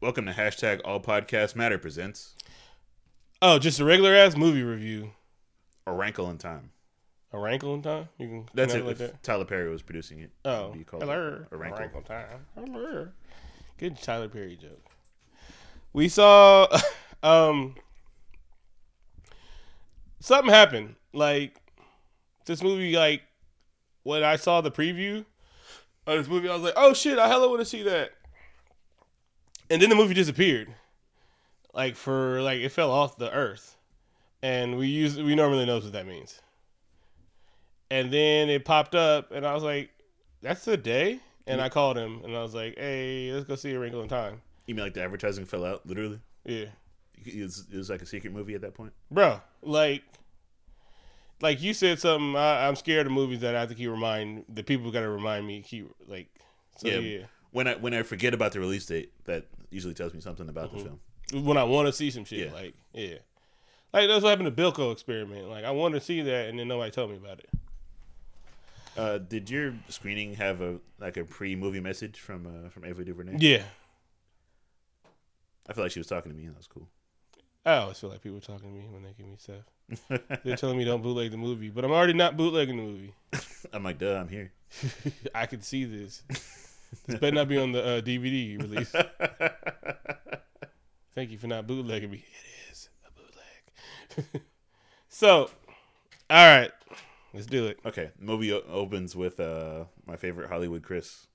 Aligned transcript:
Welcome 0.00 0.26
to 0.26 0.32
hashtag 0.32 0.80
All 0.84 1.00
Podcast 1.00 1.56
Matter 1.56 1.78
presents 1.78 2.34
Oh, 3.40 3.58
just 3.58 3.80
a 3.80 3.84
regular 3.84 4.14
ass 4.14 4.36
movie 4.36 4.62
review. 4.62 5.10
A 5.86 5.92
Rankle 5.92 6.28
in 6.30 6.38
Time. 6.38 6.70
A 7.32 7.38
rankle 7.38 7.74
in 7.74 7.82
time? 7.82 8.08
You 8.18 8.26
can 8.26 8.48
That's 8.54 8.74
it. 8.74 8.84
like 8.84 8.92
if 8.92 8.98
that. 8.98 9.22
Tyler 9.22 9.44
Perry 9.44 9.68
was 9.68 9.82
producing 9.82 10.20
it. 10.20 10.30
Oh, 10.44 10.70
be 10.72 10.82
called 10.82 11.02
hello. 11.02 11.44
A 11.50 11.56
Rankle. 11.56 12.02
time. 12.02 12.46
Hello. 12.54 13.08
Good 13.76 14.00
Tyler 14.00 14.28
Perry 14.28 14.56
joke. 14.56 14.82
We 15.92 16.08
saw 16.08 16.66
um 17.22 17.74
something 20.20 20.50
happened. 20.52 20.94
Like 21.12 21.60
this 22.46 22.62
movie, 22.62 22.96
like 22.96 23.22
when 24.04 24.24
I 24.24 24.36
saw 24.36 24.60
the 24.60 24.70
preview 24.70 25.24
of 26.06 26.18
this 26.18 26.28
movie, 26.28 26.48
I 26.48 26.54
was 26.54 26.62
like, 26.62 26.74
"Oh 26.76 26.92
shit! 26.94 27.18
I 27.18 27.28
hella 27.28 27.48
want 27.48 27.60
to 27.60 27.64
see 27.66 27.82
that." 27.84 28.12
And 29.70 29.82
then 29.82 29.90
the 29.90 29.96
movie 29.96 30.14
disappeared, 30.14 30.68
like 31.74 31.94
for 31.96 32.40
like 32.42 32.60
it 32.60 32.70
fell 32.70 32.90
off 32.90 33.16
the 33.18 33.32
earth, 33.32 33.76
and 34.42 34.78
we 34.78 34.86
use 34.88 35.16
we 35.16 35.34
normally 35.34 35.66
knows 35.66 35.84
what 35.84 35.92
that 35.92 36.06
means. 36.06 36.40
And 37.90 38.12
then 38.12 38.48
it 38.50 38.64
popped 38.64 38.94
up, 38.94 39.30
and 39.32 39.46
I 39.46 39.54
was 39.54 39.62
like, 39.62 39.90
"That's 40.42 40.64
the 40.64 40.76
day." 40.76 41.20
And 41.46 41.62
I 41.62 41.70
called 41.70 41.96
him, 41.96 42.20
and 42.24 42.36
I 42.36 42.42
was 42.42 42.54
like, 42.54 42.76
"Hey, 42.76 43.30
let's 43.32 43.46
go 43.46 43.54
see 43.56 43.72
a 43.72 43.78
Wrinkle 43.78 44.02
in 44.02 44.08
Time." 44.08 44.42
You 44.66 44.74
mean 44.74 44.84
like 44.84 44.92
the 44.94 45.02
advertising 45.02 45.46
fell 45.46 45.64
out, 45.64 45.86
literally? 45.86 46.20
Yeah, 46.44 46.66
It 47.24 47.42
was, 47.42 47.66
it 47.72 47.76
was 47.76 47.88
like 47.88 48.02
a 48.02 48.06
secret 48.06 48.32
movie 48.34 48.54
at 48.54 48.60
that 48.60 48.74
point. 48.74 48.92
bro. 49.10 49.40
Like, 49.62 50.02
like 51.40 51.62
you 51.62 51.72
said 51.72 51.98
something. 51.98 52.36
I, 52.36 52.68
I'm 52.68 52.76
scared 52.76 53.06
of 53.06 53.12
movies 53.12 53.40
that 53.40 53.54
I 53.54 53.60
have 53.60 53.70
to 53.70 53.74
keep 53.74 53.88
remind 53.90 54.44
the 54.48 54.62
people 54.62 54.90
got 54.90 55.00
to 55.00 55.08
remind 55.08 55.46
me. 55.46 55.62
Keep 55.62 55.90
like, 56.06 56.28
so 56.76 56.88
Yeah. 56.88 56.98
yeah. 56.98 57.24
When 57.50 57.66
I 57.66 57.76
when 57.76 57.94
I 57.94 58.02
forget 58.02 58.34
about 58.34 58.52
the 58.52 58.60
release 58.60 58.84
date, 58.84 59.10
that 59.24 59.46
usually 59.70 59.94
tells 59.94 60.14
me 60.14 60.20
something 60.20 60.48
about 60.48 60.68
Mm-hmm. 60.72 60.78
the 60.78 60.84
film. 61.32 61.44
When 61.46 61.56
I 61.58 61.64
want 61.64 61.86
to 61.86 61.92
see 61.92 62.10
some 62.10 62.24
shit, 62.24 62.48
Yeah. 62.48 62.52
like, 62.54 62.74
yeah, 62.94 63.16
like 63.92 64.08
that's 64.08 64.22
what 64.22 64.30
happened 64.30 64.54
to 64.56 64.62
Belko 64.62 64.92
experiment. 64.92 65.48
Like, 65.48 65.64
I 65.64 65.70
wanted 65.72 65.98
to 66.00 66.04
see 66.04 66.22
that, 66.22 66.48
and 66.48 66.58
then 66.58 66.68
nobody 66.68 66.90
told 66.90 67.10
me 67.10 67.16
about 67.16 67.40
it. 67.40 67.48
Uh, 68.96 69.18
did 69.18 69.48
your 69.50 69.74
screening 69.88 70.34
have 70.34 70.60
a 70.60 70.78
like 70.98 71.16
a 71.16 71.24
pre 71.24 71.54
movie 71.54 71.80
message 71.80 72.18
from 72.18 72.46
uh, 72.46 72.68
from 72.70 72.84
Ava 72.84 73.04
DuVernay? 73.04 73.36
Yeah, 73.38 73.62
I 75.68 75.72
feel 75.74 75.84
like 75.84 75.92
she 75.92 76.00
was 76.00 76.06
talking 76.06 76.32
to 76.32 76.36
me, 76.36 76.44
and 76.46 76.54
that 76.54 76.58
was 76.58 76.66
cool. 76.66 76.88
I 77.66 77.76
always 77.76 77.98
feel 77.98 78.08
like 78.10 78.22
people 78.22 78.38
are 78.38 78.40
talking 78.40 78.72
to 78.72 78.74
me 78.78 78.86
when 78.90 79.02
they 79.02 79.12
give 79.16 79.26
me 79.26 79.36
stuff. 79.36 79.64
They're 80.44 80.56
telling 80.56 80.78
me 80.78 80.84
don't 80.84 81.02
bootleg 81.02 81.30
the 81.30 81.36
movie, 81.36 81.68
but 81.70 81.84
I'm 81.84 81.90
already 81.92 82.14
not 82.14 82.36
bootlegging 82.36 82.76
the 82.76 82.82
movie. 82.82 83.14
I'm 83.72 83.84
like, 83.84 83.98
duh, 83.98 84.16
I'm 84.18 84.28
here. 84.28 84.52
I 85.34 85.46
can 85.46 85.60
see 85.60 85.84
this. 85.84 86.22
This 87.06 87.18
better 87.20 87.36
not 87.36 87.48
be 87.48 87.58
on 87.58 87.72
the 87.72 87.84
uh, 87.84 88.00
DVD 88.00 88.60
release. 88.60 88.90
Thank 91.14 91.30
you 91.30 91.38
for 91.38 91.46
not 91.46 91.66
bootlegging 91.66 92.10
me. 92.10 92.18
It 92.24 92.72
is 92.72 92.88
a 93.06 93.10
bootleg. 93.10 94.42
so, 95.08 95.50
all 96.30 96.46
right, 96.58 96.70
let's 97.34 97.46
do 97.46 97.66
it. 97.66 97.78
Okay, 97.84 98.10
movie 98.18 98.52
o- 98.52 98.62
opens 98.68 99.16
with 99.16 99.40
uh 99.40 99.84
my 100.06 100.16
favorite 100.16 100.48
Hollywood 100.48 100.82
Chris 100.82 101.26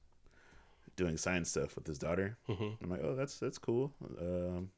doing 0.96 1.18
science 1.18 1.50
stuff 1.50 1.76
with 1.76 1.88
his 1.88 1.98
daughter. 1.98 2.38
Mhm. 2.48 2.78
I'm 2.82 2.90
like, 2.90 3.02
oh, 3.04 3.16
that's 3.16 3.40
that's 3.40 3.58
cool. 3.58 3.92
Um, 4.20 4.70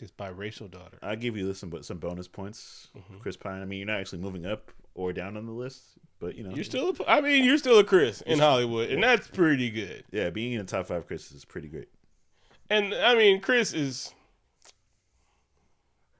His 0.00 0.10
biracial 0.10 0.70
daughter. 0.70 0.98
I 1.02 1.14
give 1.14 1.36
you 1.36 1.54
some 1.54 1.82
some 1.82 1.98
bonus 1.98 2.26
points, 2.28 2.88
Mm-hmm. 2.96 3.18
Chris 3.18 3.36
Pine. 3.36 3.62
I 3.62 3.64
mean, 3.64 3.78
you're 3.78 3.86
not 3.86 4.00
actually 4.00 4.22
moving 4.22 4.46
up 4.46 4.72
or 4.94 5.12
down 5.12 5.36
on 5.36 5.46
the 5.46 5.52
list, 5.52 5.82
but 6.20 6.36
you 6.36 6.44
know, 6.44 6.54
You're 6.54 6.64
still, 6.64 6.90
a, 6.90 7.10
I 7.10 7.20
mean, 7.20 7.44
you're 7.44 7.58
still 7.58 7.78
a 7.78 7.84
Chris 7.84 8.20
in 8.22 8.38
Hollywood, 8.38 8.90
and 8.90 9.02
that's 9.02 9.26
pretty 9.28 9.70
good. 9.70 10.04
yeah, 10.12 10.30
being 10.30 10.52
in 10.52 10.58
the 10.58 10.64
top 10.64 10.86
five 10.86 11.06
Chris 11.06 11.30
is 11.32 11.44
pretty 11.44 11.68
great. 11.68 11.88
And 12.70 12.94
I 12.94 13.14
mean, 13.14 13.40
Chris 13.40 13.72
is 13.74 14.14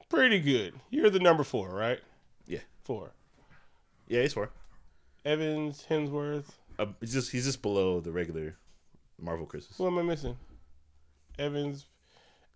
pretty 0.09 0.41
good. 0.41 0.75
You're 0.91 1.11
the 1.11 1.21
number 1.21 1.45
four, 1.45 1.69
right? 1.71 2.01
Yeah, 2.47 2.61
Four. 2.83 3.13
yeah, 4.09 4.23
he's 4.23 4.33
four. 4.35 4.51
Evans, 5.25 5.87
Hemsworth. 5.89 6.45
Uh, 6.79 6.87
he's 7.01 7.13
just 7.15 7.31
he's 7.33 7.45
just 7.47 7.63
below 7.63 8.01
the 8.01 8.13
regular 8.13 8.57
Marvel 9.21 9.47
Chris's. 9.47 9.77
Who 9.79 9.87
am 9.87 9.99
I 9.99 10.03
missing? 10.03 10.37
Evans, 11.39 11.87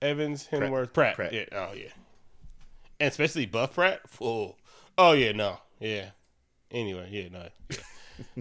Evans, 0.02 0.46
Hemsworth, 0.52 0.92
Pratt. 0.92 1.14
Pratt. 1.16 1.32
Yeah. 1.32 1.44
Oh 1.52 1.72
yeah. 1.74 1.88
And 3.00 3.08
especially 3.10 3.46
Buff 3.46 3.74
Pratt. 3.74 4.00
Oh, 4.20 4.56
oh 4.98 5.12
yeah. 5.12 5.32
No. 5.32 5.58
Yeah. 5.80 6.10
Anyway, 6.70 7.08
yeah. 7.10 7.28
No. 7.30 7.48
Yeah. 7.70 7.76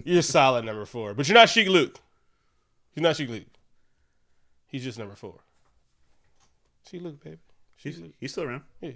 you're 0.04 0.22
solid 0.22 0.64
number 0.64 0.84
four, 0.84 1.14
but 1.14 1.28
you're 1.28 1.34
not 1.38 1.48
Sheik 1.48 1.68
Luke. 1.68 1.98
He's 2.94 3.02
not 3.02 3.16
Sheik 3.16 3.28
Luke. 3.28 3.44
He's 4.66 4.84
just 4.84 4.98
number 4.98 5.14
four. 5.14 5.40
Sheik 6.90 7.02
Luke, 7.02 7.22
baby. 7.22 7.38
He's, 7.76 8.00
he's 8.18 8.32
still 8.32 8.44
around. 8.44 8.62
Yeah. 8.80 8.90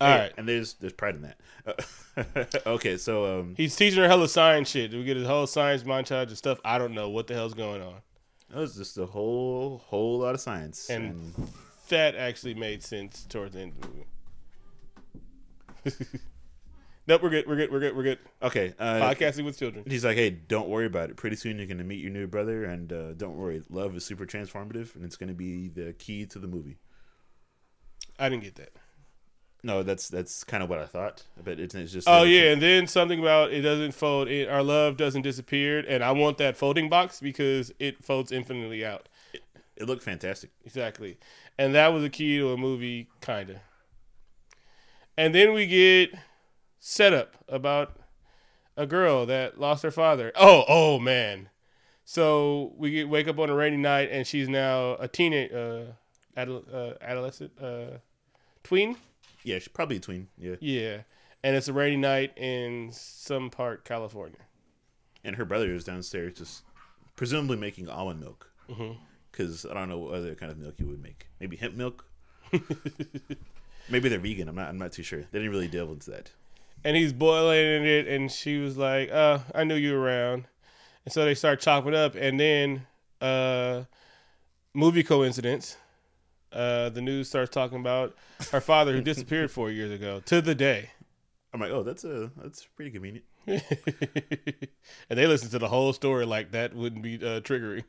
All 0.00 0.08
Hey, 0.08 0.18
right. 0.18 0.32
and 0.36 0.48
there's 0.48 0.74
there's 0.74 0.92
pride 0.92 1.14
in 1.14 1.22
that. 1.22 1.38
Uh, 2.16 2.44
okay, 2.70 2.96
so 2.96 3.40
um, 3.40 3.54
He's 3.56 3.74
teaching 3.76 3.98
her 3.98 4.08
hella 4.08 4.28
science 4.28 4.68
shit. 4.70 4.90
Do 4.90 4.98
we 4.98 5.04
get 5.04 5.16
his 5.16 5.26
whole 5.26 5.46
science 5.46 5.84
montage 5.84 6.28
and 6.28 6.36
stuff. 6.38 6.58
I 6.64 6.78
don't 6.78 6.92
know 6.94 7.08
what 7.10 7.26
the 7.26 7.34
hell's 7.34 7.54
going 7.54 7.80
on. 7.82 7.94
that 8.50 8.58
was 8.58 8.76
just 8.76 8.98
a 8.98 9.06
whole 9.06 9.78
whole 9.86 10.18
lot 10.20 10.34
of 10.34 10.40
science 10.40 10.88
And- 10.90 11.32
and 11.36 11.48
That 11.88 12.14
actually 12.16 12.54
made 12.54 12.82
sense 12.82 13.24
towards 13.28 13.54
the 13.54 13.60
end 13.60 13.72
of 13.76 13.80
the 13.82 13.88
movie. 15.94 16.08
nope, 17.06 17.22
we're 17.22 17.30
good. 17.30 17.46
We're 17.46 17.56
good. 17.56 17.72
We're 17.72 17.80
good. 17.80 17.96
We're 17.96 18.02
good. 18.02 18.18
okay. 18.42 18.74
Uh, 18.78 19.00
Podcasting 19.00 19.44
with 19.44 19.58
children. 19.58 19.84
He's 19.86 20.04
like, 20.04 20.16
hey, 20.16 20.30
don't 20.30 20.68
worry 20.68 20.86
about 20.86 21.10
it. 21.10 21.16
Pretty 21.16 21.36
soon 21.36 21.58
you're 21.58 21.66
gonna 21.66 21.84
meet 21.84 22.00
your 22.00 22.10
new 22.10 22.26
brother, 22.26 22.64
and 22.64 22.92
uh, 22.92 23.12
don't 23.14 23.36
worry, 23.36 23.62
love 23.70 23.96
is 23.96 24.04
super 24.04 24.26
transformative, 24.26 24.94
and 24.96 25.04
it's 25.04 25.16
gonna 25.16 25.34
be 25.34 25.68
the 25.68 25.92
key 25.94 26.26
to 26.26 26.38
the 26.38 26.46
movie. 26.48 26.76
I 28.18 28.28
didn't 28.28 28.44
get 28.44 28.54
that. 28.56 28.72
No, 29.62 29.82
that's 29.82 30.08
that's 30.08 30.44
kind 30.44 30.62
of 30.62 30.68
what 30.68 30.78
I 30.78 30.86
thought, 30.86 31.24
but 31.42 31.58
it's, 31.58 31.74
it's 31.74 31.92
just 31.92 32.08
Oh 32.08 32.22
yeah, 32.22 32.52
and 32.52 32.62
then 32.62 32.86
something 32.86 33.18
about 33.18 33.52
it 33.52 33.62
doesn't 33.62 33.92
fold. 33.92 34.28
It, 34.28 34.48
our 34.48 34.62
love 34.62 34.96
doesn't 34.96 35.22
disappear, 35.22 35.80
and 35.80 36.04
I 36.04 36.12
want 36.12 36.38
that 36.38 36.56
folding 36.56 36.88
box 36.88 37.20
because 37.20 37.72
it 37.78 38.04
folds 38.04 38.30
infinitely 38.32 38.84
out. 38.84 39.08
it 39.76 39.86
looked 39.86 40.04
fantastic. 40.04 40.50
Exactly, 40.64 41.18
and 41.58 41.74
that 41.74 41.88
was 41.88 42.04
a 42.04 42.10
key 42.10 42.38
to 42.38 42.52
a 42.52 42.56
movie, 42.56 43.08
kinda. 43.20 43.60
And 45.18 45.34
then 45.34 45.52
we 45.52 45.66
get 45.66 46.10
setup 46.78 47.36
about 47.48 47.96
a 48.76 48.86
girl 48.86 49.26
that 49.26 49.58
lost 49.58 49.82
her 49.82 49.90
father. 49.90 50.32
Oh, 50.34 50.64
oh 50.68 50.98
man. 50.98 51.48
So 52.04 52.72
we 52.76 52.90
get 52.92 53.08
wake 53.08 53.26
up 53.28 53.38
on 53.38 53.50
a 53.50 53.54
rainy 53.54 53.76
night, 53.78 54.10
and 54.12 54.26
she's 54.26 54.48
now 54.48 54.94
a 54.94 55.08
teenage, 55.08 55.52
uh, 55.52 55.92
adol- 56.36 56.72
uh, 56.72 56.94
adolescent, 57.00 57.52
uh, 57.60 57.98
tween. 58.62 58.96
Yeah, 59.42 59.58
she's 59.58 59.68
probably 59.68 59.96
a 59.96 60.00
tween. 60.00 60.28
Yeah, 60.38 60.54
Yeah, 60.60 60.98
and 61.42 61.56
it's 61.56 61.66
a 61.68 61.72
rainy 61.72 61.96
night 61.96 62.32
in 62.36 62.90
some 62.92 63.50
part 63.50 63.84
California. 63.84 64.38
and 65.24 65.34
her 65.36 65.44
brother 65.44 65.72
is 65.74 65.82
downstairs, 65.84 66.34
just 66.34 66.62
presumably 67.16 67.56
making 67.56 67.88
almond 67.88 68.20
milk, 68.20 68.50
because 69.32 69.66
I 69.66 69.74
don't 69.74 69.88
know 69.88 69.98
what 69.98 70.14
other 70.14 70.34
kind 70.36 70.52
of 70.52 70.58
milk 70.58 70.74
you 70.78 70.86
would 70.86 71.02
make. 71.02 71.26
Maybe 71.40 71.56
hemp 71.56 71.74
milk. 71.74 72.04
Maybe 73.88 74.08
they're 74.08 74.18
vegan. 74.18 74.48
I'm 74.48 74.54
not. 74.56 74.68
I'm 74.68 74.78
not 74.78 74.92
too 74.92 75.02
sure. 75.02 75.20
They 75.30 75.38
didn't 75.38 75.50
really 75.50 75.68
delve 75.68 75.90
into 75.90 76.10
that. 76.10 76.30
And 76.86 76.96
he's 76.96 77.12
boiling 77.12 77.84
it, 77.84 78.06
and 78.08 78.30
she 78.32 78.58
was 78.58 78.76
like, 78.78 79.10
"Uh, 79.10 79.40
I 79.54 79.64
knew 79.64 79.74
you 79.74 79.92
were 79.92 80.00
around," 80.00 80.44
and 81.04 81.12
so 81.12 81.24
they 81.24 81.34
start 81.34 81.60
chopping 81.60 81.94
up, 81.94 82.14
and 82.14 82.38
then 82.40 82.86
uh, 83.20 83.82
movie 84.72 85.02
coincidence. 85.02 85.76
Uh, 86.52 86.88
the 86.88 87.02
news 87.02 87.28
starts 87.28 87.50
talking 87.50 87.78
about 87.80 88.14
her 88.52 88.60
father 88.60 88.92
who 88.92 89.02
disappeared 89.02 89.50
four 89.50 89.70
years 89.70 89.90
ago 89.90 90.20
to 90.24 90.40
the 90.40 90.54
day, 90.54 90.88
I'm 91.52 91.60
like, 91.60 91.70
oh, 91.70 91.82
that's 91.82 92.04
a 92.04 92.30
that's 92.40 92.64
pretty 92.76 92.90
convenient. 92.92 93.24
and 93.46 93.62
they 95.18 95.26
listen 95.26 95.50
to 95.50 95.58
the 95.58 95.68
whole 95.68 95.92
story 95.92 96.24
like 96.24 96.52
that 96.52 96.74
wouldn't 96.74 97.02
be 97.02 97.16
uh, 97.16 97.40
triggering. 97.40 97.84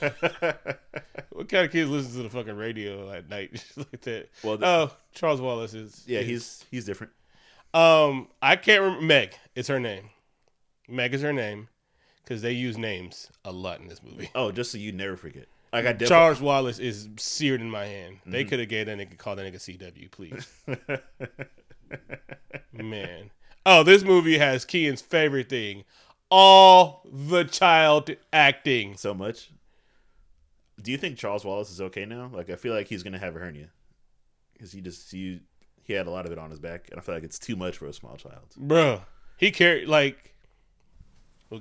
what 1.32 1.50
kind 1.50 1.66
of 1.66 1.72
kids 1.72 1.90
listen 1.90 2.14
to 2.18 2.24
the 2.24 2.30
fucking 2.30 2.56
radio 2.56 3.12
at 3.12 3.30
night 3.30 3.64
like 3.78 4.02
that? 4.02 4.30
Well, 4.44 4.58
the- 4.58 4.66
oh, 4.68 4.92
Charles 5.14 5.42
Wallace 5.42 5.74
is 5.74 6.04
Yeah, 6.08 6.20
is- 6.20 6.28
he's 6.28 6.66
he's 6.72 6.86
different. 6.86 7.14
Um, 7.76 8.28
I 8.42 8.56
can't 8.56 8.82
remember. 8.82 9.06
Meg 9.06 9.36
is 9.56 9.68
her 9.68 9.80
name. 9.80 10.10
Meg 10.88 11.14
is 11.14 11.22
her 11.22 11.34
name 11.34 11.68
because 12.24 12.42
they 12.42 12.52
use 12.54 12.78
names 12.78 13.30
a 13.44 13.52
lot 13.52 13.80
in 13.82 13.88
this 13.88 14.02
movie. 14.04 14.30
Oh, 14.36 14.52
just 14.52 14.72
so 14.72 14.78
you 14.78 14.92
never 14.92 15.18
forget. 15.18 15.46
Like 15.74 15.82
I 15.86 15.92
definitely. 15.92 16.08
Charles 16.08 16.42
Wallace 16.42 16.80
is 16.80 17.10
seared 17.18 17.60
in 17.62 17.70
my 17.70 17.86
hand. 17.86 18.20
They 18.26 18.42
Mm-hmm. 18.44 18.50
could 18.50 18.60
have 18.60 18.70
gave 18.70 18.86
that 18.86 18.98
nigga 18.98 19.18
call 19.18 19.36
that 19.36 19.52
nigga 19.52 19.58
CW, 19.58 20.10
please. 20.12 20.48
Man. 22.72 23.32
Oh, 23.66 23.84
this 23.84 24.04
movie 24.04 24.38
has 24.38 24.64
Kean's 24.64 25.02
favorite 25.02 25.50
thing. 25.50 25.84
All 26.30 27.06
the 27.12 27.44
child 27.44 28.10
acting. 28.32 28.96
so 28.98 29.14
much. 29.14 29.50
Do 30.82 30.92
you 30.92 30.98
think 30.98 31.18
Charles 31.18 31.44
Wallace 31.46 31.72
is 31.72 31.82
okay 31.82 32.06
now? 32.06 32.30
Like, 32.34 32.50
I 32.50 32.56
feel 32.56 32.74
like 32.74 32.88
he's 32.88 33.04
gonna 33.04 33.20
have 33.20 33.36
a 33.36 33.40
hernia 33.40 33.70
because 34.54 34.72
he 34.72 34.82
just 34.82 35.10
he 35.12 35.42
he 35.86 35.94
had 35.94 36.08
a 36.08 36.10
lot 36.12 36.26
of 36.26 36.32
it 36.34 36.38
on 36.38 36.50
his 36.50 36.60
back, 36.60 36.88
and 36.92 37.00
I 37.00 37.02
feel 37.04 37.16
like 37.16 37.24
it's 37.24 37.40
too 37.40 37.56
much 37.56 37.78
for 37.78 37.86
a 37.88 37.94
small 37.94 38.18
child. 38.18 38.54
Bruh. 38.60 39.02
He 39.38 39.52
carried 39.52 39.88
like 39.88 40.34
all 41.52 41.58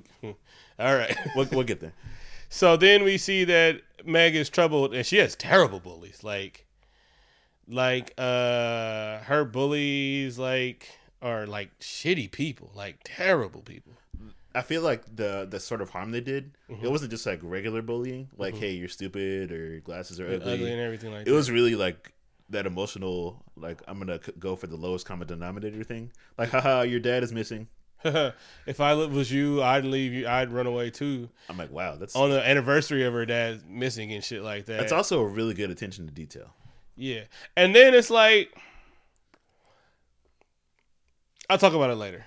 right. 0.79 1.17
We'll, 1.37 1.47
we'll 1.53 1.62
get 1.65 1.81
there. 1.81 1.93
So 2.49 2.76
then 2.76 3.03
we 3.05 3.19
see 3.19 3.44
that 3.44 3.81
Meg 4.05 4.35
is 4.37 4.49
troubled, 4.49 4.94
and 4.94 5.05
she 5.05 5.19
has 5.19 5.35
terrible 5.35 5.81
bullies. 5.81 6.23
Like, 6.23 6.67
like 7.69 8.12
uh, 8.19 9.19
her 9.21 9.44
bullies 9.44 10.38
like 10.38 10.88
are 11.23 11.47
like 11.47 11.79
shitty 11.81 12.31
people, 12.31 12.70
like 12.75 12.99
terrible 13.05 13.61
people. 13.62 13.93
I 14.55 14.62
feel 14.62 14.82
like 14.82 15.05
the 15.17 15.47
the 15.50 15.59
sort 15.59 15.81
of 15.82 15.91
harm 15.91 16.12
they 16.12 16.20
did, 16.20 16.53
Mm-hmm. 16.70 16.85
it 16.87 16.91
wasn't 16.91 17.11
just 17.11 17.27
like 17.27 17.41
regular 17.43 17.82
bullying, 17.82 18.29
like 18.38 18.55
hey 18.56 18.70
you're 18.73 18.88
stupid 18.88 19.50
or 19.53 19.81
glasses 19.81 20.20
are 20.20 20.29
ugly. 20.29 20.53
ugly 20.55 20.70
and 20.73 20.81
everything 20.81 21.12
like 21.12 21.27
it 21.27 21.32
was 21.32 21.50
really 21.50 21.75
like 21.75 22.12
that 22.50 22.67
emotional, 22.67 23.43
like 23.56 23.82
I'm 23.88 23.99
gonna 23.99 24.20
go 24.38 24.56
for 24.56 24.67
the 24.67 24.76
lowest 24.76 25.06
common 25.06 25.26
denominator 25.26 25.85
thing. 25.85 26.12
Like 26.38 26.50
haha, 26.50 26.82
your 26.82 27.00
dad 27.00 27.23
is 27.23 27.32
missing. 27.32 27.69
if 28.05 28.81
I 28.81 28.94
was 28.94 29.32
you, 29.32 29.62
I'd 29.62 29.85
leave 29.85 30.12
you. 30.12 30.29
I'd 30.29 30.52
run 30.52 30.67
away 30.67 30.91
too. 30.91 31.29
I'm 31.49 31.56
like 31.56 31.70
wow, 31.70 31.96
that's 31.96 32.14
On 32.14 32.31
the 32.31 32.46
anniversary 32.46 33.05
of 33.05 33.12
her 33.14 33.25
dad 33.25 33.69
missing 33.69 34.12
and 34.12 34.23
shit 34.23 34.43
like 34.43 34.67
that. 34.67 34.79
that's 34.79 34.93
also 34.93 35.20
a 35.20 35.26
really 35.26 35.55
good 35.55 35.70
attention 35.70 36.06
to 36.06 36.12
detail. 36.12 36.52
Yeah. 36.96 37.23
And 37.56 37.75
then 37.75 37.94
it's 37.94 38.11
like 38.11 38.55
I'll 41.49 41.58
talk 41.58 41.75
about 41.75 41.91
it 41.91 41.96
later. 41.96 42.25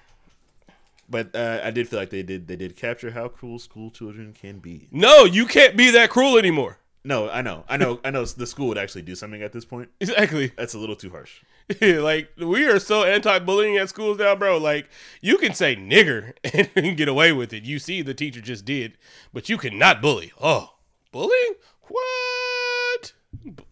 But 1.10 1.36
uh, 1.36 1.62
I 1.64 1.72
did 1.72 1.88
feel 1.88 2.00
like 2.00 2.10
they 2.10 2.24
did 2.24 2.48
they 2.48 2.56
did 2.56 2.76
capture 2.76 3.12
how 3.12 3.28
cruel 3.28 3.60
school 3.60 3.92
children 3.92 4.34
can 4.34 4.60
be. 4.60 4.88
No, 4.92 5.24
you 5.24 5.46
can't 5.46 5.78
be 5.78 5.92
that 5.92 6.10
cruel 6.10 6.38
anymore. 6.38 6.80
No, 7.04 7.30
I 7.30 7.42
know, 7.42 7.64
I 7.70 7.78
know, 7.78 8.00
I 8.04 8.12
know. 8.12 8.26
The 8.26 8.46
school 8.48 8.68
would 8.68 8.78
actually 8.78 9.04
do 9.04 9.16
something 9.16 9.42
at 9.42 9.54
this 9.54 9.64
point. 9.64 9.90
Exactly. 10.02 10.52
That's 10.58 10.74
a 10.74 10.80
little 10.80 10.96
too 10.96 11.10
harsh. 11.10 11.42
like 11.82 12.30
we 12.38 12.66
are 12.66 12.80
so 12.80 13.04
anti-bullying 13.04 13.78
at 13.78 13.90
schools 13.90 14.18
now, 14.18 14.36
bro. 14.36 14.58
Like 14.58 14.90
you 15.22 15.38
can 15.38 15.54
say 15.54 15.76
nigger 15.76 16.34
and 16.76 16.98
get 16.98 17.08
away 17.08 17.32
with 17.32 17.54
it. 17.54 17.64
You 17.64 17.80
see, 17.80 18.02
the 18.02 18.14
teacher 18.14 18.42
just 18.42 18.66
did, 18.66 18.98
but 19.34 19.50
you 19.50 19.58
cannot 19.58 20.02
bully. 20.02 20.32
Oh, 20.42 20.76
bullying? 21.12 21.56
What? 21.84 23.14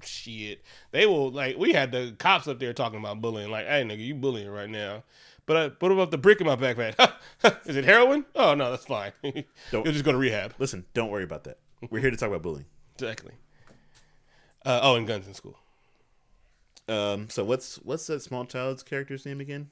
Shit. 0.01 0.61
They 0.91 1.05
will 1.05 1.31
like. 1.31 1.57
We 1.57 1.73
had 1.73 1.91
the 1.91 2.15
cops 2.17 2.47
up 2.47 2.59
there 2.59 2.73
talking 2.73 2.99
about 2.99 3.21
bullying. 3.21 3.51
Like, 3.51 3.67
hey, 3.67 3.83
nigga, 3.83 4.05
you 4.05 4.15
bullying 4.15 4.49
right 4.49 4.69
now. 4.69 5.03
But 5.45 5.57
I 5.57 5.69
put 5.69 5.91
up 5.91 6.11
the 6.11 6.17
brick 6.17 6.41
in 6.41 6.47
my 6.47 6.55
backpack. 6.55 6.95
Is 7.65 7.75
it 7.75 7.85
heroin? 7.85 8.25
Oh 8.35 8.55
no, 8.55 8.71
that's 8.71 8.85
fine. 8.85 9.11
You'll 9.71 9.83
just 9.83 10.05
go 10.05 10.11
to 10.11 10.17
rehab. 10.17 10.53
Listen, 10.57 10.85
don't 10.93 11.09
worry 11.11 11.23
about 11.23 11.43
that. 11.43 11.59
We're 11.89 11.99
here 11.99 12.11
to 12.11 12.17
talk 12.17 12.29
about 12.29 12.41
bullying. 12.41 12.65
Exactly. 12.95 13.33
Uh, 14.65 14.79
oh, 14.81 14.95
and 14.95 15.05
guns 15.07 15.27
in 15.27 15.33
school. 15.33 15.57
Um, 16.87 17.29
so 17.29 17.43
what's 17.43 17.75
what's 17.77 18.05
that 18.07 18.21
small 18.21 18.45
child's 18.45 18.83
character's 18.83 19.25
name 19.25 19.39
again? 19.41 19.69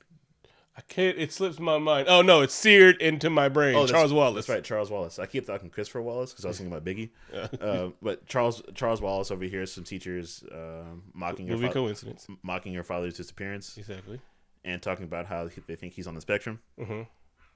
I 0.75 0.81
can't. 0.81 1.17
It 1.19 1.31
slips 1.31 1.59
my 1.59 1.77
mind. 1.77 2.07
Oh 2.09 2.23
no, 2.23 2.41
it's 2.41 2.53
seared 2.55 2.99
into 2.99 3.29
my 3.29 3.47
brain. 3.47 3.73
that's- 3.73 3.91
Charles 3.91 4.11
Wallace. 4.11 4.47
That's 4.47 4.49
right, 4.49 4.63
Charles 4.63 4.89
Wallace. 4.89 5.19
I 5.19 5.27
keep 5.27 5.45
talking 5.45 5.69
Christopher 5.69 6.01
Wallace 6.01 6.31
because 6.31 6.45
I 6.45 6.47
was 6.47 6.57
thinking 6.57 6.73
about 6.75 6.83
Biggie. 6.85 7.09
uh, 7.61 7.91
but 8.01 8.25
Charles 8.25 8.63
Charles 8.73 8.99
Wallace 8.99 9.29
over 9.29 9.45
here, 9.45 9.65
some 9.67 9.83
teachers 9.83 10.43
um, 10.51 11.03
mocking 11.13 11.45
your 11.47 11.57
Movie 11.57 11.67
fa- 11.67 11.73
coincidence. 11.73 12.25
mocking 12.41 12.73
your 12.73 12.83
father's 12.83 13.15
disappearance 13.15 13.77
Exactly. 13.77 14.19
and 14.65 14.81
talking 14.81 15.05
about 15.05 15.27
how 15.27 15.47
they 15.67 15.75
think 15.75 15.93
he's 15.93 16.07
on 16.07 16.15
the 16.15 16.21
spectrum. 16.21 16.59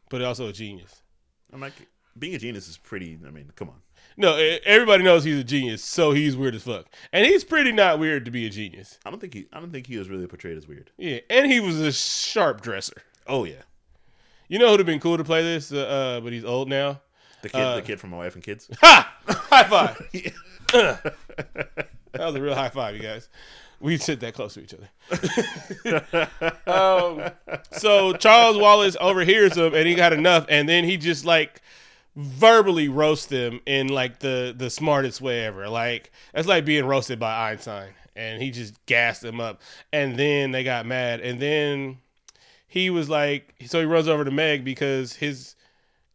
But 0.09 0.21
also 0.21 0.47
a 0.47 0.53
genius. 0.53 1.01
I'm 1.51 1.59
like, 1.59 1.73
being 2.19 2.35
a 2.35 2.37
genius 2.39 2.67
is 2.67 2.77
pretty. 2.77 3.17
I 3.25 3.31
mean, 3.31 3.51
come 3.55 3.69
on. 3.69 3.75
No, 4.19 4.35
everybody 4.65 5.03
knows 5.03 5.23
he's 5.23 5.37
a 5.37 5.43
genius, 5.43 5.83
so 5.83 6.11
he's 6.11 6.35
weird 6.35 6.55
as 6.55 6.63
fuck. 6.63 6.87
And 7.13 7.23
he's 7.25 7.43
pretty 7.43 7.71
not 7.71 7.99
weird 7.99 8.25
to 8.25 8.31
be 8.31 8.47
a 8.47 8.49
genius. 8.49 8.97
I 9.05 9.11
don't 9.11 9.19
think 9.19 9.33
he. 9.35 9.47
I 9.53 9.59
don't 9.59 9.71
think 9.71 9.85
he 9.87 9.97
was 9.97 10.09
really 10.09 10.25
portrayed 10.25 10.57
as 10.57 10.67
weird. 10.67 10.89
Yeah, 10.97 11.19
and 11.29 11.45
he 11.51 11.59
was 11.59 11.79
a 11.79 11.91
sharp 11.91 12.61
dresser. 12.61 13.03
Oh 13.27 13.43
yeah, 13.43 13.61
You 14.47 14.57
know 14.57 14.69
who'd 14.69 14.79
have 14.79 14.87
been 14.87 14.99
cool 14.99 15.17
to 15.17 15.23
play 15.23 15.43
this? 15.43 15.71
Uh, 15.71 15.77
uh, 15.79 16.19
but 16.21 16.33
he's 16.33 16.45
old 16.45 16.67
now. 16.69 17.01
the 17.43 17.49
kid, 17.49 17.61
Uh, 17.61 17.75
the 17.75 17.81
kid 17.83 17.99
from 17.99 18.09
my 18.11 18.17
wife 18.17 18.33
and 18.35 18.43
kids. 18.43 18.69
Ha! 18.81 19.13
High 19.27 19.63
five. 19.65 19.97
that 20.73 21.15
was 22.13 22.35
a 22.35 22.41
real 22.41 22.55
high 22.55 22.69
five, 22.69 22.95
you 22.95 23.01
guys. 23.01 23.29
We 23.79 23.97
sit 23.97 24.19
that 24.21 24.33
close 24.33 24.55
to 24.55 24.61
each 24.61 24.73
other. 24.73 24.89
um, 26.65 27.29
so 27.73 28.13
Charles 28.13 28.57
Wallace 28.57 28.97
overhears 28.99 29.55
him, 29.55 29.75
and 29.75 29.87
he 29.87 29.93
got 29.93 30.13
enough, 30.13 30.47
and 30.49 30.67
then 30.67 30.83
he 30.83 30.97
just 30.97 31.25
like 31.25 31.61
verbally 32.17 32.89
roast 32.89 33.29
them 33.29 33.61
in 33.67 33.87
like 33.87 34.19
the 34.19 34.53
the 34.57 34.69
smartest 34.69 35.21
way 35.21 35.45
ever. 35.45 35.69
Like 35.69 36.11
that's 36.33 36.47
like 36.47 36.65
being 36.65 36.85
roasted 36.85 37.19
by 37.19 37.51
Einstein, 37.51 37.91
and 38.15 38.41
he 38.41 38.51
just 38.51 38.83
gassed 38.87 39.21
them 39.21 39.39
up, 39.39 39.61
and 39.93 40.17
then 40.17 40.51
they 40.51 40.63
got 40.63 40.85
mad, 40.85 41.21
and 41.21 41.39
then 41.39 41.99
he 42.67 42.89
was 42.89 43.07
like, 43.07 43.53
so 43.65 43.79
he 43.79 43.85
runs 43.85 44.07
over 44.07 44.25
to 44.25 44.31
Meg 44.31 44.65
because 44.65 45.13
his 45.13 45.55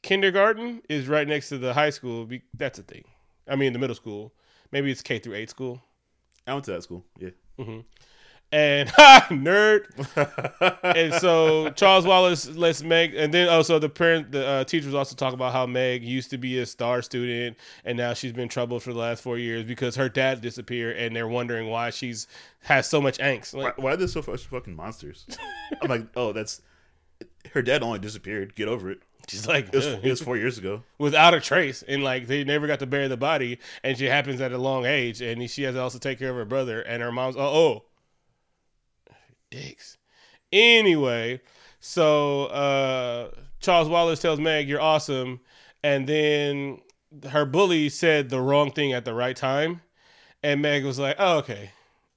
kindergarten 0.02 0.82
is 0.88 1.08
right 1.08 1.26
next 1.26 1.48
to 1.48 1.58
the 1.58 1.72
high 1.72 1.90
school. 1.90 2.28
That's 2.52 2.78
a 2.78 2.82
thing. 2.82 3.04
I 3.48 3.56
mean, 3.56 3.72
the 3.72 3.78
middle 3.78 3.96
school. 3.96 4.32
Maybe 4.70 4.90
it's 4.90 5.02
K 5.02 5.18
through 5.18 5.34
eight 5.34 5.50
school. 5.50 5.80
I 6.46 6.52
went 6.52 6.64
to 6.66 6.72
that 6.72 6.82
school. 6.82 7.04
Yeah. 7.18 7.30
Mm-hmm. 7.58 7.80
And 8.52 8.90
ha, 8.90 9.26
nerd. 9.30 9.86
and 10.82 11.14
so 11.14 11.70
Charles 11.70 12.04
Wallace 12.06 12.48
lets 12.50 12.82
Meg, 12.82 13.14
and 13.14 13.32
then 13.32 13.48
also 13.48 13.78
the 13.78 13.88
parent, 13.88 14.30
the 14.30 14.46
uh, 14.46 14.64
teachers 14.64 14.92
also 14.92 15.16
talk 15.16 15.32
about 15.32 15.52
how 15.54 15.64
Meg 15.66 16.04
used 16.04 16.28
to 16.30 16.38
be 16.38 16.58
a 16.58 16.66
star 16.66 17.00
student, 17.00 17.56
and 17.84 17.96
now 17.96 18.12
she's 18.12 18.32
been 18.34 18.48
troubled 18.50 18.82
for 18.82 18.92
the 18.92 18.98
last 18.98 19.22
four 19.22 19.38
years 19.38 19.64
because 19.64 19.96
her 19.96 20.10
dad 20.10 20.42
disappeared, 20.42 20.98
and 20.98 21.16
they're 21.16 21.28
wondering 21.28 21.68
why 21.68 21.88
she's 21.90 22.26
has 22.60 22.86
so 22.86 23.00
much 23.00 23.18
angst. 23.18 23.54
Why, 23.54 23.62
Like, 23.64 23.78
why 23.78 23.92
are 23.92 23.96
there 23.96 24.06
so 24.06 24.22
much 24.26 24.44
fucking 24.46 24.76
monsters? 24.76 25.26
I'm 25.80 25.88
like, 25.88 26.06
oh, 26.14 26.32
that's 26.32 26.60
her 27.54 27.62
dad 27.62 27.82
only 27.82 27.98
disappeared. 28.00 28.54
Get 28.54 28.68
over 28.68 28.90
it. 28.90 29.00
she's 29.28 29.46
like, 29.46 29.68
It 29.68 29.74
was, 29.74 29.86
it 29.86 30.04
was 30.04 30.20
four 30.20 30.36
years 30.36 30.58
ago. 30.58 30.82
without 30.98 31.32
a 31.32 31.40
trace, 31.40 31.82
and 31.88 32.04
like 32.04 32.26
they 32.26 32.44
never 32.44 32.66
got 32.66 32.80
to 32.80 32.86
bury 32.86 33.08
the 33.08 33.16
body, 33.16 33.58
and 33.82 33.96
she 33.96 34.04
happens 34.04 34.42
at 34.42 34.52
a 34.52 34.58
long 34.58 34.84
age, 34.84 35.22
and 35.22 35.48
she 35.50 35.62
has 35.62 35.74
to 35.74 35.80
also 35.80 35.98
take 35.98 36.18
care 36.18 36.28
of 36.30 36.36
her 36.36 36.44
brother, 36.44 36.82
and 36.82 37.02
her 37.02 37.10
mom's 37.10 37.36
oh, 37.36 37.40
oh. 37.40 37.84
Dicks. 39.52 39.98
Anyway, 40.52 41.40
so 41.78 42.46
uh, 42.46 43.30
Charles 43.60 43.88
Wallace 43.88 44.20
tells 44.20 44.40
Meg, 44.40 44.68
"You're 44.68 44.80
awesome," 44.80 45.40
and 45.82 46.08
then 46.08 46.80
her 47.30 47.44
bully 47.44 47.88
said 47.88 48.30
the 48.30 48.40
wrong 48.40 48.72
thing 48.72 48.92
at 48.92 49.04
the 49.04 49.14
right 49.14 49.36
time, 49.36 49.82
and 50.42 50.60
Meg 50.60 50.84
was 50.84 50.98
like, 50.98 51.16
"Oh, 51.18 51.38
okay, 51.38 51.70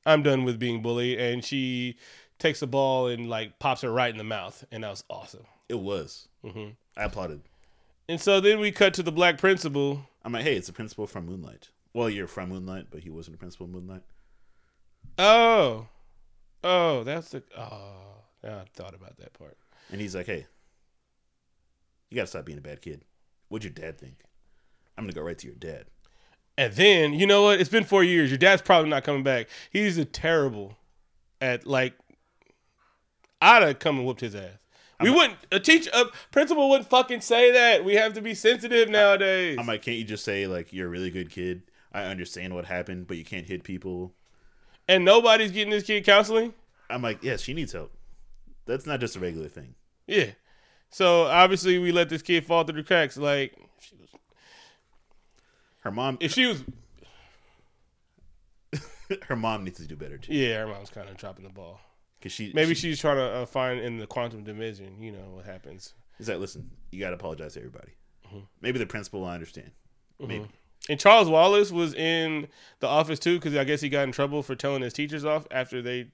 I'm 0.05 0.23
done 0.23 0.43
with 0.43 0.57
being 0.57 0.81
bullied," 0.81 1.19
and 1.19 1.45
she 1.45 1.97
takes 2.39 2.59
the 2.59 2.67
ball 2.67 3.07
and 3.07 3.29
like 3.29 3.59
pops 3.59 3.81
her 3.81 3.91
right 3.91 4.09
in 4.09 4.17
the 4.17 4.23
mouth, 4.23 4.65
and 4.71 4.83
that 4.83 4.89
was 4.89 5.03
awesome. 5.09 5.45
It 5.69 5.79
was. 5.79 6.27
Mm-hmm. 6.43 6.71
I 6.97 7.03
applauded. 7.03 7.41
And 8.07 8.21
so 8.21 8.39
then 8.39 8.59
we 8.59 8.71
cut 8.71 8.93
to 8.95 9.03
the 9.03 9.11
black 9.11 9.37
principal. 9.37 10.07
I'm 10.23 10.33
like, 10.33 10.43
hey, 10.43 10.55
it's 10.55 10.67
the 10.67 10.73
principal 10.73 11.07
from 11.07 11.25
Moonlight. 11.25 11.69
Well, 11.93 12.09
you're 12.09 12.27
from 12.27 12.49
Moonlight, 12.49 12.87
but 12.91 13.01
he 13.01 13.09
wasn't 13.09 13.35
a 13.35 13.39
principal 13.39 13.65
in 13.65 13.71
Moonlight. 13.71 14.03
Oh, 15.17 15.87
oh, 16.65 17.03
that's 17.03 17.29
the. 17.29 17.43
Oh, 17.57 18.23
yeah, 18.43 18.57
I 18.57 18.65
thought 18.73 18.93
about 18.93 19.17
that 19.17 19.33
part. 19.33 19.57
And 19.91 20.01
he's 20.01 20.15
like, 20.15 20.25
hey, 20.25 20.45
you 22.09 22.15
gotta 22.15 22.27
stop 22.27 22.45
being 22.45 22.57
a 22.57 22.61
bad 22.61 22.81
kid. 22.81 23.03
What'd 23.47 23.63
your 23.63 23.73
dad 23.73 23.97
think? 23.97 24.23
I'm 24.97 25.05
gonna 25.05 25.13
go 25.13 25.21
right 25.21 25.37
to 25.37 25.47
your 25.47 25.55
dad. 25.55 25.85
And 26.57 26.73
then 26.73 27.13
you 27.13 27.27
know 27.27 27.43
what? 27.43 27.59
It's 27.59 27.69
been 27.69 27.83
four 27.83 28.03
years. 28.03 28.29
Your 28.29 28.37
dad's 28.37 28.61
probably 28.61 28.89
not 28.89 29.03
coming 29.03 29.23
back. 29.23 29.47
He's 29.69 29.97
a 29.97 30.05
terrible 30.05 30.77
at 31.39 31.65
like. 31.65 31.93
I'd 33.41 33.61
have 33.61 33.79
come 33.79 33.97
and 33.97 34.07
whooped 34.07 34.21
his 34.21 34.33
ass. 34.33 34.57
We 35.01 35.09
wouldn't. 35.09 35.37
A 35.51 35.59
teacher, 35.59 35.91
a 35.93 36.05
principal 36.31 36.69
wouldn't 36.69 36.89
fucking 36.89 37.21
say 37.21 37.51
that. 37.51 37.83
We 37.83 37.95
have 37.95 38.13
to 38.13 38.21
be 38.21 38.33
sensitive 38.33 38.89
nowadays. 38.89 39.57
I'm 39.59 39.67
like, 39.67 39.81
can't 39.81 39.97
you 39.97 40.05
just 40.05 40.23
say 40.23 40.47
like 40.47 40.71
you're 40.71 40.87
a 40.87 40.89
really 40.89 41.11
good 41.11 41.29
kid? 41.29 41.63
I 41.91 42.03
understand 42.03 42.55
what 42.55 42.65
happened, 42.65 43.07
but 43.07 43.17
you 43.17 43.25
can't 43.25 43.45
hit 43.45 43.63
people. 43.63 44.13
And 44.87 45.05
nobody's 45.05 45.51
getting 45.51 45.71
this 45.71 45.83
kid 45.83 46.05
counseling. 46.05 46.53
I'm 46.89 47.01
like, 47.01 47.23
yeah, 47.23 47.37
she 47.37 47.53
needs 47.53 47.71
help. 47.73 47.91
That's 48.65 48.85
not 48.85 48.99
just 48.99 49.15
a 49.15 49.19
regular 49.19 49.47
thing. 49.49 49.75
Yeah. 50.07 50.31
So 50.89 51.23
obviously 51.23 51.77
we 51.77 51.91
let 51.91 52.09
this 52.09 52.21
kid 52.21 52.45
fall 52.45 52.63
through 52.63 52.81
the 52.81 52.87
cracks. 52.87 53.17
Like, 53.17 53.53
she 53.79 53.95
was, 53.95 54.09
Her 55.79 55.91
mom, 55.91 56.17
if 56.19 56.31
she 56.31 56.45
was 56.45 56.63
her 59.27 59.35
mom 59.35 59.63
needs 59.63 59.79
to 59.79 59.87
do 59.87 59.95
better 59.95 60.17
too. 60.17 60.33
yeah, 60.33 60.59
her 60.59 60.67
mom's 60.67 60.89
kind 60.89 61.09
of 61.09 61.17
dropping 61.17 61.43
the 61.43 61.51
ball. 61.51 61.79
Cause 62.21 62.31
she 62.31 62.51
Maybe 62.55 62.73
she, 62.73 62.89
she's 62.89 62.99
trying 62.99 63.17
to 63.17 63.23
uh, 63.23 63.45
find 63.45 63.79
in 63.79 63.97
the 63.97 64.07
quantum 64.07 64.43
dimension. 64.43 65.01
You 65.01 65.11
know 65.11 65.29
what 65.33 65.45
happens. 65.45 65.93
He's 66.17 66.29
like, 66.29 66.39
listen, 66.39 66.71
you 66.91 66.99
got 66.99 67.09
to 67.09 67.15
apologize 67.15 67.53
to 67.53 67.59
everybody. 67.59 67.91
Mm-hmm. 68.27 68.39
Maybe 68.61 68.79
the 68.79 68.85
principal, 68.85 69.25
I 69.25 69.33
understand. 69.35 69.71
Maybe. 70.19 70.47
And 70.87 70.99
Charles 70.99 71.29
Wallace 71.29 71.71
was 71.71 71.93
in 71.93 72.47
the 72.79 72.87
office 72.87 73.19
too 73.19 73.35
because 73.35 73.55
I 73.55 73.63
guess 73.63 73.81
he 73.81 73.89
got 73.89 74.03
in 74.03 74.11
trouble 74.11 74.43
for 74.43 74.55
telling 74.55 74.81
his 74.81 74.93
teachers 74.93 75.25
off 75.25 75.47
after 75.49 75.81
they 75.81 76.07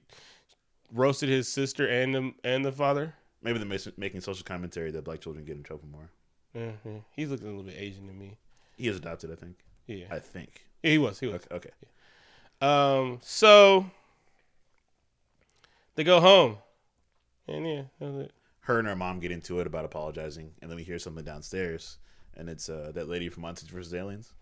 roasted 0.92 1.28
his 1.28 1.48
sister 1.48 1.86
and 1.86 2.14
the 2.14 2.32
and 2.44 2.64
the 2.64 2.72
father. 2.72 3.14
Maybe 3.42 3.58
they're 3.58 3.92
making 3.96 4.20
social 4.20 4.44
commentary 4.44 4.90
that 4.92 5.04
black 5.04 5.20
children 5.20 5.44
get 5.44 5.56
in 5.56 5.62
trouble 5.62 5.88
more. 5.90 6.10
Yeah, 6.54 6.72
yeah. 6.84 7.00
He's 7.14 7.28
looking 7.28 7.46
a 7.46 7.50
little 7.50 7.64
bit 7.64 7.74
Asian 7.76 8.06
to 8.06 8.12
me. 8.12 8.36
He 8.76 8.88
is 8.88 8.96
adopted, 8.96 9.32
I 9.32 9.34
think. 9.34 9.56
Yeah, 9.86 10.06
I 10.10 10.18
think. 10.20 10.64
Yeah, 10.82 10.92
he 10.92 10.98
was. 10.98 11.18
He 11.18 11.26
was. 11.26 11.42
Okay. 11.50 11.70
okay. 11.70 11.70
Um, 12.60 13.18
so 13.22 13.86
they 15.96 16.04
go 16.04 16.20
home, 16.20 16.58
and 17.48 17.66
yeah, 17.66 17.82
that 17.98 18.06
was 18.06 18.26
it. 18.26 18.32
Her 18.60 18.78
and 18.78 18.86
her 18.86 18.94
mom 18.94 19.18
get 19.18 19.32
into 19.32 19.58
it 19.58 19.66
about 19.66 19.84
apologizing, 19.84 20.52
and 20.62 20.70
then 20.70 20.76
we 20.76 20.84
hear 20.84 20.98
something 21.00 21.24
downstairs, 21.24 21.98
and 22.36 22.48
it's 22.48 22.68
uh, 22.68 22.92
that 22.94 23.08
lady 23.08 23.28
from 23.28 23.42
Monsters 23.42 23.70
vs. 23.70 23.92
Aliens. 23.92 24.32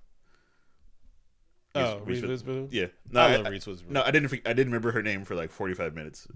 Oh, 1.74 1.98
Reese 1.98 2.06
Reese 2.06 2.20
With- 2.22 2.30
Witherspoon. 2.30 2.68
Yeah, 2.72 2.86
no, 3.10 3.20
I 3.20 3.36
love 3.36 3.46
I- 3.46 3.50
Reese 3.50 3.66
Witherspoon. 3.66 3.92
no, 3.92 4.02
I 4.02 4.10
didn't. 4.10 4.32
I 4.44 4.52
didn't 4.52 4.66
remember 4.72 4.92
her 4.92 5.02
name 5.02 5.24
for 5.24 5.34
like 5.34 5.50
forty 5.50 5.74
five 5.74 5.94
minutes. 5.94 6.26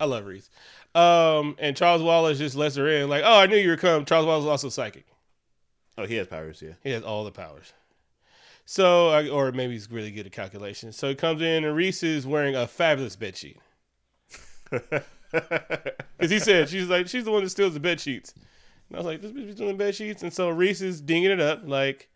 I 0.00 0.06
love 0.06 0.26
Reese. 0.26 0.50
Um, 0.96 1.54
and 1.60 1.76
Charles 1.76 2.02
Wallace 2.02 2.38
just 2.38 2.56
lets 2.56 2.74
her 2.76 2.88
in, 2.88 3.08
like, 3.08 3.22
oh, 3.24 3.38
I 3.40 3.46
knew 3.46 3.56
you 3.56 3.68
were 3.70 3.76
coming. 3.76 4.04
Charles 4.04 4.26
Wallace 4.26 4.42
is 4.42 4.48
also 4.48 4.68
psychic. 4.68 5.06
Oh, 5.96 6.04
he 6.06 6.16
has 6.16 6.26
powers. 6.26 6.60
Yeah. 6.60 6.72
He 6.82 6.90
has 6.90 7.04
all 7.04 7.24
the 7.24 7.30
powers. 7.30 7.72
So, 8.66 9.28
or 9.30 9.52
maybe 9.52 9.74
he's 9.74 9.88
really 9.90 10.10
good 10.10 10.26
at 10.26 10.32
calculations. 10.32 10.96
So 10.96 11.08
he 11.08 11.14
comes 11.14 11.40
in, 11.42 11.64
and 11.64 11.76
Reese 11.76 12.02
is 12.02 12.26
wearing 12.26 12.56
a 12.56 12.66
fabulous 12.66 13.14
bed 13.16 13.36
sheet. 13.36 13.58
Because 15.30 16.30
he 16.30 16.38
said 16.38 16.68
she's 16.68 16.86
like 16.88 17.08
she's 17.08 17.24
the 17.24 17.32
one 17.32 17.42
that 17.42 17.50
steals 17.50 17.74
the 17.74 17.80
bed 17.80 18.00
sheets. 18.00 18.34
And 18.88 18.96
I 18.96 18.98
was 19.00 19.06
like, 19.06 19.20
this 19.20 19.32
bitch 19.32 19.46
be 19.46 19.52
stealing 19.52 19.76
bed 19.76 19.94
sheets. 19.94 20.22
And 20.22 20.32
so 20.32 20.48
Reese 20.48 20.80
is 20.80 21.00
dinging 21.00 21.30
it 21.32 21.40
up, 21.40 21.62
like, 21.64 22.08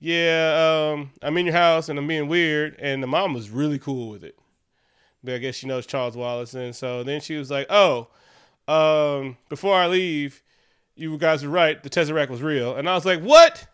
yeah, 0.00 0.92
um, 0.92 1.12
I'm 1.22 1.36
in 1.36 1.46
your 1.46 1.54
house 1.54 1.88
and 1.88 1.98
I'm 1.98 2.06
being 2.06 2.28
weird. 2.28 2.76
And 2.78 3.02
the 3.02 3.06
mom 3.06 3.34
was 3.34 3.50
really 3.50 3.78
cool 3.78 4.08
with 4.08 4.24
it. 4.24 4.38
But 5.22 5.34
I 5.34 5.38
guess 5.38 5.54
she 5.54 5.66
knows 5.66 5.86
Charles 5.86 6.16
Wallace. 6.16 6.54
And 6.54 6.74
so 6.74 7.02
then 7.04 7.20
she 7.20 7.36
was 7.36 7.50
like, 7.50 7.66
oh, 7.70 8.08
um, 8.66 9.36
before 9.48 9.74
I 9.74 9.86
leave, 9.86 10.42
you 10.96 11.16
guys 11.18 11.44
were 11.44 11.50
right. 11.50 11.82
The 11.82 11.90
Tesseract 11.90 12.30
was 12.30 12.42
real. 12.42 12.74
And 12.74 12.88
I 12.88 12.94
was 12.94 13.04
like, 13.04 13.20
what? 13.20 13.66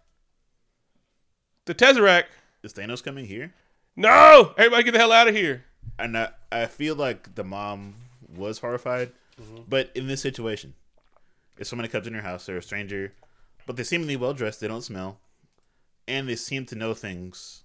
The 1.64 1.74
Tesseract? 1.74 2.26
Is 2.62 2.72
Thanos 2.72 3.02
coming 3.02 3.26
here? 3.26 3.54
No! 3.94 4.52
Everybody 4.58 4.82
get 4.82 4.92
the 4.92 4.98
hell 4.98 5.12
out 5.12 5.28
of 5.28 5.34
here. 5.34 5.64
And 5.98 6.18
I, 6.18 6.30
I 6.50 6.66
feel 6.66 6.94
like 6.96 7.34
the 7.34 7.44
mom 7.44 7.94
was 8.36 8.58
horrified, 8.58 9.12
but 9.68 9.90
in 9.94 10.06
this 10.06 10.20
situation, 10.20 10.74
if 11.58 11.66
somebody 11.66 11.88
comes 11.88 12.06
in 12.06 12.12
your 12.12 12.22
house, 12.22 12.46
they're 12.46 12.58
a 12.58 12.62
stranger, 12.62 13.12
but 13.66 13.76
they're 13.76 13.84
seemingly 13.84 14.16
well 14.16 14.34
dressed, 14.34 14.60
they 14.60 14.68
don't 14.68 14.82
smell, 14.82 15.18
and 16.08 16.28
they 16.28 16.36
seem 16.36 16.64
to 16.66 16.74
know 16.74 16.94
things 16.94 17.62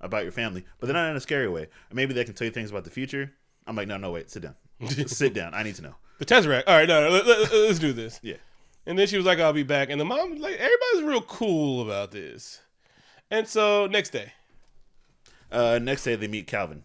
about 0.00 0.22
your 0.22 0.32
family, 0.32 0.64
but 0.78 0.86
they're 0.86 0.94
not 0.94 1.10
in 1.10 1.16
a 1.16 1.20
scary 1.20 1.48
way. 1.48 1.68
Maybe 1.92 2.14
they 2.14 2.24
can 2.24 2.34
tell 2.34 2.46
you 2.46 2.50
things 2.52 2.70
about 2.70 2.84
the 2.84 2.90
future. 2.90 3.32
I'm 3.66 3.76
like, 3.76 3.88
no, 3.88 3.96
no, 3.96 4.10
wait, 4.10 4.30
sit 4.30 4.42
down, 4.42 4.54
sit 5.06 5.34
down. 5.34 5.52
I 5.54 5.62
need 5.62 5.74
to 5.76 5.82
know. 5.82 5.94
The 6.18 6.24
Tesseract. 6.26 6.64
All 6.66 6.76
right, 6.76 6.88
no, 6.88 7.04
no 7.04 7.10
let, 7.10 7.26
let, 7.26 7.52
let's 7.52 7.78
do 7.78 7.92
this. 7.92 8.20
Yeah. 8.22 8.36
And 8.86 8.98
then 8.98 9.06
she 9.06 9.16
was 9.16 9.26
like, 9.26 9.38
I'll 9.38 9.52
be 9.52 9.62
back. 9.62 9.90
And 9.90 10.00
the 10.00 10.04
mom 10.04 10.30
was 10.30 10.40
like, 10.40 10.54
everybody's 10.56 11.02
real 11.02 11.20
cool 11.22 11.82
about 11.82 12.10
this. 12.12 12.60
And 13.30 13.46
so 13.46 13.86
next 13.86 14.10
day, 14.10 14.32
Uh, 15.52 15.78
next 15.80 16.04
day, 16.04 16.16
they 16.16 16.28
meet 16.28 16.46
Calvin, 16.46 16.82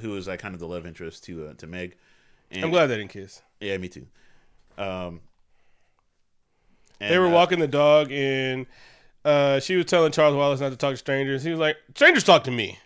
who 0.00 0.16
is 0.16 0.26
like 0.28 0.40
kind 0.40 0.54
of 0.54 0.60
the 0.60 0.68
love 0.68 0.86
interest 0.86 1.24
to 1.24 1.46
uh, 1.48 1.54
to 1.54 1.66
Meg. 1.66 1.96
And, 2.50 2.64
I'm 2.64 2.70
glad 2.70 2.86
they 2.86 2.96
didn't 2.98 3.10
kiss. 3.10 3.42
Yeah, 3.60 3.76
me 3.78 3.88
too. 3.88 4.06
Um, 4.76 5.20
They 7.00 7.18
were 7.18 7.26
uh, 7.26 7.30
walking 7.30 7.58
the 7.58 7.68
dog, 7.68 8.12
and 8.12 8.66
uh, 9.24 9.60
she 9.60 9.76
was 9.76 9.86
telling 9.86 10.12
Charles 10.12 10.36
Wallace 10.36 10.60
not 10.60 10.70
to 10.70 10.76
talk 10.76 10.92
to 10.92 10.96
strangers. 10.96 11.42
He 11.42 11.50
was 11.50 11.60
like, 11.60 11.76
"Strangers 11.94 12.24
talk 12.24 12.44
to 12.44 12.50
me," 12.50 12.78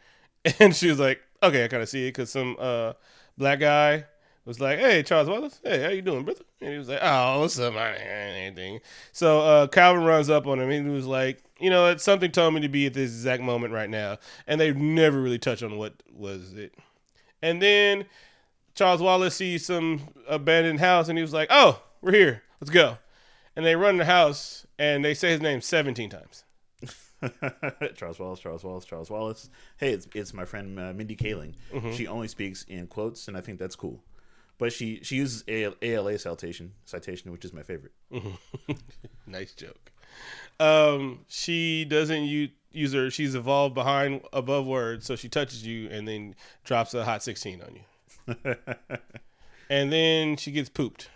and 0.58 0.74
she 0.74 0.88
was 0.88 0.98
like, 0.98 1.20
"Okay, 1.42 1.64
I 1.64 1.68
kind 1.68 1.82
of 1.82 1.88
see 1.88 2.06
it," 2.06 2.10
because 2.10 2.30
some 2.30 2.56
uh, 2.58 2.92
black 3.36 3.60
guy 3.60 4.04
was 4.44 4.60
like, 4.60 4.78
"Hey, 4.78 5.02
Charles 5.02 5.28
Wallace, 5.28 5.60
hey, 5.64 5.82
how 5.82 5.88
you 5.90 6.02
doing, 6.02 6.24
brother?" 6.24 6.44
And 6.60 6.70
he 6.72 6.78
was 6.78 6.88
like, 6.88 7.00
"Oh, 7.02 7.40
what's 7.40 7.58
up, 7.58 7.74
man? 7.74 7.96
Anything." 7.96 8.80
So 9.12 9.40
uh, 9.40 9.66
Calvin 9.66 10.04
runs 10.04 10.30
up 10.30 10.46
on 10.46 10.60
him. 10.60 10.70
and 10.70 10.86
He 10.86 10.94
was 10.94 11.06
like, 11.06 11.42
"You 11.58 11.70
know, 11.70 11.82
what? 11.82 12.00
something 12.00 12.30
told 12.30 12.54
me 12.54 12.60
to 12.60 12.68
be 12.68 12.86
at 12.86 12.94
this 12.94 13.10
exact 13.10 13.42
moment 13.42 13.72
right 13.72 13.90
now," 13.90 14.18
and 14.46 14.60
they 14.60 14.72
never 14.72 15.20
really 15.20 15.38
touch 15.38 15.62
on 15.62 15.76
what 15.76 15.94
was 16.12 16.52
it. 16.54 16.74
And 17.42 17.60
then 17.60 18.04
Charles 18.74 19.00
Wallace 19.02 19.34
sees 19.36 19.66
some 19.66 20.02
abandoned 20.28 20.80
house, 20.80 21.08
and 21.08 21.18
he 21.18 21.22
was 21.22 21.32
like, 21.32 21.48
"Oh, 21.50 21.82
we're 22.00 22.12
here. 22.12 22.42
Let's 22.60 22.70
go." 22.70 22.98
And 23.60 23.66
they 23.66 23.76
run 23.76 23.98
the 23.98 24.06
house, 24.06 24.66
and 24.78 25.04
they 25.04 25.12
say 25.12 25.32
his 25.32 25.42
name 25.42 25.60
seventeen 25.60 26.08
times. 26.08 26.44
Charles 27.94 28.18
Wallace, 28.18 28.40
Charles 28.40 28.64
Wallace, 28.64 28.86
Charles 28.86 29.10
Wallace. 29.10 29.50
Hey, 29.76 29.92
it's 29.92 30.08
it's 30.14 30.32
my 30.32 30.46
friend 30.46 30.80
uh, 30.80 30.94
Mindy 30.94 31.14
Kaling. 31.14 31.52
Mm-hmm. 31.70 31.92
She 31.92 32.06
only 32.06 32.26
speaks 32.26 32.62
in 32.62 32.86
quotes, 32.86 33.28
and 33.28 33.36
I 33.36 33.42
think 33.42 33.58
that's 33.58 33.76
cool. 33.76 34.02
But 34.56 34.72
she 34.72 35.00
she 35.02 35.16
uses 35.16 35.44
AL, 35.46 35.74
ALA 35.82 36.18
citation 36.18 36.72
citation, 36.86 37.30
which 37.32 37.44
is 37.44 37.52
my 37.52 37.62
favorite. 37.62 37.92
nice 39.26 39.52
joke. 39.52 39.92
Um, 40.58 41.26
she 41.28 41.84
doesn't 41.84 42.24
use, 42.24 42.48
use 42.72 42.94
her. 42.94 43.10
She's 43.10 43.34
evolved 43.34 43.74
behind 43.74 44.22
above 44.32 44.66
words, 44.66 45.04
so 45.04 45.16
she 45.16 45.28
touches 45.28 45.66
you 45.66 45.90
and 45.90 46.08
then 46.08 46.34
drops 46.64 46.94
a 46.94 47.04
hot 47.04 47.22
sixteen 47.22 47.60
on 47.60 47.76
you, 47.76 48.56
and 49.68 49.92
then 49.92 50.38
she 50.38 50.50
gets 50.50 50.70
pooped. 50.70 51.10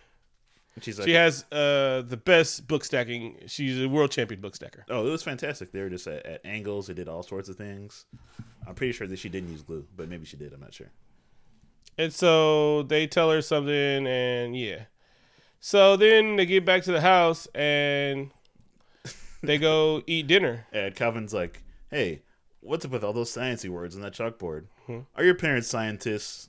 She's 0.81 0.99
like, 0.99 1.07
She 1.09 1.14
has 1.14 1.45
uh 1.52 2.02
the 2.07 2.16
best 2.16 2.66
book 2.66 2.85
stacking. 2.85 3.38
She's 3.47 3.81
a 3.81 3.88
world 3.88 4.11
champion 4.11 4.40
book 4.40 4.57
stacker. 4.57 4.85
oh, 4.90 5.07
it 5.07 5.11
was 5.11 5.23
fantastic. 5.23 5.71
They 5.73 5.81
were 5.81 5.90
just 5.90 6.07
at, 6.07 6.25
at 6.26 6.40
angles. 6.45 6.88
They 6.88 6.95
did 6.95 7.09
all 7.09 7.23
sorts 7.23 7.49
of 7.49 7.57
things. 7.57 8.07
I'm 8.66 8.75
pretty 8.75 8.93
sure 8.93 9.07
that 9.07 9.19
she 9.19 9.28
didn't 9.28 9.50
use 9.50 9.62
glue, 9.62 9.87
but 9.97 10.09
maybe 10.09 10.25
she 10.25 10.37
did. 10.37 10.52
I'm 10.52 10.61
not 10.61 10.75
sure. 10.75 10.90
And 11.97 12.12
so 12.12 12.83
they 12.83 13.07
tell 13.07 13.31
her 13.31 13.40
something, 13.43 14.07
and 14.07 14.57
yeah. 14.59 14.85
So 15.61 15.97
then 15.97 16.37
they 16.37 16.45
get 16.47 16.64
back 16.64 16.83
to 16.85 16.93
the 16.93 17.00
house 17.00 17.47
and 17.54 18.31
they 19.43 19.59
go 19.59 20.02
eat 20.07 20.26
dinner. 20.26 20.66
And 20.73 20.95
Calvin's 20.95 21.33
like, 21.33 21.62
hey, 21.90 22.23
what's 22.61 22.85
up 22.85 22.90
with 22.90 23.04
all 23.04 23.12
those 23.12 23.31
sciencey 23.31 23.71
words 23.71 23.95
on 23.97 24.02
that 24.02 24.12
chalkboard? 24.12 24.66
Hmm. 24.87 25.00
Are 25.14 25.25
your 25.25 25.35
parents 25.35 25.69
scientists? 25.69 26.49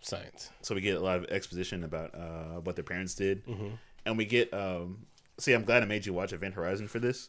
Science. 0.00 0.50
so 0.62 0.74
we 0.74 0.80
get 0.80 0.96
a 0.96 1.00
lot 1.00 1.16
of 1.18 1.24
exposition 1.26 1.84
about 1.84 2.14
uh, 2.14 2.60
what 2.60 2.76
their 2.76 2.84
parents 2.84 3.14
did, 3.14 3.44
Mm-hmm. 3.46 3.68
and 4.06 4.16
we 4.18 4.24
get. 4.24 4.52
Um, 4.54 5.06
see, 5.38 5.52
I'm 5.52 5.64
glad 5.64 5.82
I 5.82 5.86
made 5.86 6.06
you 6.06 6.12
watch 6.14 6.32
Event 6.32 6.54
Horizon 6.54 6.88
for 6.88 6.98
this 7.00 7.28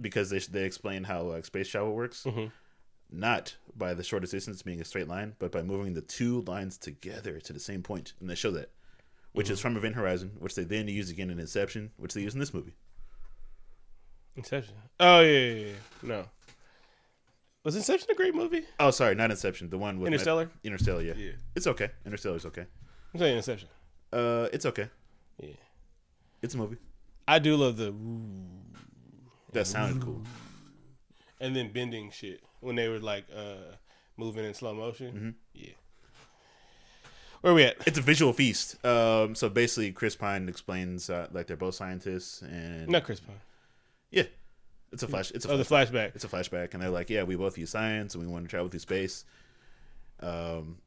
because 0.00 0.30
they 0.30 0.38
they 0.38 0.64
explain 0.64 1.04
how 1.04 1.22
like, 1.22 1.44
space 1.44 1.68
travel 1.68 1.94
works, 1.94 2.24
Mm-hmm. 2.24 2.46
not 3.10 3.56
by 3.76 3.94
the 3.94 4.02
shortest 4.04 4.32
distance 4.32 4.62
being 4.62 4.80
a 4.80 4.84
straight 4.84 5.08
line, 5.08 5.34
but 5.38 5.50
by 5.52 5.62
moving 5.62 5.94
the 5.94 6.02
two 6.02 6.42
lines 6.42 6.76
together 6.78 7.40
to 7.40 7.52
the 7.52 7.60
same 7.60 7.82
point, 7.82 8.12
and 8.20 8.28
they 8.28 8.34
show 8.34 8.50
that, 8.52 8.70
which 9.32 9.46
Mm-hmm. 9.46 9.52
is 9.54 9.60
from 9.60 9.76
Event 9.76 9.94
Horizon, 9.94 10.32
which 10.38 10.54
they 10.54 10.64
then 10.64 10.88
use 10.88 11.10
again 11.10 11.30
in 11.30 11.38
Inception, 11.40 11.90
which 11.96 12.12
they 12.14 12.20
use 12.20 12.34
in 12.34 12.40
this 12.40 12.52
movie. 12.54 12.74
Inception. 14.36 14.74
Oh 15.00 15.20
yeah, 15.20 15.38
yeah, 15.40 15.66
yeah. 15.66 15.72
No. 16.02 16.24
Was 17.64 17.76
Inception 17.76 18.08
a 18.10 18.14
great 18.14 18.34
movie? 18.34 18.62
Oh, 18.80 18.90
sorry, 18.90 19.14
not 19.14 19.30
Inception. 19.30 19.70
The 19.70 19.78
one 19.78 19.98
with 19.98 20.06
Matt- 20.10 20.14
Interstellar? 20.14 20.50
Interstellar, 20.64 21.02
yeah. 21.02 21.14
Yeah. 21.16 21.32
It's 21.54 21.66
okay. 21.68 21.90
Interstellar's 22.04 22.44
okay. 22.46 22.66
I'm 23.14 23.20
saying 23.20 23.36
Inception. 23.36 23.68
Uh, 24.12 24.48
it's 24.52 24.66
okay. 24.66 24.88
Yeah. 25.38 25.50
It's 26.42 26.54
a 26.54 26.58
movie. 26.58 26.76
I 27.28 27.38
do 27.38 27.56
love 27.56 27.76
the 27.76 27.94
That 29.52 29.66
sounded 29.66 30.02
cool. 30.02 30.22
and 31.40 31.54
then 31.54 31.72
bending 31.72 32.10
shit 32.10 32.42
when 32.60 32.74
they 32.74 32.88
were 32.88 32.98
like 32.98 33.26
uh 33.34 33.76
moving 34.16 34.44
in 34.44 34.54
slow 34.54 34.74
motion. 34.74 35.36
Yeah. 35.54 35.70
Where 37.42 37.52
are 37.52 37.56
we 37.56 37.64
at? 37.64 37.76
It's 37.86 37.98
a 37.98 38.02
visual 38.02 38.32
feast. 38.32 38.84
Um, 38.84 39.34
so 39.34 39.48
basically, 39.48 39.90
Chris 39.92 40.14
Pine 40.16 40.48
explains 40.48 41.10
uh, 41.10 41.28
like 41.32 41.46
they're 41.48 41.56
both 41.56 41.74
scientists, 41.74 42.42
and 42.42 42.88
Not 42.88 43.02
Chris 43.04 43.18
Pine. 43.20 43.40
yeah, 44.10 44.24
it's 44.92 45.02
a 45.02 45.08
flash. 45.08 45.30
It's 45.32 45.44
a 45.46 45.52
Oh, 45.52 45.56
the 45.56 45.64
flashback. 45.64 46.14
it's 46.14 46.24
a 46.24 46.28
flashback, 46.28 46.74
and 46.74 46.82
they're 46.82 46.90
like, 46.90 47.10
yeah, 47.10 47.22
we 47.24 47.36
both 47.36 47.56
use 47.58 47.70
science, 47.70 48.14
and 48.14 48.24
we 48.24 48.30
want 48.30 48.44
to 48.44 48.48
travel 48.50 48.68
through 48.68 48.80
space. 48.80 49.24
Um, 50.20 50.78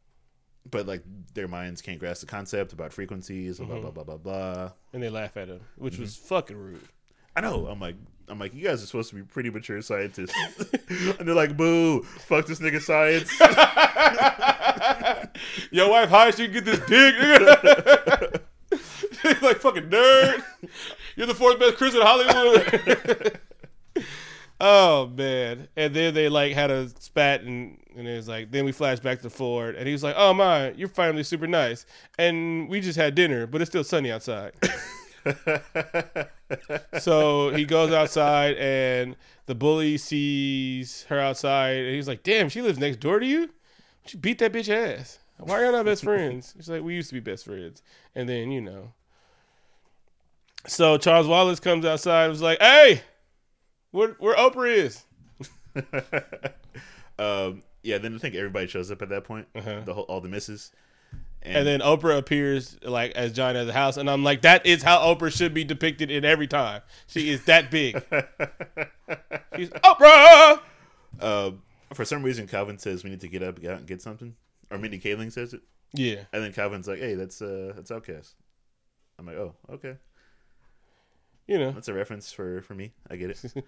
but 0.70 0.86
like 0.88 1.04
their 1.34 1.48
minds 1.48 1.82
can't 1.82 2.00
grasp 2.00 2.22
the 2.22 2.28
concept 2.28 2.74
about 2.74 2.94
frequencies, 2.94 3.60
blah 3.60 3.80
blah 3.80 3.92
blah 3.92 4.04
blah 4.04 4.18
blah. 4.18 4.72
And 4.94 5.02
they 5.04 5.10
laugh 5.10 5.36
at 5.38 5.50
him, 5.50 5.62
which 5.78 5.98
was 5.98 6.16
Mm-hmm. 6.16 6.28
fucking 6.28 6.58
rude. 6.58 6.82
I 7.36 7.42
know. 7.42 7.68
I'm 7.68 7.80
like, 7.82 7.96
I'm 8.30 8.40
like, 8.40 8.54
you 8.56 8.64
guys 8.64 8.82
are 8.82 8.86
supposed 8.86 9.10
to 9.10 9.16
be 9.16 9.24
pretty 9.24 9.50
mature 9.50 9.82
scientists, 9.82 10.34
and 11.20 11.28
they're 11.28 11.36
like, 11.36 11.58
boo, 11.58 12.02
fuck 12.04 12.46
this 12.48 12.60
nigga 12.60 12.82
science. 12.82 13.30
Your 15.72 15.90
wife 15.90 16.10
high, 16.10 16.32
she 16.32 16.46
can 16.46 16.54
get 16.54 16.66
this 16.66 16.80
dick. 16.80 17.16
nigga. 17.16 18.42
Like 19.42 19.58
fucking 19.58 19.90
nerd. 19.90 20.44
You're 21.16 21.26
the 21.26 21.34
fourth 21.34 21.60
best 21.60 21.78
Chris 21.78 21.96
in 21.96 22.02
Hollywood. 22.02 23.40
Oh 24.60 25.08
man! 25.08 25.68
And 25.76 25.94
then 25.94 26.14
they 26.14 26.30
like 26.30 26.54
had 26.54 26.72
a 26.72 26.90
spat, 27.00 27.42
and 27.42 27.78
and 27.96 28.08
it 28.08 28.16
was 28.16 28.28
like 28.28 28.52
then 28.52 28.66
we 28.66 28.72
flashed 28.72 29.04
back 29.04 29.22
to 29.22 29.30
Ford, 29.30 29.76
and 29.76 29.88
he 29.88 29.94
was 29.94 30.04
like, 30.04 30.16
"Oh 30.18 30.34
my, 30.34 30.72
you're 30.72 30.88
finally 30.88 31.24
super 31.24 31.48
nice." 31.48 31.86
And 32.18 32.70
we 32.70 32.82
just 32.82 32.98
had 32.98 33.16
dinner, 33.16 33.48
but 33.48 33.62
it's 33.62 33.70
still 33.70 33.84
sunny 33.84 34.12
outside. 34.12 34.54
so 37.00 37.50
he 37.50 37.66
goes 37.66 37.92
outside, 37.92 38.56
and 38.58 39.16
the 39.46 39.56
bully 39.56 39.98
sees 39.98 41.04
her 41.10 41.20
outside, 41.20 41.78
and 41.78 41.96
he's 41.96 42.08
like, 42.08 42.24
"Damn, 42.24 42.50
she 42.50 42.62
lives 42.62 42.80
next 42.80 43.00
door 43.00 43.20
to 43.20 43.26
you." 43.26 43.50
She 44.06 44.18
beat 44.18 44.38
that 44.40 44.54
bitch 44.54 44.70
ass. 44.70 45.20
Why 45.38 45.56
are 45.56 45.64
y'all 45.64 45.72
not 45.74 45.86
best 45.86 46.04
friends? 46.04 46.54
She's 46.56 46.70
like, 46.70 46.84
we 46.84 46.94
used 46.96 47.10
to 47.10 47.16
be 47.16 47.20
best 47.20 47.46
friends. 47.46 47.82
And 48.14 48.30
then, 48.30 48.52
you 48.52 48.62
know. 48.62 48.94
So 50.68 50.98
Charles 50.98 51.28
Wallace 51.28 51.60
comes 51.60 51.86
outside 51.86 52.26
and 52.26 52.32
was 52.32 52.42
like, 52.42 52.60
hey, 52.60 53.02
where, 53.96 54.10
where 54.20 54.36
Oprah 54.36 54.72
is. 54.76 55.04
um, 57.20 57.64
yeah. 57.84 57.98
Then 57.98 58.16
I 58.16 58.18
think 58.18 58.36
everybody 58.36 58.68
shows 58.68 58.92
up 58.92 59.02
at 59.02 59.10
that 59.10 59.24
point. 59.24 59.48
Uh-huh. 59.56 59.82
The 59.86 59.94
whole, 59.94 60.04
all 60.04 60.22
the 60.22 60.30
misses. 60.30 60.72
And 61.42 61.68
then 61.68 61.80
Oprah 61.82 62.18
appears 62.18 62.76
like 62.82 63.12
as 63.12 63.32
John 63.32 63.56
at 63.56 63.66
the 63.68 63.74
house. 63.74 63.98
And 63.98 64.10
I'm 64.10 64.24
like, 64.24 64.42
that 64.42 64.66
is 64.66 64.82
how 64.82 64.98
Oprah 65.14 65.32
should 65.32 65.54
be 65.54 65.64
depicted 65.64 66.10
in 66.10 66.26
every 66.26 66.48
time. 66.48 66.82
She 67.06 67.30
is 67.30 67.46
that 67.46 67.70
big. 67.70 67.94
She's 69.56 69.70
Oprah. 69.70 70.60
Uh, 71.20 71.52
for 71.94 72.04
some 72.04 72.24
reason, 72.24 72.48
Calvin 72.48 72.80
says 72.80 73.04
we 73.04 73.12
need 73.12 73.22
to 73.22 73.28
get 73.28 73.44
up, 73.44 73.62
get 73.62 73.72
out, 73.72 73.78
and 73.78 73.88
get 73.88 74.02
something. 74.02 74.36
Or 74.72 74.80
Mindy 74.80 75.00
Kaling 75.00 75.32
says 75.32 75.54
it, 75.54 75.62
Yeah. 75.94 76.24
and 76.34 76.44
then 76.44 76.52
Calvin's 76.52 76.88
like, 76.88 76.98
"Hey, 76.98 77.14
that's 77.14 77.40
uh, 77.44 77.74
that's 77.76 77.92
OutKast." 77.92 78.34
I'm 79.20 79.28
like, 79.28 79.36
"Oh, 79.38 79.54
okay, 79.74 79.96
You 81.48 81.60
know. 81.60 81.72
that's 81.72 81.88
a 81.88 81.94
reference 81.94 82.32
for 82.32 82.64
for 82.64 82.74
me. 82.74 82.92
I 83.10 83.16
get 83.18 83.30
it." 83.30 83.44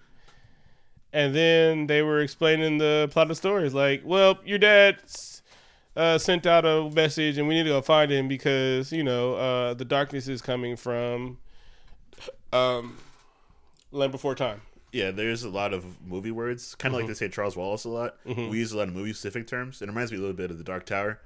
And 1.13 1.33
then 1.33 1.87
they 1.87 2.01
were 2.01 2.19
explaining 2.19 2.77
the 2.79 3.07
plot 3.11 3.31
of 3.31 3.37
stories 3.37 3.73
like, 3.73 4.01
well, 4.03 4.39
your 4.45 4.59
dad 4.59 4.97
uh, 5.95 6.17
sent 6.17 6.45
out 6.45 6.65
a 6.65 6.89
message, 6.91 7.37
and 7.37 7.47
we 7.47 7.55
need 7.55 7.63
to 7.63 7.69
go 7.69 7.81
find 7.81 8.11
him 8.11 8.27
because 8.27 8.91
you 8.91 9.03
know 9.03 9.35
uh, 9.35 9.73
the 9.73 9.85
darkness 9.85 10.27
is 10.27 10.41
coming 10.41 10.75
from 10.75 11.37
um, 12.53 12.97
Land 13.91 14.11
Before 14.11 14.35
Time. 14.35 14.61
yeah, 14.91 15.11
there's 15.11 15.43
a 15.43 15.49
lot 15.49 15.73
of 15.73 15.85
movie 16.05 16.31
words, 16.31 16.75
kind 16.75 16.93
of 16.93 16.99
like 16.99 17.07
they 17.07 17.13
say 17.13 17.29
Charles 17.29 17.55
Wallace 17.55 17.85
a 17.85 17.89
lot. 17.89 18.17
We 18.25 18.57
use 18.59 18.71
a 18.73 18.77
lot 18.77 18.87
of 18.89 18.93
movie 18.93 19.13
specific 19.13 19.47
terms. 19.47 19.81
It 19.81 19.87
reminds 19.87 20.11
me 20.11 20.17
a 20.17 20.21
little 20.21 20.35
bit 20.35 20.51
of 20.51 20.57
the 20.57 20.63
Dark 20.63 20.85
Tower 20.85 21.19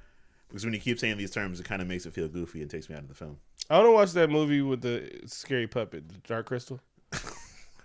because 0.48 0.64
when 0.64 0.74
you 0.74 0.80
keep 0.80 1.00
saying 1.00 1.18
these 1.18 1.32
terms, 1.32 1.60
it 1.60 1.66
kind 1.66 1.82
of 1.82 1.88
makes 1.88 2.06
it 2.06 2.14
feel 2.14 2.28
goofy 2.28 2.62
and 2.62 2.70
takes 2.70 2.90
me 2.90 2.96
out 2.96 3.02
of 3.02 3.08
the 3.08 3.16
film. 3.16 3.38
I 3.70 3.76
want 3.78 3.88
to 3.88 3.92
watch 3.92 4.12
that 4.14 4.30
movie 4.30 4.62
with 4.62 4.82
the 4.82 5.10
scary 5.26 5.68
puppet, 5.68 6.08
the 6.10 6.16
Dark 6.28 6.46
Crystal. 6.48 6.80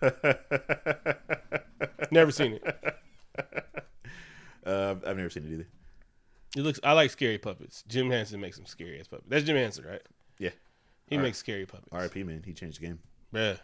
Never 2.11 2.31
seen 2.31 2.61
it. 2.63 2.97
Uh, 4.65 4.97
I've 5.07 5.17
never 5.17 5.31
seen 5.31 5.45
it 5.45 5.53
either. 5.53 5.67
It 6.57 6.63
looks. 6.63 6.81
I 6.83 6.93
like 6.93 7.11
scary 7.11 7.39
puppets. 7.39 7.85
Jim 7.87 8.11
Henson 8.11 8.41
makes 8.41 8.57
some 8.57 8.67
scary 8.67 8.99
ass 8.99 9.07
puppets. 9.07 9.29
That's 9.29 9.45
Jim 9.45 9.57
Henson, 9.57 9.85
right? 9.87 10.03
Yeah, 10.39 10.51
He 11.07 11.17
right. 11.17 11.25
makes 11.25 11.39
scary 11.39 11.67
puppets. 11.67 11.89
R.I.P. 11.93 12.23
Man, 12.25 12.43
he 12.45 12.53
changed 12.53 12.81
the 12.81 12.87
game. 12.87 12.99
Yeah. 13.33 13.57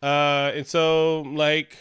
Uh, 0.00 0.52
and 0.54 0.66
so 0.66 1.22
like 1.22 1.76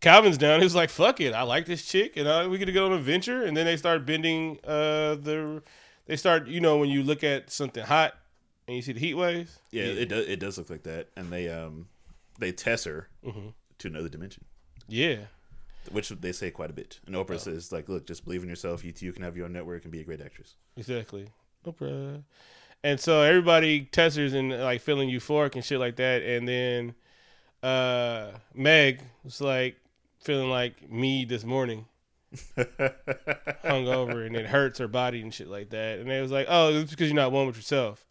Calvin's 0.00 0.38
down. 0.38 0.60
He 0.60 0.64
was 0.64 0.74
like, 0.74 0.88
"Fuck 0.90 1.20
it, 1.20 1.34
I 1.34 1.42
like 1.42 1.66
this 1.66 1.84
chick, 1.84 2.16
and 2.16 2.28
uh, 2.28 2.46
we 2.50 2.58
get 2.58 2.66
to 2.66 2.72
go 2.72 2.86
on 2.86 2.92
an 2.92 2.98
adventure." 2.98 3.44
And 3.44 3.56
then 3.56 3.66
they 3.66 3.76
start 3.76 4.06
bending. 4.06 4.58
Uh, 4.64 5.16
the 5.16 5.62
they 6.06 6.16
start. 6.16 6.46
You 6.46 6.60
know, 6.60 6.78
when 6.78 6.88
you 6.90 7.02
look 7.02 7.24
at 7.24 7.50
something 7.50 7.84
hot 7.84 8.14
and 8.68 8.76
you 8.76 8.82
see 8.82 8.92
the 8.92 9.00
heat 9.00 9.14
waves. 9.14 9.58
Yeah, 9.70 9.84
it 9.84 10.08
does. 10.08 10.26
It 10.28 10.38
does 10.40 10.58
look 10.58 10.70
like 10.70 10.84
that, 10.84 11.08
and 11.16 11.30
they 11.32 11.48
um 11.48 11.88
they 12.38 12.52
tesser 12.52 13.06
to 13.78 13.88
another 13.88 14.08
dimension, 14.08 14.44
Yeah. 14.88 15.26
which 15.90 16.08
they 16.10 16.32
say 16.32 16.50
quite 16.50 16.70
a 16.70 16.72
bit. 16.74 17.00
And 17.06 17.14
Oprah 17.16 17.38
says 17.40 17.72
like, 17.72 17.88
"Look, 17.88 18.06
just 18.06 18.24
believe 18.24 18.42
in 18.42 18.48
yourself. 18.48 18.84
You 18.84 18.92
too 18.92 19.12
can 19.12 19.22
have 19.22 19.36
your 19.36 19.46
own 19.46 19.52
network 19.52 19.82
and 19.84 19.92
be 19.92 20.00
a 20.00 20.04
great 20.04 20.20
actress." 20.20 20.54
Exactly. 20.76 21.28
Oprah. 21.66 22.22
And 22.84 22.98
so 22.98 23.20
everybody 23.22 23.84
tessers 23.92 24.34
and 24.34 24.50
like 24.50 24.80
feeling 24.80 25.08
euphoric 25.08 25.54
and 25.54 25.64
shit 25.64 25.78
like 25.78 25.96
that. 25.96 26.22
And 26.22 26.48
then 26.48 26.94
uh 27.62 28.32
Meg 28.54 29.00
was 29.22 29.40
like 29.40 29.76
feeling 30.20 30.50
like 30.50 30.90
me 30.90 31.24
this 31.24 31.44
morning. 31.44 31.86
hungover 33.64 34.26
and 34.26 34.34
it 34.36 34.46
hurts 34.46 34.78
her 34.78 34.88
body 34.88 35.20
and 35.20 35.32
shit 35.32 35.48
like 35.48 35.70
that. 35.70 35.98
And 35.98 36.10
they 36.10 36.20
was 36.20 36.30
like, 36.32 36.46
Oh, 36.48 36.72
it's 36.74 36.90
because 36.90 37.08
you're 37.08 37.14
not 37.16 37.32
one 37.32 37.46
with 37.46 37.56
yourself. 37.56 38.04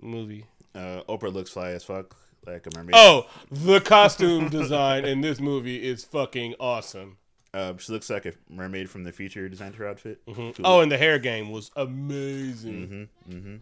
Movie. 0.00 0.44
Uh, 0.74 1.02
Oprah 1.08 1.32
looks 1.32 1.50
fly 1.50 1.70
as 1.70 1.82
fuck, 1.84 2.14
like 2.46 2.66
a 2.66 2.76
mermaid. 2.76 2.94
Oh, 2.96 3.26
the 3.50 3.80
costume 3.80 4.48
design 4.50 5.04
in 5.04 5.20
this 5.20 5.40
movie 5.40 5.82
is 5.82 6.04
fucking 6.04 6.54
awesome. 6.60 7.18
Uh, 7.54 7.74
she 7.78 7.92
looks 7.92 8.10
like 8.10 8.26
a 8.26 8.32
mermaid 8.50 8.90
from 8.90 9.04
the 9.04 9.12
future 9.12 9.48
designed 9.48 9.74
her 9.76 9.88
outfit. 9.88 10.20
Cool. 10.32 10.52
Oh, 10.62 10.80
and 10.80 10.92
the 10.92 10.98
hair 10.98 11.18
game 11.18 11.50
was 11.50 11.70
amazing. 11.76 13.08
Mm-hmm. 13.28 13.56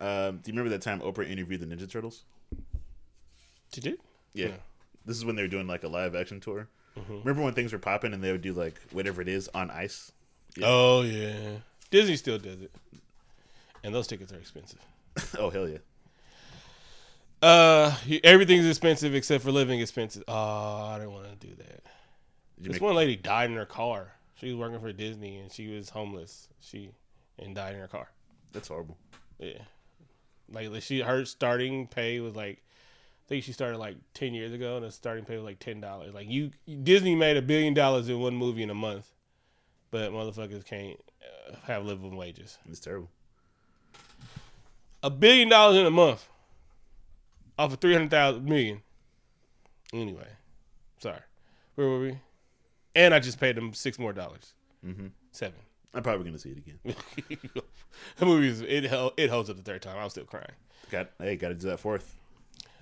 Um, 0.00 0.36
do 0.38 0.50
you 0.50 0.52
remember 0.52 0.70
that 0.70 0.82
time 0.82 1.00
Oprah 1.00 1.28
interviewed 1.28 1.60
the 1.60 1.66
Ninja 1.66 1.90
Turtles? 1.90 2.24
She 3.72 3.80
did? 3.80 3.98
Yeah. 4.32 4.48
Yeah. 4.48 4.54
This 5.04 5.16
is 5.16 5.24
when 5.24 5.36
they 5.36 5.42
were 5.42 5.48
doing 5.48 5.66
like 5.66 5.82
a 5.82 5.88
live 5.88 6.14
action 6.14 6.40
tour. 6.40 6.68
Mm-hmm. 6.98 7.18
Remember 7.18 7.42
when 7.42 7.54
things 7.54 7.72
were 7.72 7.78
popping 7.78 8.12
and 8.12 8.22
they 8.22 8.32
would 8.32 8.42
do 8.42 8.52
like 8.52 8.80
whatever 8.92 9.22
it 9.22 9.28
is 9.28 9.48
on 9.54 9.70
ice? 9.70 10.12
Yeah. 10.56 10.66
Oh 10.68 11.02
yeah. 11.02 11.58
Disney 11.90 12.16
still 12.16 12.38
does 12.38 12.60
it. 12.62 12.72
And 13.84 13.94
those 13.94 14.06
tickets 14.06 14.32
are 14.32 14.38
expensive. 14.38 14.78
oh 15.38 15.50
hell 15.50 15.68
yeah! 15.68 15.78
Uh, 17.42 17.92
everything's 18.22 18.66
expensive 18.66 19.14
except 19.14 19.42
for 19.42 19.50
living 19.50 19.80
expenses. 19.80 20.22
Oh, 20.28 20.34
I 20.34 20.98
didn't 20.98 21.12
want 21.12 21.40
to 21.40 21.46
do 21.46 21.54
that. 21.56 21.82
Did 22.60 22.72
This 22.72 22.72
make, 22.74 22.82
one 22.82 22.94
lady 22.94 23.16
died 23.16 23.50
in 23.50 23.56
her 23.56 23.66
car. 23.66 24.12
She 24.36 24.46
was 24.46 24.56
working 24.56 24.80
for 24.80 24.92
Disney 24.92 25.38
and 25.38 25.50
she 25.50 25.66
was 25.68 25.88
homeless. 25.88 26.48
She 26.60 26.90
and 27.38 27.54
died 27.54 27.74
in 27.74 27.80
her 27.80 27.88
car. 27.88 28.08
that's 28.52 28.68
horrible. 28.68 28.96
Yeah, 29.40 29.58
like 30.52 30.70
she 30.82 31.00
her 31.00 31.24
starting 31.24 31.88
pay 31.88 32.20
was 32.20 32.36
like, 32.36 32.62
I 33.26 33.28
think 33.28 33.44
she 33.44 33.52
started 33.52 33.78
like 33.78 33.96
ten 34.14 34.34
years 34.34 34.52
ago, 34.52 34.76
and 34.76 34.84
the 34.84 34.92
starting 34.92 35.24
pay 35.24 35.34
was 35.34 35.44
like 35.44 35.58
ten 35.58 35.80
dollars. 35.80 36.14
Like 36.14 36.28
you, 36.28 36.52
Disney 36.84 37.16
made 37.16 37.36
a 37.36 37.42
billion 37.42 37.74
dollars 37.74 38.08
in 38.08 38.20
one 38.20 38.36
movie 38.36 38.62
in 38.62 38.70
a 38.70 38.74
month, 38.74 39.10
but 39.90 40.12
motherfuckers 40.12 40.64
can't 40.64 41.00
uh, 41.50 41.56
have 41.66 41.84
living 41.84 42.16
wages. 42.16 42.58
It's 42.70 42.78
terrible. 42.78 43.10
A 45.02 45.10
billion 45.10 45.48
dollars 45.48 45.76
in 45.78 45.86
a 45.86 45.90
month 45.90 46.28
off 47.62 47.72
of 47.72 47.78
three 47.80 47.92
hundred 47.92 48.10
thousand 48.10 48.44
million. 48.44 48.82
Anyway, 49.92 50.26
sorry, 50.98 51.20
where 51.76 51.88
were 51.88 52.00
we? 52.00 52.18
And 52.94 53.14
I 53.14 53.20
just 53.20 53.38
paid 53.38 53.56
them 53.56 53.72
six 53.72 53.98
more 53.98 54.12
dollars. 54.12 54.54
Mm-hmm. 54.84 55.08
Seven. 55.30 55.58
I'm 55.94 56.02
probably 56.02 56.24
gonna 56.24 56.38
see 56.38 56.50
it 56.50 56.58
again. 56.58 56.78
the 58.16 58.26
movie 58.26 58.48
is 58.48 58.62
it 58.62 58.84
it 59.16 59.30
holds 59.30 59.48
up 59.50 59.56
the 59.56 59.62
third 59.62 59.82
time. 59.82 59.96
I 59.98 60.04
was 60.04 60.12
still 60.12 60.24
crying. 60.24 60.46
Got 60.90 61.10
hey, 61.18 61.36
got 61.36 61.48
to 61.48 61.54
do 61.54 61.68
that 61.68 61.78
fourth. 61.80 62.16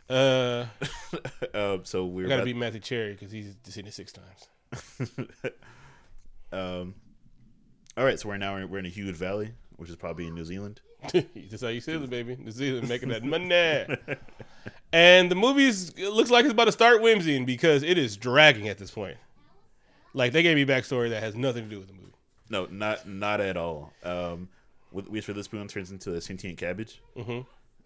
Uh, 0.09 0.67
uh, 1.55 1.79
so 1.83 2.07
we're 2.07 2.27
I 2.27 2.29
gotta 2.29 2.35
about- 2.43 2.45
beat 2.47 2.57
Matthew 2.57 2.81
Cherry 2.81 3.13
because 3.13 3.31
he's 3.31 3.55
seen 3.65 3.87
it 3.87 3.95
six 3.95 4.13
times. 4.13 5.11
um. 6.53 6.95
All 7.97 8.05
right, 8.05 8.19
so 8.19 8.29
we're 8.29 8.39
now 8.39 8.65
we're 8.67 8.79
in 8.79 8.87
a 8.87 8.91
huge 8.91 9.17
valley, 9.17 9.51
which 9.77 9.91
is 9.91 9.97
probably 9.97 10.27
in 10.27 10.35
New 10.35 10.45
Zealand. 10.45 10.81
That's 11.13 11.63
how 11.63 11.69
you 11.69 11.81
say 11.81 11.95
it, 11.95 12.11
baby. 12.11 12.37
New 12.37 12.51
Zealand 12.51 12.89
making 12.89 13.09
that 13.11 13.25
money. 13.25 13.87
and 14.93 15.31
the 15.31 15.35
movie's 15.35 15.91
it 15.91 16.11
looks 16.11 16.31
like 16.31 16.45
it's 16.45 16.53
about 16.53 16.67
to 16.67 16.73
start 16.73 17.01
whimsying 17.01 17.47
because 17.47 17.83
it 17.83 17.99
is 17.99 18.17
dragging 18.17 18.69
at 18.69 18.79
this 18.79 18.91
point. 18.91 19.17
Like 20.13 20.33
they 20.33 20.43
gave 20.43 20.57
me 20.57 20.65
backstory 20.65 21.11
that 21.11 21.23
has 21.23 21.35
nothing 21.35 21.65
to 21.65 21.71
do 21.71 21.79
with 21.79 21.89
the 21.89 21.95
movie. 21.95 22.13
No, 22.49 22.67
not 22.67 23.09
not 23.09 23.41
at 23.41 23.57
all. 23.57 23.93
Um, 24.03 24.49
Wish 24.93 25.25
for 25.25 25.33
the 25.33 25.45
Spoon 25.45 25.69
turns 25.69 25.93
into 25.93 26.15
a 26.15 26.21
sentient 26.21 26.59
cabbage 26.59 27.01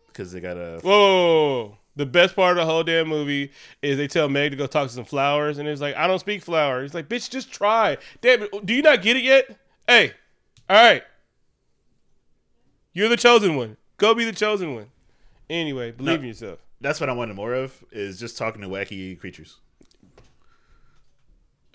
because 0.09 0.33
they 0.33 0.41
got 0.41 0.57
a 0.57 0.81
whoa. 0.83 1.77
The 1.97 2.07
best 2.07 2.35
part 2.35 2.53
of 2.53 2.57
the 2.57 2.65
whole 2.65 2.83
damn 2.83 3.07
movie 3.09 3.53
is 3.83 3.99
they 3.99 4.09
tell 4.09 4.29
Meg 4.29 4.51
to 4.51 4.57
go 4.57 4.67
talk 4.67 4.89
to 4.89 4.93
some 4.95 5.05
flowers, 5.05 5.59
and 5.59 5.69
it's 5.69 5.81
like, 5.81 5.95
I 5.97 6.07
don't 6.09 6.19
speak 6.19 6.43
flowers. 6.43 6.91
He's 6.91 6.95
like, 6.95 7.09
bitch, 7.09 7.31
just 7.31 7.53
try. 7.53 7.99
Damn 8.21 8.43
it, 8.43 8.67
do 8.67 8.75
you 8.75 8.83
not 8.83 9.01
get 9.03 9.17
it 9.17 9.23
yet? 9.23 9.57
Hey, 9.87 10.13
all 10.69 10.77
right. 10.83 11.05
You're 12.95 13.09
the 13.09 13.17
chosen 13.17 13.57
one. 13.57 13.77
Go 13.99 14.15
be 14.15 14.25
the 14.25 14.33
chosen 14.33 14.75
one. 14.75 14.87
Anyway, 15.51 15.91
believe 15.91 16.21
in 16.21 16.29
yourself. 16.29 16.61
That's 16.81 17.01
what 17.01 17.09
I 17.09 17.13
wanted 17.13 17.35
more 17.35 17.53
of 17.53 17.85
is 17.91 18.19
just 18.19 18.39
talking 18.39 18.63
to 18.63 18.69
wacky 18.69 19.19
creatures. 19.19 19.59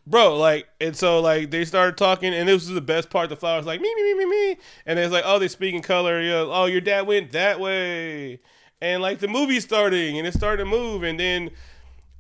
Bro, 0.08 0.38
like, 0.38 0.68
and 0.82 0.96
so 0.96 1.20
like 1.20 1.52
they 1.52 1.66
started 1.66 1.98
talking, 1.98 2.34
and 2.34 2.48
this 2.48 2.66
was 2.66 2.70
the 2.70 2.82
best 2.82 3.10
part. 3.10 3.30
The 3.30 3.36
flowers 3.36 3.66
like 3.66 3.80
me, 3.80 3.94
me, 3.94 4.04
me, 4.04 4.14
me, 4.14 4.26
me, 4.26 4.58
and 4.86 4.98
it's 4.98 5.12
like, 5.12 5.24
oh, 5.26 5.38
they 5.38 5.48
speak 5.48 5.76
in 5.76 5.82
color. 5.82 6.20
Yeah, 6.22 6.46
oh, 6.48 6.66
your 6.66 6.82
dad 6.82 7.06
went 7.06 7.32
that 7.34 7.60
way, 7.60 8.40
and 8.82 9.02
like 9.02 9.20
the 9.20 9.28
movie's 9.28 9.64
starting, 9.64 10.18
and 10.18 10.26
it's 10.26 10.38
starting 10.38 10.66
to 10.66 10.72
move, 10.72 11.04
and 11.04 11.20
then 11.20 11.52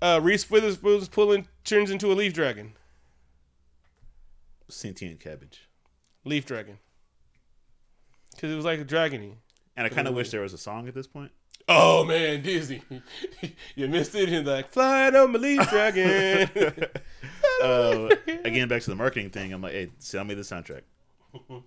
uh, 0.01 0.19
Reese 0.21 0.49
Witherspoon's 0.51 1.07
pulling 1.07 1.47
turns 1.63 1.89
into 1.89 2.12
a 2.12 2.13
leaf 2.13 2.33
dragon. 2.33 2.73
Sentient 4.67 5.19
cabbage. 5.19 5.67
Leaf 6.25 6.45
dragon. 6.45 6.77
Because 8.39 8.54
it 8.54 8.56
was 8.56 8.63
like 8.63 8.80
a 8.80 8.86
dragony. 8.86 9.34
And 9.75 9.86
I 9.86 9.89
kind 9.89 10.08
of 10.08 10.13
wish 10.13 10.30
there 10.30 10.39
was 10.39 10.54
a 10.54 10.58
song 10.58 10.88
at 10.88 10.93
this 10.93 11.08
point. 11.08 11.32
Oh 11.67 12.06
man, 12.06 12.41
Disney, 12.41 12.82
you 13.75 13.89
missed 13.89 14.15
it. 14.15 14.30
And 14.30 14.47
like, 14.47 14.71
flying 14.71 15.13
on 15.15 15.34
my 15.34 15.39
leaf 15.39 15.69
dragon. 15.69 16.49
Uh, 17.62 18.08
again, 18.45 18.69
back 18.69 18.82
to 18.82 18.89
the 18.89 18.95
marketing 18.95 19.30
thing. 19.30 19.52
I'm 19.52 19.62
like, 19.62 19.73
hey, 19.73 19.89
sell 19.99 20.23
me 20.23 20.34
the 20.34 20.43
soundtrack 20.43 20.84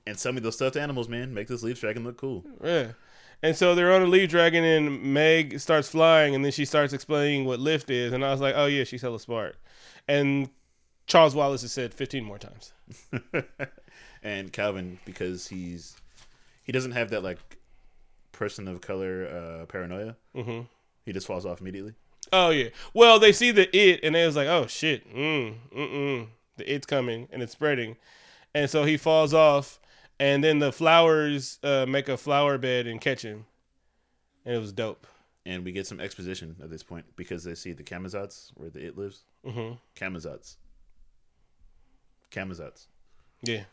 and 0.06 0.18
sell 0.18 0.32
me 0.32 0.40
those 0.40 0.54
stuffed 0.54 0.76
animals, 0.76 1.06
man. 1.06 1.34
Make 1.34 1.48
this 1.48 1.62
leaf 1.62 1.80
dragon 1.80 2.04
look 2.04 2.16
cool. 2.16 2.44
Yeah. 2.64 2.92
And 3.42 3.54
so 3.54 3.74
they're 3.74 3.92
on 3.92 4.00
a 4.00 4.06
leaf 4.06 4.30
dragon, 4.30 4.64
and 4.64 5.02
Meg 5.02 5.60
starts 5.60 5.88
flying, 5.88 6.34
and 6.34 6.42
then 6.42 6.52
she 6.52 6.64
starts 6.64 6.92
explaining 6.92 7.44
what 7.44 7.60
lift 7.60 7.90
is, 7.90 8.12
and 8.12 8.24
I 8.24 8.30
was 8.30 8.40
like, 8.40 8.54
oh 8.56 8.66
yeah, 8.66 8.84
she's 8.84 9.02
hella 9.02 9.18
smart. 9.18 9.56
And 10.06 10.48
Charles 11.06 11.34
Wallace 11.34 11.62
has 11.62 11.72
said 11.72 11.92
15 11.92 12.24
more 12.24 12.38
times. 12.38 12.72
and 14.22 14.52
Calvin, 14.52 14.98
because 15.04 15.48
he's 15.48 15.96
he 16.62 16.72
doesn't 16.72 16.92
have 16.92 17.10
that 17.10 17.22
like 17.22 17.38
person 18.32 18.68
of 18.68 18.80
color 18.80 19.26
uh, 19.26 19.66
paranoia. 19.66 20.16
Mm-hmm. 20.34 20.62
He 21.04 21.12
just 21.12 21.26
falls 21.26 21.44
off 21.44 21.60
immediately. 21.60 21.94
Oh 22.32 22.50
yeah. 22.50 22.68
Well, 22.94 23.18
they 23.18 23.32
see 23.32 23.50
the 23.50 23.74
it, 23.76 24.00
and 24.02 24.14
they 24.14 24.24
was 24.24 24.36
like, 24.36 24.48
oh 24.48 24.66
shit, 24.66 25.12
mm, 25.12 25.54
mm, 25.74 25.92
mm. 25.92 26.26
the 26.56 26.72
it's 26.72 26.86
coming, 26.86 27.28
and 27.32 27.42
it's 27.42 27.52
spreading, 27.52 27.96
and 28.54 28.70
so 28.70 28.84
he 28.84 28.96
falls 28.96 29.34
off, 29.34 29.80
and 30.18 30.42
then 30.42 30.58
the 30.60 30.72
flowers 30.72 31.58
uh, 31.62 31.84
make 31.86 32.08
a 32.08 32.16
flower 32.16 32.56
bed 32.58 32.86
and 32.86 33.00
catch 33.00 33.22
him, 33.22 33.44
and 34.46 34.54
it 34.54 34.58
was 34.58 34.72
dope. 34.72 35.06
and 35.44 35.64
we 35.64 35.72
get 35.72 35.86
some 35.86 36.00
exposition 36.00 36.56
at 36.62 36.70
this 36.70 36.82
point 36.82 37.04
because 37.16 37.44
they 37.44 37.54
see 37.54 37.72
the 37.72 37.82
Camazotz 37.82 38.52
where 38.54 38.70
the 38.70 38.84
it 38.84 38.96
lives. 38.96 39.24
Mm-hmm. 39.44 39.74
Camazotz. 42.30 42.86
Yeah. 43.42 43.64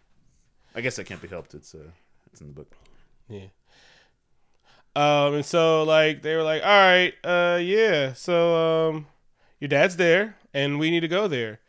I 0.75 0.81
guess 0.81 0.95
that 0.97 1.05
can't 1.05 1.21
be 1.21 1.27
helped. 1.27 1.53
It's 1.53 1.73
uh, 1.73 1.91
it's 2.31 2.41
in 2.41 2.47
the 2.47 2.53
book. 2.53 2.75
Yeah. 3.27 3.47
Um, 4.95 5.35
and 5.35 5.45
so 5.45 5.83
like 5.83 6.21
they 6.21 6.35
were 6.35 6.43
like, 6.43 6.63
all 6.63 6.69
right, 6.69 7.13
uh, 7.23 7.59
yeah, 7.61 8.13
so 8.13 8.89
um, 8.89 9.07
your 9.59 9.67
dad's 9.67 9.95
there, 9.95 10.35
and 10.53 10.79
we 10.79 10.89
need 10.89 11.01
to 11.01 11.07
go 11.07 11.27
there. 11.27 11.59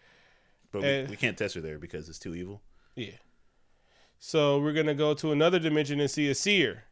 But 0.72 0.82
we, 0.82 0.88
Uh, 0.88 1.06
we 1.10 1.16
can't 1.16 1.38
tesser 1.38 1.62
there 1.62 1.78
because 1.78 2.08
it's 2.08 2.18
too 2.18 2.34
evil. 2.34 2.62
Yeah. 2.96 3.18
So 4.18 4.60
we're 4.60 4.72
gonna 4.72 4.94
go 4.94 5.14
to 5.14 5.32
another 5.32 5.58
dimension 5.58 6.00
and 6.00 6.10
see 6.10 6.28
a 6.28 6.34
seer, 6.34 6.84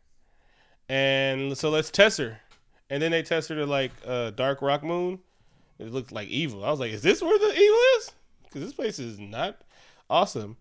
and 0.89 1.57
so 1.57 1.71
let's 1.71 1.91
tesser. 1.91 2.39
And 2.91 3.03
then 3.03 3.11
they 3.11 3.23
tesser 3.23 3.49
to 3.57 3.67
like 3.67 3.93
uh, 4.07 4.31
dark 4.31 4.63
rock 4.63 4.83
moon. 4.83 5.19
It 5.79 5.93
looked 5.93 6.11
like 6.11 6.29
evil. 6.29 6.65
I 6.65 6.71
was 6.71 6.81
like, 6.81 6.93
is 6.93 7.03
this 7.03 7.23
where 7.23 7.39
the 7.39 7.53
evil 7.53 7.79
is? 7.99 8.13
Because 8.45 8.63
this 8.63 8.73
place 8.73 8.99
is 8.99 9.19
not 9.19 9.61
awesome. 10.09 10.57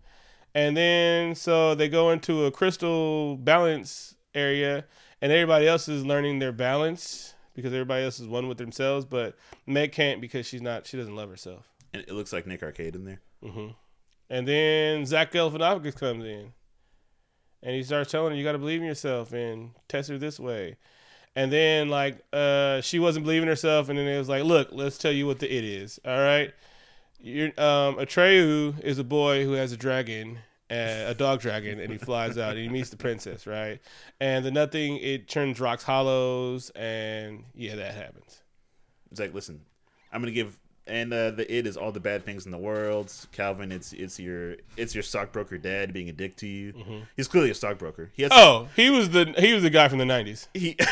And 0.54 0.76
then 0.76 1.34
so 1.34 1.74
they 1.74 1.88
go 1.88 2.10
into 2.10 2.46
a 2.46 2.50
crystal 2.50 3.36
balance 3.36 4.14
area, 4.34 4.84
and 5.20 5.30
everybody 5.32 5.66
else 5.68 5.88
is 5.88 6.04
learning 6.04 6.38
their 6.38 6.52
balance 6.52 7.34
because 7.54 7.72
everybody 7.72 8.04
else 8.04 8.20
is 8.20 8.26
one 8.28 8.48
with 8.48 8.58
themselves. 8.58 9.04
But 9.04 9.36
Meg 9.66 9.92
can't 9.92 10.20
because 10.20 10.46
she's 10.46 10.62
not. 10.62 10.86
She 10.86 10.96
doesn't 10.96 11.14
love 11.16 11.28
herself. 11.30 11.68
And 11.92 12.02
it 12.02 12.12
looks 12.12 12.32
like 12.32 12.46
Nick 12.46 12.62
Arcade 12.62 12.94
in 12.94 13.04
there. 13.04 13.20
hmm 13.42 13.68
And 14.30 14.46
then 14.46 15.06
Zach 15.06 15.32
Galifianakis 15.32 15.96
comes 15.96 16.24
in, 16.24 16.52
and 17.62 17.74
he 17.74 17.82
starts 17.82 18.10
telling 18.10 18.32
her, 18.32 18.36
"You 18.36 18.44
got 18.44 18.52
to 18.52 18.58
believe 18.58 18.80
in 18.80 18.86
yourself 18.86 19.32
and 19.32 19.70
tesser 19.88 20.18
this 20.18 20.38
way." 20.40 20.76
And 21.36 21.52
then 21.52 21.88
like 21.88 22.18
uh, 22.32 22.80
she 22.80 22.98
wasn't 22.98 23.24
believing 23.24 23.48
herself, 23.48 23.88
and 23.88 23.98
then 23.98 24.06
it 24.08 24.18
was 24.18 24.28
like, 24.28 24.44
"Look, 24.44 24.68
let's 24.72 24.98
tell 24.98 25.12
you 25.12 25.26
what 25.26 25.38
the 25.38 25.52
it 25.52 25.64
is. 25.64 26.00
All 26.04 26.18
right, 26.18 26.52
you're, 27.20 27.48
um, 27.58 27.96
Atreyu 27.96 28.80
is 28.82 28.98
a 28.98 29.04
boy 29.04 29.44
who 29.44 29.52
has 29.52 29.72
a 29.72 29.76
dragon." 29.76 30.38
Uh, 30.70 31.06
a 31.06 31.14
dog 31.14 31.40
dragon, 31.40 31.80
and 31.80 31.90
he 31.90 31.96
flies 31.96 32.36
out 32.36 32.50
and 32.50 32.58
he 32.58 32.68
meets 32.68 32.90
the 32.90 32.96
princess, 32.98 33.46
right? 33.46 33.80
And 34.20 34.44
the 34.44 34.50
nothing 34.50 34.98
it 34.98 35.26
turns 35.26 35.58
rocks 35.60 35.82
hollows, 35.82 36.68
and 36.76 37.44
yeah, 37.54 37.76
that 37.76 37.94
happens. 37.94 38.42
It's 39.10 39.18
like, 39.18 39.32
listen, 39.32 39.62
I'm 40.12 40.20
gonna 40.20 40.30
give, 40.32 40.58
and 40.86 41.10
uh, 41.10 41.30
the 41.30 41.50
it 41.50 41.66
is 41.66 41.78
all 41.78 41.90
the 41.90 42.00
bad 42.00 42.22
things 42.26 42.44
in 42.44 42.52
the 42.52 42.58
world. 42.58 43.10
Calvin, 43.32 43.72
it's 43.72 43.94
it's 43.94 44.20
your 44.20 44.56
it's 44.76 44.94
your 44.94 45.02
stockbroker 45.02 45.56
dad 45.56 45.94
being 45.94 46.10
a 46.10 46.12
dick 46.12 46.36
to 46.36 46.46
you. 46.46 46.74
He's 47.16 47.28
clearly 47.28 47.48
a 47.48 47.54
stockbroker. 47.54 48.10
He 48.14 48.24
has 48.24 48.32
Oh, 48.34 48.68
he 48.76 48.90
was 48.90 49.08
the 49.08 49.34
he 49.38 49.54
was 49.54 49.62
the 49.62 49.70
guy 49.70 49.88
from 49.88 49.96
the 50.00 50.04
'90s 50.04 50.48
he. 50.52 50.76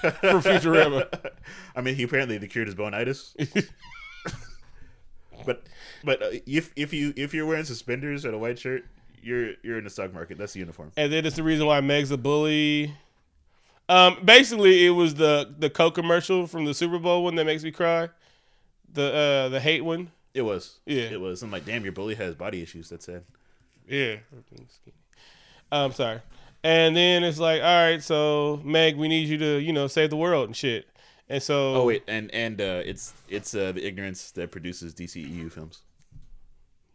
for 0.00 0.40
Futurama. 0.40 1.08
I 1.76 1.80
mean, 1.80 1.96
he 1.96 2.04
apparently 2.04 2.38
cured 2.46 2.68
his 2.68 2.74
boneitis. 2.74 3.34
but 5.48 5.62
but 6.04 6.22
uh, 6.22 6.26
if 6.46 6.72
if 6.76 6.92
you 6.92 7.14
if 7.16 7.32
you're 7.32 7.46
wearing 7.46 7.64
suspenders 7.64 8.26
and 8.26 8.34
a 8.34 8.38
white 8.38 8.58
shirt, 8.58 8.84
you're 9.22 9.54
you're 9.62 9.78
in 9.78 9.84
the 9.84 9.90
stock 9.90 10.12
market. 10.12 10.36
That's 10.36 10.52
the 10.52 10.60
uniform. 10.60 10.92
and 10.96 11.10
then 11.10 11.24
it's 11.24 11.36
the 11.36 11.42
reason 11.42 11.66
why 11.66 11.80
Meg's 11.80 12.10
a 12.10 12.18
bully. 12.18 12.94
Um, 13.88 14.18
basically, 14.22 14.84
it 14.84 14.90
was 14.90 15.14
the 15.14 15.54
the 15.58 15.70
Coke 15.70 15.94
commercial 15.94 16.46
from 16.46 16.66
the 16.66 16.74
Super 16.74 16.98
Bowl 16.98 17.24
one 17.24 17.34
that 17.36 17.46
makes 17.46 17.64
me 17.64 17.70
cry. 17.70 18.10
The 18.92 19.14
uh 19.14 19.48
the 19.48 19.60
hate 19.60 19.84
one. 19.84 20.10
It 20.34 20.42
was. 20.42 20.78
Yeah. 20.84 21.04
It 21.04 21.20
was. 21.20 21.42
I'm 21.42 21.50
like, 21.50 21.64
damn, 21.64 21.82
your 21.82 21.92
bully 21.92 22.14
has 22.16 22.34
body 22.34 22.60
issues. 22.62 22.90
That's 22.90 23.06
sad. 23.06 23.24
Yeah. 23.88 24.16
I'm 25.72 25.92
sorry. 25.92 26.20
And 26.62 26.94
then 26.94 27.24
it's 27.24 27.38
like, 27.38 27.62
all 27.62 27.66
right, 27.66 28.02
so 28.02 28.60
Meg, 28.64 28.96
we 28.96 29.08
need 29.08 29.28
you 29.28 29.38
to, 29.38 29.58
you 29.58 29.72
know, 29.72 29.86
save 29.86 30.10
the 30.10 30.16
world 30.16 30.48
and 30.48 30.56
shit. 30.56 30.86
And 31.30 31.42
so, 31.42 31.74
Oh 31.74 31.84
wait, 31.84 32.04
and 32.08 32.32
and 32.34 32.60
uh, 32.60 32.82
it's 32.84 33.12
it's 33.28 33.54
uh, 33.54 33.72
the 33.72 33.86
ignorance 33.86 34.30
that 34.32 34.50
produces 34.50 34.94
DCEU 34.94 35.52
films. 35.52 35.82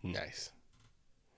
nice. 0.02 0.50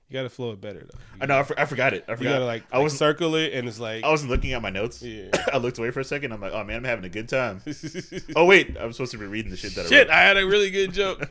You 0.07 0.13
gotta 0.13 0.29
flow 0.29 0.51
it 0.51 0.61
better 0.61 0.81
though. 0.81 0.99
I 1.19 1.25
know. 1.25 1.39
I, 1.39 1.43
for, 1.43 1.59
I 1.59 1.65
forgot 1.65 1.93
it. 1.93 2.05
I 2.07 2.11
You 2.11 2.17
forgot. 2.17 2.29
gotta 2.33 2.45
like, 2.45 2.63
I 2.71 2.77
wasn't. 2.77 2.99
circle 2.99 3.33
it, 3.35 3.53
and 3.53 3.67
it's 3.67 3.79
like, 3.79 4.03
I 4.03 4.09
wasn't 4.11 4.29
looking 4.29 4.53
at 4.53 4.61
my 4.61 4.69
notes. 4.69 5.01
Yeah. 5.01 5.29
I 5.53 5.57
looked 5.57 5.79
away 5.79 5.89
for 5.89 5.99
a 5.99 6.03
second. 6.03 6.31
I'm 6.31 6.39
like, 6.39 6.53
oh 6.53 6.63
man, 6.63 6.77
I'm 6.77 6.83
having 6.83 7.05
a 7.05 7.09
good 7.09 7.27
time. 7.27 7.61
oh 8.35 8.45
wait, 8.45 8.77
I'm 8.79 8.93
supposed 8.93 9.11
to 9.13 9.17
be 9.17 9.25
reading 9.25 9.49
the 9.49 9.57
shit 9.57 9.73
that 9.75 9.81
I 9.81 9.83
read. 9.85 9.89
shit. 9.89 10.09
I 10.11 10.19
I 10.21 10.21
had 10.23 10.37
a 10.37 10.45
really 10.45 10.69
good 10.69 10.93
joke. 10.93 11.27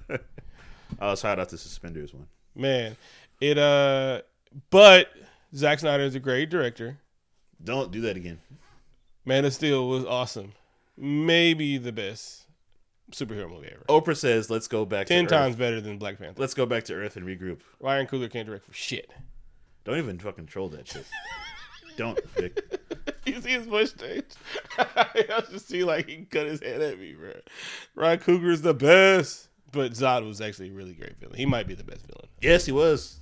I 0.99 1.07
was 1.11 1.23
hot 1.23 1.39
out 1.39 1.49
the 1.51 1.57
suspenders 1.59 2.13
one. 2.13 2.27
Man, 2.57 2.97
it 3.41 3.59
uh, 3.59 4.23
but 4.71 5.09
Zack 5.55 5.79
Snyder 5.79 6.03
is 6.03 6.17
a 6.17 6.21
great 6.21 6.51
director. 6.51 6.99
Don't 7.63 7.93
do 7.93 8.01
that 8.03 8.17
again. 8.17 8.41
Man 9.25 9.45
of 9.45 9.55
Steel 9.55 9.89
was 9.89 10.05
awesome. 10.05 10.53
Maybe 10.97 11.77
the 11.79 11.93
best 11.93 12.43
superhero 13.11 13.51
movie 13.51 13.69
ever. 13.73 13.85
Oprah 13.89 14.17
says, 14.17 14.49
"Let's 14.51 14.69
go 14.69 14.85
back 14.85 15.07
Ten 15.07 15.27
to 15.27 15.35
Earth. 15.35 15.41
times 15.41 15.57
better 15.57 15.81
than 15.81 15.99
Black 15.99 16.19
Panther. 16.19 16.41
Let's 16.41 16.55
go 16.55 16.67
back 16.67 16.85
to 16.85 16.95
Earth 16.95 17.17
and 17.17 17.27
regroup." 17.27 17.61
Ryan 17.81 18.07
Coogler 18.07 18.31
can't 18.31 18.47
direct 18.47 18.65
for 18.65 18.73
shit. 18.73 19.11
Don't 19.85 19.99
even 19.99 20.19
fucking 20.19 20.47
troll 20.47 20.69
that 20.71 20.89
shit. 20.89 21.05
Don't. 21.97 22.19
Vic. 22.31 22.61
you 23.27 23.41
see 23.41 23.51
his 23.51 23.67
mustache? 23.67 24.23
I 24.79 25.43
just 25.51 25.69
see 25.69 25.85
like 25.85 26.09
he 26.09 26.25
cut 26.25 26.47
his 26.47 26.61
head 26.61 26.81
at 26.81 26.99
me, 26.99 27.13
bro. 27.13 27.33
Ryan 27.95 28.19
Coogler 28.19 28.51
is 28.53 28.63
the 28.63 28.75
best, 28.75 29.49
but 29.73 29.93
Zod 29.93 30.27
was 30.27 30.41
actually 30.41 30.71
a 30.71 30.73
really 30.73 30.95
great 30.95 31.19
villain. 31.21 31.37
He 31.37 31.47
might 31.47 31.67
be 31.69 31.75
the 31.75 31.85
best 31.85 32.07
villain. 32.07 32.29
Yes, 32.41 32.67
he 32.67 32.73
was. 32.73 33.21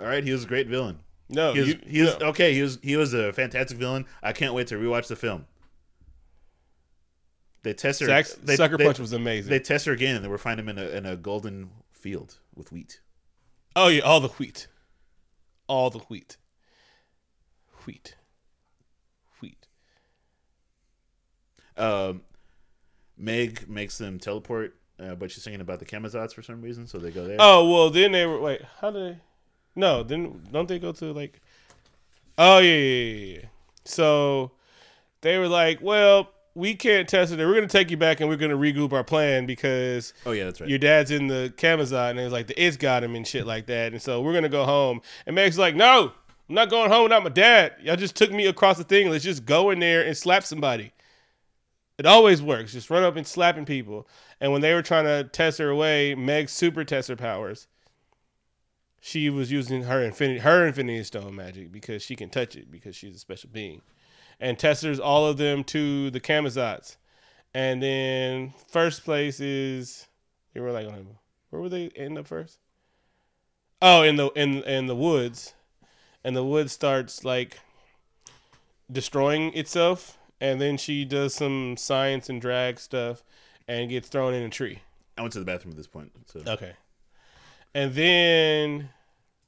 All 0.00 0.06
right, 0.06 0.24
he 0.24 0.32
was 0.32 0.44
a 0.44 0.46
great 0.46 0.68
villain. 0.68 0.98
No, 1.28 1.52
He 1.52 1.60
was. 1.60 1.68
you, 1.68 1.78
he 1.86 2.02
was 2.02 2.18
no. 2.20 2.26
okay. 2.28 2.54
He 2.54 2.62
was. 2.62 2.78
He 2.82 2.96
was 2.96 3.12
a 3.14 3.32
fantastic 3.32 3.78
villain. 3.78 4.06
I 4.22 4.32
can't 4.32 4.54
wait 4.54 4.68
to 4.68 4.76
rewatch 4.76 5.08
the 5.08 5.16
film. 5.16 5.46
They 7.64 7.74
tesser. 7.74 8.36
They, 8.44 8.56
Sucker 8.56 8.76
they- 8.76 8.84
Punch 8.84 8.98
was 9.00 9.12
amazing. 9.12 9.50
They 9.50 9.58
tesser 9.58 9.92
again, 9.92 10.14
and 10.16 10.24
they 10.24 10.28
were 10.28 10.38
find 10.38 10.60
him 10.60 10.68
in 10.68 10.78
a 10.78 10.86
in 10.88 11.06
a 11.06 11.16
golden 11.16 11.70
field 11.90 12.38
with 12.54 12.70
wheat. 12.70 13.00
oh 13.74 13.88
yeah, 13.88 14.02
all 14.02 14.20
the 14.20 14.28
wheat, 14.28 14.68
all 15.66 15.88
the 15.90 16.00
wheat, 16.00 16.36
wheat, 17.86 18.16
wheat. 19.40 19.66
Um, 21.76 22.20
Meg 23.16 23.68
makes 23.68 23.96
them 23.98 24.18
teleport, 24.18 24.76
uh, 25.00 25.14
but 25.14 25.30
she's 25.30 25.42
thinking 25.42 25.62
about 25.62 25.78
the 25.78 25.86
Camazotz 25.86 26.34
for 26.34 26.42
some 26.42 26.60
reason, 26.60 26.86
so 26.86 26.98
they 26.98 27.10
go 27.10 27.26
there. 27.26 27.38
Oh 27.40 27.68
well, 27.70 27.90
then 27.90 28.12
they 28.12 28.26
were 28.26 28.38
wait. 28.40 28.60
How 28.80 28.90
do 28.90 28.98
they? 29.00 29.18
No, 29.74 30.02
then 30.02 30.42
don't 30.52 30.68
they 30.68 30.78
go 30.78 30.92
to 30.92 31.12
like? 31.12 31.40
Oh 32.36 32.58
yeah, 32.58 32.74
yeah, 32.74 33.14
yeah. 33.14 33.38
yeah. 33.40 33.46
So 33.86 34.52
they 35.22 35.38
were 35.38 35.48
like, 35.48 35.80
well, 35.80 36.28
we 36.54 36.74
can't 36.74 37.08
test 37.08 37.32
it. 37.32 37.38
We're 37.38 37.54
gonna 37.54 37.66
take 37.66 37.90
you 37.90 37.96
back 37.96 38.20
and 38.20 38.28
we're 38.28 38.36
gonna 38.36 38.56
regroup 38.56 38.92
our 38.92 39.04
plan 39.04 39.46
because 39.46 40.12
Oh 40.24 40.32
yeah, 40.32 40.44
that's 40.44 40.60
right. 40.60 40.70
your 40.70 40.78
dad's 40.78 41.10
in 41.10 41.26
the 41.26 41.52
Camazon 41.56 42.10
and 42.10 42.20
it's 42.20 42.32
like 42.32 42.46
the 42.46 42.62
it's 42.62 42.76
got 42.76 43.02
him 43.02 43.14
and 43.16 43.26
shit 43.26 43.46
like 43.46 43.66
that. 43.66 43.92
And 43.92 44.00
so 44.00 44.20
we're 44.20 44.34
gonna 44.34 44.48
go 44.48 44.64
home. 44.64 45.00
And 45.26 45.34
Meg's 45.34 45.58
like, 45.58 45.74
no, 45.74 46.12
I'm 46.48 46.54
not 46.54 46.70
going 46.70 46.90
home 46.90 47.04
without 47.04 47.22
my 47.24 47.30
dad. 47.30 47.74
Y'all 47.82 47.96
just 47.96 48.14
took 48.16 48.30
me 48.30 48.46
across 48.46 48.78
the 48.78 48.84
thing. 48.84 49.10
Let's 49.10 49.24
just 49.24 49.44
go 49.44 49.70
in 49.70 49.80
there 49.80 50.04
and 50.06 50.16
slap 50.16 50.44
somebody. 50.44 50.92
It 51.96 52.06
always 52.06 52.42
works. 52.42 52.72
Just 52.72 52.90
run 52.90 53.04
up 53.04 53.16
and 53.16 53.26
slapping 53.26 53.64
people. 53.64 54.08
And 54.40 54.52
when 54.52 54.60
they 54.60 54.74
were 54.74 54.82
trying 54.82 55.04
to 55.04 55.28
tesser 55.32 55.72
away, 55.72 56.14
Meg's 56.14 56.52
super 56.52 56.84
tester 56.84 57.14
powers. 57.16 57.68
She 59.00 59.28
was 59.30 59.52
using 59.52 59.82
her 59.84 60.02
infinity 60.02 60.40
her 60.40 60.66
infinity 60.66 61.04
stone 61.04 61.34
magic 61.36 61.70
because 61.70 62.02
she 62.02 62.16
can 62.16 62.30
touch 62.30 62.56
it 62.56 62.70
because 62.70 62.96
she's 62.96 63.14
a 63.16 63.18
special 63.18 63.50
being. 63.52 63.82
And 64.40 64.58
tessers 64.58 65.00
all 65.02 65.26
of 65.26 65.36
them 65.36 65.64
to 65.64 66.10
the 66.10 66.20
Camazotz. 66.20 66.96
And 67.52 67.82
then 67.82 68.52
first 68.68 69.04
place 69.04 69.40
is 69.40 70.06
they 70.52 70.60
were 70.60 70.72
like 70.72 70.86
um, 70.88 71.18
where 71.50 71.62
were 71.62 71.68
they 71.68 71.88
end 71.90 72.18
up 72.18 72.26
first? 72.26 72.58
Oh, 73.80 74.02
in 74.02 74.16
the 74.16 74.28
in 74.30 74.62
in 74.64 74.86
the 74.86 74.96
woods. 74.96 75.54
And 76.24 76.34
the 76.34 76.44
wood 76.44 76.70
starts 76.70 77.24
like 77.24 77.60
destroying 78.90 79.52
itself 79.54 80.18
and 80.40 80.60
then 80.60 80.76
she 80.76 81.04
does 81.04 81.34
some 81.34 81.76
science 81.76 82.28
and 82.28 82.40
drag 82.40 82.78
stuff 82.78 83.22
and 83.66 83.88
gets 83.88 84.08
thrown 84.08 84.34
in 84.34 84.42
a 84.42 84.50
tree. 84.50 84.80
I 85.16 85.22
went 85.22 85.32
to 85.32 85.38
the 85.38 85.44
bathroom 85.44 85.72
at 85.72 85.76
this 85.78 85.86
point. 85.86 86.12
So 86.26 86.42
Okay. 86.46 86.72
And 87.74 87.94
then 87.94 88.90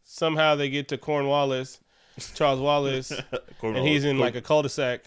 somehow 0.05 0.55
they 0.55 0.71
get 0.71 0.89
to 0.89 0.99
Cornwallis, 0.99 1.81
Charles 2.35 2.61
Wallace, 2.61 3.13
and 3.63 3.87
he's 3.87 4.05
in 4.05 4.19
like 4.19 4.35
a 4.35 4.41
cul-de-sac 4.41 5.05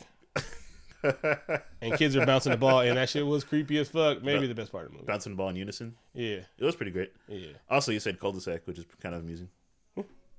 and 1.81 1.93
kids 1.95 2.15
are 2.15 2.25
bouncing 2.25 2.51
the 2.51 2.57
ball 2.57 2.81
and 2.81 2.97
that 2.97 3.09
shit 3.09 3.25
was 3.25 3.43
creepy 3.43 3.77
as 3.77 3.89
fuck. 3.89 4.21
Maybe 4.21 4.47
the 4.47 4.55
best 4.55 4.71
part 4.71 4.85
of 4.85 4.91
the 4.91 4.97
movie. 4.97 5.07
bouncing 5.07 5.31
the 5.31 5.37
ball 5.37 5.49
in 5.49 5.55
unison. 5.55 5.95
Yeah. 6.13 6.39
It 6.57 6.63
was 6.65 6.75
pretty 6.75 6.91
great. 6.91 7.13
Yeah. 7.27 7.53
Also, 7.69 7.91
you 7.91 7.99
said 7.99 8.19
cul-de-sac, 8.19 8.61
which 8.65 8.79
is 8.79 8.85
kind 9.01 9.15
of 9.15 9.21
amusing. 9.21 9.49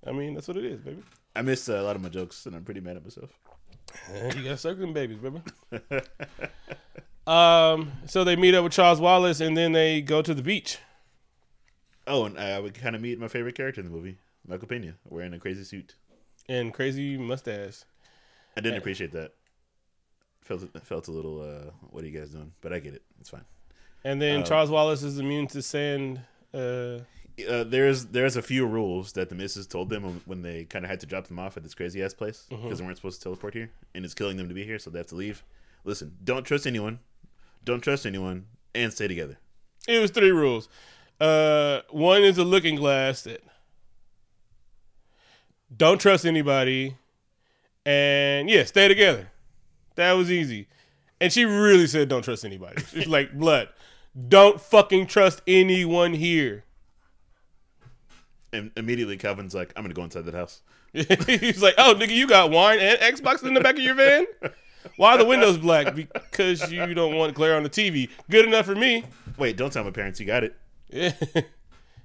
I 0.07 0.13
mean, 0.13 0.35
that's 0.35 0.49
what 0.49 0.57
it 0.57 0.65
is, 0.65 0.81
baby. 0.81 1.03
I 1.37 1.43
missed 1.43 1.69
uh, 1.69 1.75
a 1.75 1.83
lot 1.83 1.95
of 1.95 2.01
my 2.03 2.09
jokes, 2.09 2.47
and 2.47 2.57
I'm 2.57 2.65
pretty 2.65 2.81
mad 2.81 2.97
at 2.97 3.05
myself. 3.05 3.31
You 4.37 4.45
gotta 4.45 4.57
circle 4.57 4.83
them 4.83 4.93
babies, 4.93 5.19
baby. 5.19 5.43
um, 7.27 7.91
so 8.07 8.23
they 8.23 8.37
meet 8.37 8.55
up 8.55 8.63
with 8.63 8.73
Charles 8.73 9.01
Wallace 9.01 9.41
and 9.41 9.57
then 9.57 9.73
they 9.73 10.01
go 10.01 10.23
to 10.23 10.33
the 10.33 10.43
beach. 10.43 10.79
Oh, 12.07 12.25
and 12.25 12.39
I 12.39 12.61
would 12.61 12.75
kind 12.75 12.95
of 12.95 13.03
meet 13.03 13.19
my 13.19 13.27
favorite 13.29 13.57
character 13.57 13.81
in 13.81 13.87
the 13.89 13.93
movie, 13.93 14.19
Michael 14.47 14.69
Pena, 14.69 14.95
wearing 15.09 15.35
a 15.35 15.39
crazy 15.41 15.65
suit. 15.65 15.97
And 16.51 16.75
crazy 16.75 17.17
mustache. 17.17 17.85
I 18.57 18.61
didn't 18.61 18.79
appreciate 18.79 19.13
that. 19.13 19.31
felt 20.43 20.63
felt 20.83 21.09
a 21.09 21.13
little. 21.13 21.37
uh 21.41 21.71
What 21.93 22.03
are 22.03 22.07
you 22.09 22.19
guys 22.19 22.31
doing? 22.31 22.53
But 22.61 22.73
I 22.73 22.79
get 22.81 22.95
it. 22.95 23.03
It's 23.21 23.31
fine. 23.31 23.45
And 24.05 24.21
then 24.21 24.41
Uh, 24.43 24.45
Charles 24.45 24.71
Wallace 24.71 25.03
is 25.03 25.19
immune 25.19 25.47
to 25.49 25.63
sand. 25.63 26.21
Uh, 26.53 26.99
Uh, 27.49 27.65
there's 27.65 28.07
there's 28.17 28.37
a 28.37 28.43
few 28.43 28.67
rules 28.67 29.13
that 29.13 29.29
the 29.29 29.35
missus 29.35 29.67
told 29.67 29.89
them 29.89 30.03
when, 30.27 30.43
they 30.43 30.65
kind 30.65 30.85
of 30.85 30.91
had 30.91 31.01
to 31.01 31.07
drop 31.07 31.27
them 31.29 31.39
off 31.39 31.57
at 31.57 31.63
this 31.63 31.75
crazy 31.75 32.03
ass 32.03 32.13
place 32.15 32.47
because 32.49 32.65
Mm-hmm. 32.65 32.75
they 32.77 32.85
weren't 32.85 32.97
supposed 33.01 33.19
to 33.21 33.25
teleport 33.25 33.55
here, 33.55 33.71
and 33.95 34.05
it's 34.05 34.15
killing 34.15 34.37
them 34.37 34.49
to 34.49 34.55
be 34.55 34.65
here, 34.65 34.79
so 34.79 34.91
they 34.91 34.99
have 34.99 35.07
to 35.15 35.15
leave. 35.25 35.43
Listen, 35.85 36.09
don't 36.31 36.45
trust 36.45 36.67
anyone, 36.67 36.99
don't 37.65 37.81
trust 37.89 38.05
anyone, 38.05 38.39
and 38.75 38.93
stay 38.93 39.09
together. 39.09 39.39
it 39.89 39.99
was 40.01 40.11
three 40.11 40.33
rules. 40.33 40.69
Uh, 41.21 41.81
one 41.91 42.23
is 42.31 42.37
a 42.39 42.45
looking 42.45 42.77
glass 42.77 43.23
that 43.23 43.41
don't 45.75 46.01
trust 46.01 46.25
anybody, 46.25 46.97
and 47.87 48.49
yeah, 48.51 48.65
stay 48.65 48.89
together. 48.89 49.31
That 49.97 50.13
was 50.13 50.31
easy. 50.31 50.69
And 51.21 51.33
she 51.33 51.45
really 51.45 51.87
said, 51.87 52.09
"Don't 52.09 52.23
trust 52.23 52.45
anybody." 52.45 52.83
She's 52.91 53.07
like, 53.07 53.33
"Blood, 53.39 53.69
don't 54.29 54.61
fucking 54.61 55.07
trust 55.07 55.43
anyone 55.47 56.15
here." 56.15 56.65
And 58.53 58.73
immediately 58.77 59.17
Calvin's 59.17 59.55
like, 59.55 59.73
I'm 59.77 59.85
gonna 59.85 59.95
go 59.95 60.03
inside 60.03 60.25
that 60.25 60.35
house. 60.35 60.63
He's 60.93 61.63
like, 61.63 61.75
"Oh, 61.79 61.95
nigga, 61.95 62.11
you 62.11 62.27
got 62.27 62.51
wine 62.51 62.81
and 62.81 62.99
Xbox 62.99 63.45
in 63.45 63.55
the 63.55 63.61
back 63.61 63.77
of 63.77 63.81
your 63.81 63.95
van? 63.95 64.27
Why 64.97 65.13
are 65.13 65.19
the 65.19 65.25
windows 65.25 65.59
black? 65.59 65.95
Because 65.95 66.73
you 66.73 66.95
don't 66.95 67.15
want 67.15 67.35
glare 67.35 67.57
on 67.57 67.63
the 67.63 67.71
TV. 67.71 68.09
Good 68.29 68.47
enough 68.47 68.67
for 68.67 68.75
me." 68.75 69.05
Wait, 69.39 69.57
don't 69.57 69.73
tell 69.73 69.85
my 69.85 69.91
parents 69.91 70.19
you 70.19 70.27
got 70.27 70.45
it. 70.45 70.57
Yeah. 70.89 71.13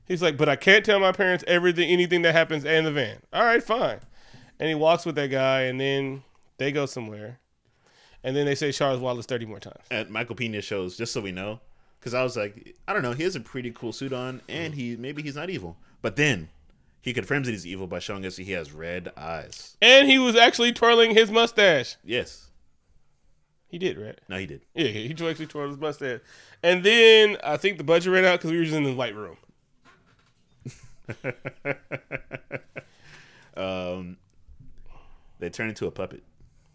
He's 0.07 0.21
like, 0.21 0.37
but 0.37 0.47
I 0.49 0.55
can't 0.55 0.85
tell 0.85 0.99
my 0.99 1.11
parents 1.11 1.43
everything, 1.47 1.89
anything 1.89 2.21
that 2.23 2.33
happens 2.33 2.63
in 2.63 2.83
the 2.85 2.91
van. 2.91 3.17
All 3.33 3.43
right, 3.43 3.63
fine. 3.63 3.99
And 4.59 4.69
he 4.69 4.75
walks 4.75 5.05
with 5.05 5.15
that 5.15 5.31
guy, 5.31 5.61
and 5.63 5.79
then 5.81 6.23
they 6.57 6.71
go 6.71 6.85
somewhere, 6.85 7.39
and 8.23 8.35
then 8.35 8.45
they 8.45 8.55
say 8.55 8.71
Charles 8.71 8.99
Wallace 8.99 9.25
thirty 9.25 9.45
more 9.45 9.59
times. 9.59 9.83
At 9.91 10.09
Michael 10.09 10.35
Pena 10.35 10.61
shows, 10.61 10.95
just 10.95 11.11
so 11.11 11.21
we 11.21 11.31
know, 11.31 11.59
because 11.99 12.13
I 12.13 12.23
was 12.23 12.37
like, 12.37 12.75
I 12.87 12.93
don't 12.93 13.01
know, 13.01 13.13
he 13.13 13.23
has 13.23 13.35
a 13.35 13.39
pretty 13.41 13.71
cool 13.71 13.91
suit 13.91 14.13
on, 14.13 14.41
and 14.47 14.73
he 14.73 14.95
maybe 14.95 15.21
he's 15.23 15.35
not 15.35 15.49
evil, 15.49 15.75
but 16.01 16.15
then 16.15 16.49
he 17.01 17.11
confirms 17.13 17.47
that 17.47 17.51
he's 17.51 17.67
evil 17.67 17.85
by 17.87 17.99
showing 17.99 18.25
us 18.25 18.37
he 18.37 18.51
has 18.53 18.71
red 18.71 19.11
eyes. 19.17 19.75
And 19.81 20.07
he 20.09 20.17
was 20.19 20.35
actually 20.35 20.71
twirling 20.71 21.11
his 21.15 21.29
mustache. 21.31 21.97
Yes, 22.03 22.49
He 23.67 23.77
did, 23.77 23.97
right? 23.97 24.17
no, 24.29 24.37
he 24.37 24.45
did. 24.45 24.61
Yeah, 24.73 24.87
he 24.87 25.09
actually 25.11 25.47
twirled 25.47 25.71
his 25.71 25.79
mustache. 25.79 26.21
And 26.63 26.83
then 26.83 27.37
I 27.43 27.57
think 27.57 27.77
the 27.77 27.83
budget 27.83 28.13
ran 28.13 28.23
out 28.25 28.39
because 28.39 28.51
we 28.51 28.57
were 28.57 28.63
just 28.63 28.75
in 28.77 28.83
the 28.85 28.93
white 28.93 29.15
room. 29.15 29.37
um, 33.57 34.17
they 35.39 35.49
turn 35.49 35.69
into 35.69 35.87
a 35.87 35.91
puppet. 35.91 36.23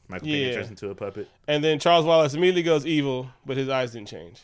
Michael 0.08 0.26
Pena 0.26 0.54
turns 0.54 0.70
into 0.70 0.90
a 0.90 0.94
puppet. 0.94 1.28
And 1.46 1.62
then 1.62 1.78
Charles 1.78 2.04
Wallace 2.04 2.34
immediately 2.34 2.62
goes 2.62 2.84
evil, 2.84 3.30
but 3.46 3.56
his 3.56 3.68
eyes 3.68 3.92
didn't 3.92 4.08
change. 4.08 4.40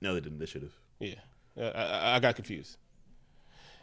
No, 0.00 0.14
they 0.14 0.20
didn't. 0.20 0.38
They 0.38 0.46
should 0.46 0.62
have. 0.62 0.72
Yeah, 0.98 1.14
Uh, 1.56 1.70
I, 1.74 1.82
I, 1.82 2.16
I 2.16 2.20
got 2.20 2.36
confused. 2.36 2.76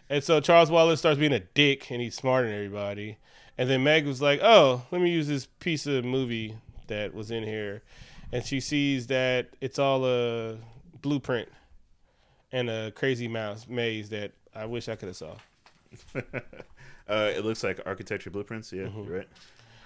And 0.10 0.24
so 0.24 0.40
Charles 0.40 0.72
Wallace 0.72 1.00
starts 1.00 1.20
being 1.20 1.34
a 1.34 1.40
dick, 1.40 1.90
and 1.92 2.02
he's 2.02 2.16
smarter 2.16 2.48
than 2.48 2.56
everybody. 2.56 3.18
And 3.58 3.70
then 3.70 3.84
Meg 3.84 4.06
was 4.06 4.22
like, 4.22 4.40
"Oh, 4.42 4.84
let 4.92 5.02
me 5.02 5.12
use 5.12 5.28
this 5.28 5.48
piece 5.60 5.86
of 5.86 6.06
movie 6.06 6.56
that 6.88 7.14
was 7.14 7.30
in 7.30 7.44
here," 7.44 7.84
and 8.32 8.46
she 8.46 8.60
sees 8.60 9.08
that 9.08 9.50
it's 9.62 9.78
all 9.78 10.06
a 10.06 10.58
blueprint 11.02 11.50
and 12.52 12.70
a 12.70 12.92
crazy 12.92 13.28
mouse 13.28 13.68
maze 13.68 14.10
that 14.10 14.32
I 14.60 14.66
wish 14.66 14.90
I 14.90 14.96
could 14.96 15.08
have 15.08 15.18
saw. 15.18 15.36
Uh, 17.10 17.32
it 17.36 17.44
looks 17.44 17.64
like 17.64 17.80
architecture 17.88 18.30
blueprints. 18.30 18.72
Yeah, 18.72 18.88
you're 18.96 19.18
right. 19.18 19.28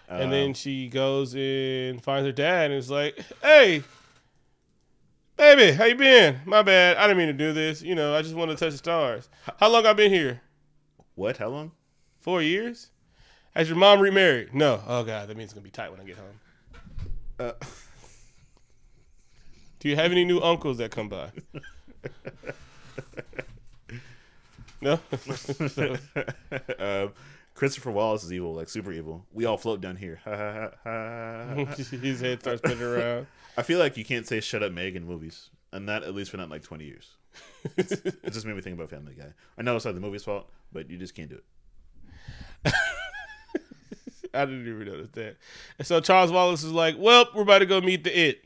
and 0.09 0.29
then 0.29 0.53
she 0.53 0.89
goes 0.89 1.33
and 1.33 2.03
finds 2.03 2.25
her 2.25 2.33
dad, 2.33 2.69
and 2.69 2.73
is 2.73 2.91
like, 2.91 3.17
"Hey, 3.41 3.81
baby, 5.37 5.71
how 5.71 5.85
you 5.85 5.95
been? 5.95 6.41
My 6.43 6.63
bad, 6.63 6.97
I 6.97 7.03
didn't 7.03 7.19
mean 7.19 7.27
to 7.27 7.33
do 7.33 7.53
this. 7.53 7.81
You 7.81 7.95
know, 7.95 8.13
I 8.13 8.23
just 8.23 8.35
wanted 8.35 8.57
to 8.57 8.65
touch 8.65 8.73
the 8.73 8.77
stars. 8.77 9.29
How 9.57 9.69
long 9.69 9.85
I 9.85 9.93
been 9.93 10.11
here? 10.11 10.41
What? 11.15 11.37
How 11.37 11.47
long? 11.47 11.71
Four 12.19 12.41
years? 12.41 12.89
Has 13.55 13.69
your 13.69 13.77
mom 13.77 14.01
remarried? 14.01 14.53
No. 14.53 14.83
Oh 14.85 15.05
god, 15.05 15.29
that 15.29 15.37
means 15.37 15.51
it's 15.51 15.53
gonna 15.53 15.63
be 15.63 15.69
tight 15.69 15.91
when 15.91 16.01
I 16.01 16.03
get 16.03 16.17
home. 16.17 16.39
Uh, 17.39 17.51
Do 19.79 19.87
you 19.87 19.95
have 19.95 20.11
any 20.11 20.25
new 20.25 20.41
uncles 20.41 20.77
that 20.79 20.91
come 20.91 21.07
by? 21.07 21.31
no. 24.83 24.99
um, 26.79 27.13
Christopher 27.55 27.91
Wallace 27.91 28.23
is 28.23 28.33
evil, 28.33 28.53
like 28.53 28.69
super 28.69 28.91
evil. 28.91 29.25
We 29.31 29.45
all 29.45 29.57
float 29.57 29.81
down 29.81 29.95
here. 29.95 30.19
His 31.65 32.19
head 32.21 32.41
starts 32.41 32.61
spinning 32.61 32.81
around. 32.81 33.27
I 33.57 33.61
feel 33.61 33.79
like 33.79 33.97
you 33.97 34.05
can't 34.05 34.27
say 34.27 34.39
"shut 34.39 34.63
up, 34.63 34.71
Meg" 34.71 34.95
in 34.95 35.05
movies, 35.05 35.49
and 35.71 35.87
that 35.87 36.03
at 36.03 36.15
least 36.15 36.31
for 36.31 36.37
not 36.37 36.49
like 36.49 36.63
twenty 36.63 36.85
years. 36.85 37.11
It's, 37.77 37.91
it 37.91 38.31
just 38.31 38.45
made 38.45 38.55
me 38.55 38.61
think 38.61 38.75
about 38.75 38.89
Family 38.89 39.13
Guy. 39.13 39.33
I 39.57 39.61
know 39.61 39.75
it's 39.75 39.85
not 39.85 39.95
the 39.95 40.01
movie's 40.01 40.23
fault, 40.23 40.49
but 40.71 40.89
you 40.89 40.97
just 40.97 41.15
can't 41.15 41.29
do 41.29 41.35
it. 42.65 42.73
I 44.33 44.45
didn't 44.45 44.67
even 44.67 44.85
notice 44.85 45.09
that. 45.13 45.37
And 45.77 45.87
so 45.87 45.99
Charles 45.99 46.31
Wallace 46.31 46.63
is 46.63 46.71
like, 46.71 46.95
"Well, 46.97 47.27
we're 47.35 47.43
about 47.43 47.59
to 47.59 47.65
go 47.65 47.81
meet 47.81 48.03
the 48.03 48.17
it." 48.17 48.45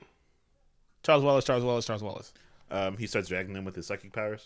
Charles 1.04 1.24
Wallace, 1.24 1.46
Charles 1.46 1.64
Wallace, 1.64 1.86
Charles 1.86 2.04
Wallace. 2.04 2.34
Um, 2.70 2.98
he 2.98 3.08
starts 3.08 3.30
dragging 3.30 3.54
them 3.54 3.64
with 3.64 3.76
his 3.76 3.88
psychic 3.88 4.12
powers. 4.12 4.46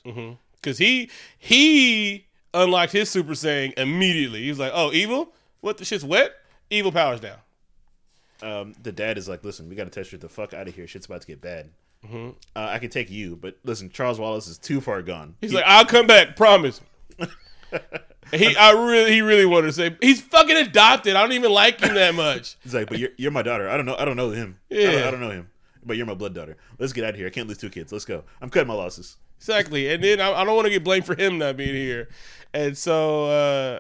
Because 0.62 0.78
he 0.78 1.10
he 1.38 2.28
unlocked 2.54 2.92
his 2.92 3.10
Super 3.10 3.34
Saiyan 3.34 3.74
immediately. 3.78 4.44
He 4.44 4.50
was 4.50 4.60
like, 4.60 4.72
"Oh, 4.74 4.92
evil? 4.92 5.34
What 5.62 5.78
the 5.78 5.86
shit's 5.86 6.06
wet? 6.06 6.32
Evil 6.70 6.92
powers 6.92 7.20
down." 7.20 7.38
Um, 8.44 8.74
the 8.82 8.92
dad 8.92 9.18
is 9.18 9.28
like, 9.28 9.44
"Listen, 9.44 9.70
we 9.70 9.76
got 9.76 9.92
to 9.92 10.00
tesser 10.00 10.20
the 10.20 10.30
fuck 10.30 10.54
out 10.54 10.68
of 10.68 10.76
here. 10.76 10.88
Shit's 10.88 11.06
about 11.06 11.22
to 11.22 11.28
get 11.28 11.42
bad. 11.42 11.70
Uh, 12.10 12.32
I 12.56 12.80
can 12.80 12.90
take 12.90 13.12
you, 13.12 13.36
but 13.36 13.58
listen, 13.64 13.90
Charles 13.90 14.20
Wallace 14.20 14.48
is 14.48 14.58
too 14.58 14.82
far 14.82 15.02
gone. 15.02 15.36
He's 15.42 15.54
like, 15.54 15.66
"I'll 15.68 15.86
come 15.86 16.08
back, 16.08 16.36
promise." 16.36 16.82
he, 18.32 18.56
I 18.56 18.72
really, 18.72 19.12
he 19.12 19.22
really 19.22 19.46
wanted 19.46 19.68
to 19.68 19.74
say 19.74 19.96
he's 20.02 20.22
fucking 20.22 20.58
adopted. 20.58 21.16
I 21.16 21.22
don't 21.22 21.34
even 21.34 21.52
like 21.52 21.80
him 21.80 21.94
that 21.96 22.16
much. 22.16 22.58
He's 22.64 22.74
like, 22.74 22.90
but 22.90 23.00
you're, 23.00 23.12
you're 23.18 23.32
my 23.32 23.42
daughter. 23.42 23.70
I 23.70 23.78
don't 23.78 23.86
know. 23.86 23.96
I 23.98 24.06
don't 24.06 24.18
know 24.18 24.32
him. 24.32 24.60
I, 24.72 24.76
don't, 24.76 25.04
I 25.04 25.12
don't 25.12 25.22
know 25.22 25.30
him. 25.30 25.50
But 25.84 25.98
you're 25.98 26.06
my 26.06 26.14
blood 26.14 26.34
daughter. 26.34 26.58
Let's 26.80 26.94
get 26.94 27.04
out 27.04 27.12
of 27.12 27.16
here. 27.16 27.28
I 27.28 27.30
can't 27.30 27.48
lose 27.48 27.58
two 27.58 27.70
kids. 27.70 27.92
Let's 27.92 28.06
go. 28.06 28.24
I'm 28.42 28.50
cutting 28.50 28.68
my 28.68 28.74
losses. 28.74 29.18
Exactly. 29.42 29.92
And 29.92 30.04
then 30.04 30.22
I, 30.22 30.32
I 30.32 30.44
don't 30.46 30.56
want 30.56 30.68
to 30.68 30.72
get 30.72 30.84
blamed 30.84 31.08
for 31.08 31.16
him 31.16 31.40
not 31.40 31.58
being 31.58 31.74
here. 31.74 32.10
And 32.54 32.78
so 32.78 33.26
uh, 33.26 33.80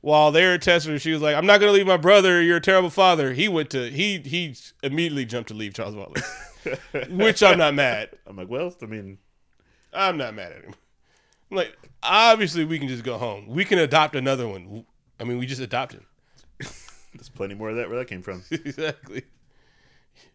while 0.00 0.32
they 0.32 0.46
were 0.46 0.56
testing 0.56 0.92
her, 0.92 0.98
she 0.98 1.12
was 1.12 1.20
like, 1.20 1.36
I'm 1.36 1.44
not 1.44 1.60
going 1.60 1.68
to 1.68 1.76
leave 1.76 1.86
my 1.86 1.98
brother. 1.98 2.40
You're 2.40 2.56
a 2.56 2.62
terrible 2.62 2.88
father. 2.88 3.34
He 3.34 3.46
went 3.46 3.68
to, 3.70 3.90
he 3.90 4.18
he 4.20 4.56
immediately 4.82 5.26
jumped 5.26 5.48
to 5.48 5.54
leave 5.54 5.74
Charles 5.74 5.94
Wallace, 5.94 6.24
which 7.10 7.42
I'm 7.42 7.58
not 7.58 7.74
mad. 7.74 8.10
I'm 8.26 8.34
like, 8.34 8.48
well, 8.48 8.74
I 8.80 8.86
mean, 8.86 9.18
I'm 9.92 10.16
not 10.16 10.34
mad 10.34 10.52
at 10.52 10.64
him. 10.64 10.74
I'm 11.50 11.58
like, 11.58 11.76
obviously, 12.02 12.64
we 12.64 12.78
can 12.78 12.88
just 12.88 13.04
go 13.04 13.18
home. 13.18 13.46
We 13.46 13.66
can 13.66 13.78
adopt 13.78 14.16
another 14.16 14.48
one. 14.48 14.86
I 15.20 15.24
mean, 15.24 15.36
we 15.36 15.44
just 15.44 15.60
adopted. 15.60 16.00
there's 16.58 17.28
plenty 17.34 17.54
more 17.56 17.68
of 17.68 17.76
that 17.76 17.90
where 17.90 17.98
that 17.98 18.06
came 18.06 18.22
from. 18.22 18.42
exactly. 18.50 19.24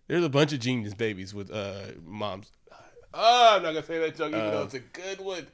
There's 0.07 0.23
a 0.23 0.29
bunch 0.29 0.53
of 0.53 0.59
genius 0.59 0.93
babies 0.93 1.33
with 1.33 1.49
uh, 1.49 1.87
moms. 2.05 2.51
Oh, 3.13 3.55
I'm 3.57 3.63
not 3.63 3.71
going 3.71 3.83
to 3.83 3.87
say 3.87 3.99
that 3.99 4.15
joke, 4.15 4.29
even 4.29 4.39
though 4.51 4.63
it's 4.63 4.73
a 4.75 4.79
good 4.79 5.19
one. 5.19 5.47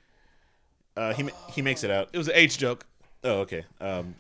Uh, 0.98 1.14
he 1.14 1.24
ma- 1.24 1.32
he 1.54 1.62
makes 1.62 1.84
it 1.84 1.92
out. 1.92 2.10
It 2.14 2.18
was 2.18 2.28
an 2.28 2.36
H 2.36 2.58
joke. 2.58 2.86
Oh, 3.24 3.40
okay. 3.42 3.66
Um, 3.82 4.16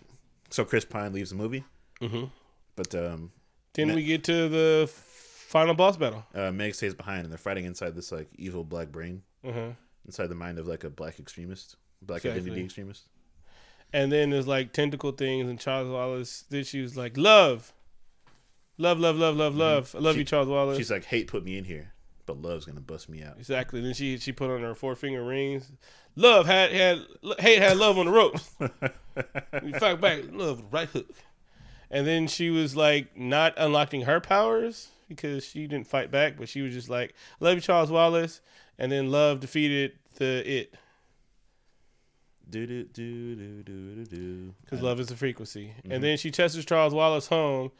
so 0.49 0.65
Chris 0.65 0.83
Pine 0.85 1.13
leaves 1.13 1.29
the 1.29 1.35
movie, 1.35 1.63
Mhm. 2.01 2.29
but 2.75 2.93
um, 2.95 3.31
Then 3.73 3.89
Ne- 3.89 3.95
we 3.95 4.03
get 4.05 4.23
to 4.25 4.47
the 4.49 4.89
final 4.89 5.73
boss 5.73 5.97
battle. 5.97 6.25
uh, 6.33 6.51
Meg 6.51 6.73
stays 6.75 6.93
behind, 6.93 7.23
and 7.23 7.31
they're 7.31 7.37
fighting 7.37 7.65
inside 7.65 7.93
this 7.95 8.11
like 8.11 8.27
evil 8.37 8.63
black 8.63 8.89
brain, 8.89 9.21
Uh-huh. 9.43 9.71
inside 10.05 10.27
the 10.27 10.35
mind 10.35 10.59
of 10.59 10.67
like 10.67 10.83
a 10.85 10.89
black 10.89 11.19
extremist, 11.19 11.75
black 12.01 12.23
Exactly. 12.25 12.41
identity 12.41 12.65
extremist. 12.65 13.03
And 13.93 14.11
then 14.11 14.29
there's 14.29 14.47
like 14.47 14.71
tentacle 14.73 15.11
things, 15.11 15.49
and 15.49 15.59
Charles 15.59 15.89
Wallace. 15.89 16.43
Then 16.49 16.63
she 16.63 16.81
was 16.81 16.95
like, 16.97 17.15
"Love, 17.17 17.73
love, 18.77 18.99
love, 18.99 19.17
love, 19.17 19.35
love, 19.37 19.55
love. 19.55 19.93
I 19.95 19.99
love 19.99 20.13
She- 20.15 20.19
you, 20.19 20.25
Charles 20.25 20.47
Wallace." 20.49 20.77
She's 20.77 20.91
like, 20.91 21.05
hate 21.05 21.27
put 21.27 21.43
me 21.43 21.57
in 21.57 21.63
here, 21.65 21.93
but 22.25 22.41
love's 22.41 22.65
gonna 22.65 22.81
bust 22.81 23.09
me 23.09 23.23
out. 23.23 23.37
exactly. 23.37 23.81
Then 23.81 23.93
she 23.93 24.17
she 24.17 24.31
put 24.31 24.49
on 24.49 24.61
her 24.61 24.75
four 24.75 24.95
finger 24.95 25.23
rings. 25.23 25.71
Love 26.15 26.45
had 26.45 26.71
had 26.71 26.99
hate 27.39 27.61
had 27.61 27.77
love 27.77 27.97
on 27.97 28.05
the 28.05 28.11
ropes. 28.11 28.51
we 29.63 29.73
fight 29.73 29.99
back. 30.01 30.23
Love 30.31 30.63
right 30.71 30.89
hook. 30.89 31.09
And 31.91 32.07
then 32.07 32.27
she 32.27 32.49
was 32.49 32.75
like 32.75 33.15
not 33.17 33.53
unlocking 33.57 34.01
her 34.01 34.19
powers 34.19 34.89
because 35.07 35.45
she 35.45 35.67
didn't 35.67 35.87
fight 35.87 36.11
back, 36.11 36.37
but 36.37 36.49
she 36.49 36.61
was 36.61 36.73
just 36.73 36.89
like, 36.89 37.13
"Love 37.39 37.55
you, 37.55 37.61
Charles 37.61 37.91
Wallace." 37.91 38.41
And 38.77 38.91
then 38.91 39.11
love 39.11 39.39
defeated 39.39 39.93
the 40.15 40.43
it 40.45 40.75
Do 42.49 42.65
do 42.65 42.83
do 42.85 43.35
do 43.35 43.63
do 43.63 43.95
do 43.95 44.05
do. 44.05 44.53
because 44.63 44.81
love 44.81 44.99
is 44.99 45.11
a 45.11 45.15
frequency. 45.15 45.73
And 45.83 45.93
mm-hmm. 45.93 46.01
then 46.01 46.17
she 46.17 46.31
chases 46.31 46.65
Charles 46.65 46.93
Wallace 46.93 47.27
home, 47.27 47.71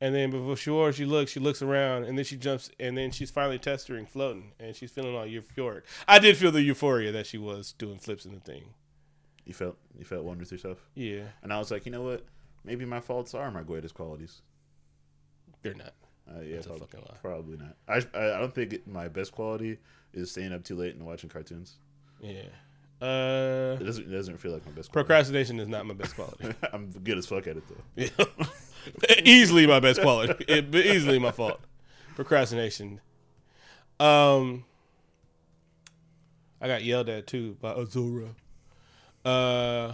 and 0.00 0.14
then 0.14 0.30
before 0.30 0.56
she 0.92 1.04
looks, 1.04 1.30
she 1.32 1.40
looks 1.40 1.62
around, 1.62 2.04
and 2.04 2.16
then 2.18 2.24
she 2.24 2.36
jumps, 2.36 2.70
and 2.80 2.96
then 2.98 3.10
she's 3.10 3.30
finally 3.30 3.58
tessering 3.58 4.06
floating, 4.06 4.52
and 4.60 4.74
she's 4.76 4.90
feeling 4.90 5.14
all 5.14 5.24
euphoric. 5.26 5.82
I 6.08 6.18
did 6.18 6.36
feel 6.36 6.50
the 6.52 6.62
euphoria 6.62 7.12
that 7.12 7.26
she 7.26 7.38
was 7.38 7.72
doing 7.72 7.98
flips 7.98 8.24
in 8.26 8.32
the 8.34 8.40
thing. 8.40 8.64
You 9.44 9.54
felt 9.54 9.76
you 9.98 10.04
felt 10.04 10.24
one 10.24 10.38
with 10.38 10.50
yourself, 10.52 10.78
Yeah, 10.94 11.24
and 11.42 11.52
I 11.52 11.58
was 11.58 11.70
like, 11.70 11.84
you 11.86 11.92
know 11.92 12.02
what? 12.02 12.24
Maybe 12.64 12.84
my 12.86 13.00
faults 13.00 13.34
are 13.34 13.50
my 13.50 13.62
greatest 13.62 13.94
qualities. 13.94 14.40
they're 15.62 15.74
not. 15.74 15.92
Uh, 16.26 16.40
yeah, 16.40 16.54
That's 16.56 16.66
a 16.68 16.78
fucking 16.78 17.00
lie. 17.00 17.16
probably 17.20 17.58
not. 17.58 17.76
I, 17.86 17.98
I 18.18 18.38
don't 18.38 18.54
think 18.54 18.86
my 18.86 19.08
best 19.08 19.32
quality 19.32 19.76
is 20.14 20.30
staying 20.30 20.54
up 20.54 20.64
too 20.64 20.74
late 20.74 20.94
and 20.94 21.04
watching 21.04 21.28
cartoons. 21.28 21.74
Yeah. 22.22 22.44
Uh, 23.02 23.76
It 23.78 23.84
doesn't 23.84 24.06
it 24.06 24.10
doesn't 24.16 24.38
feel 24.38 24.52
like 24.52 24.64
my 24.64 24.72
best. 24.72 24.90
quality. 24.90 25.06
procrastination 25.06 25.60
is 25.60 25.68
not 25.68 25.84
my 25.84 25.92
best 25.92 26.14
quality. 26.14 26.54
I'm 26.72 26.90
good 26.90 27.18
as 27.18 27.26
fuck 27.26 27.46
at 27.46 27.58
it 27.58 27.64
though. 27.68 27.84
Yeah. 28.18 28.46
easily 29.24 29.66
my 29.66 29.80
best 29.80 30.00
quality. 30.00 30.44
It, 30.48 30.74
easily 30.74 31.18
my 31.18 31.30
fault. 31.30 31.60
Procrastination. 32.14 33.00
Um, 34.00 34.64
I 36.60 36.68
got 36.68 36.82
yelled 36.82 37.08
at 37.08 37.26
too 37.26 37.56
by 37.60 37.74
Azura. 37.74 38.30
Uh, 39.24 39.92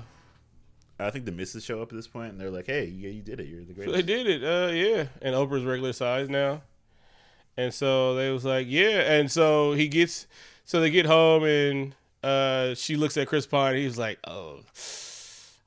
I 0.98 1.11
think 1.11 1.24
the 1.24 1.33
misses 1.33 1.64
show 1.64 1.81
up 1.81 1.92
at 1.92 1.96
this 1.96 2.07
point 2.07 2.33
and 2.33 2.40
they're 2.40 2.50
like, 2.50 2.66
"Hey, 2.66 2.87
yeah, 2.87 3.11
you 3.11 3.22
did 3.22 3.40
it. 3.40 3.46
You're 3.46 3.64
the 3.64 3.68
so 3.68 3.74
greatest." 3.74 3.94
they 3.94 4.03
did 4.03 4.26
it. 4.26 4.44
Uh, 4.44 4.72
yeah, 4.72 5.05
and 5.22 5.35
Oprah's 5.35 5.64
regular 5.64 5.92
size 5.92 6.29
now, 6.29 6.62
and 7.57 7.72
so 7.74 8.14
they 8.14 8.31
was 8.31 8.44
like, 8.44 8.66
yeah, 8.68 9.12
and 9.12 9.31
so 9.31 9.72
he 9.72 9.88
gets, 9.88 10.26
so 10.64 10.81
they 10.81 10.90
get 10.90 11.07
home 11.07 11.44
and 11.44 11.94
uh, 12.22 12.74
she 12.74 12.96
looks 12.96 13.16
at 13.16 13.29
Chris 13.29 13.46
Pine. 13.46 13.76
He's 13.76 13.98
like, 13.98 14.18
oh. 14.26 14.61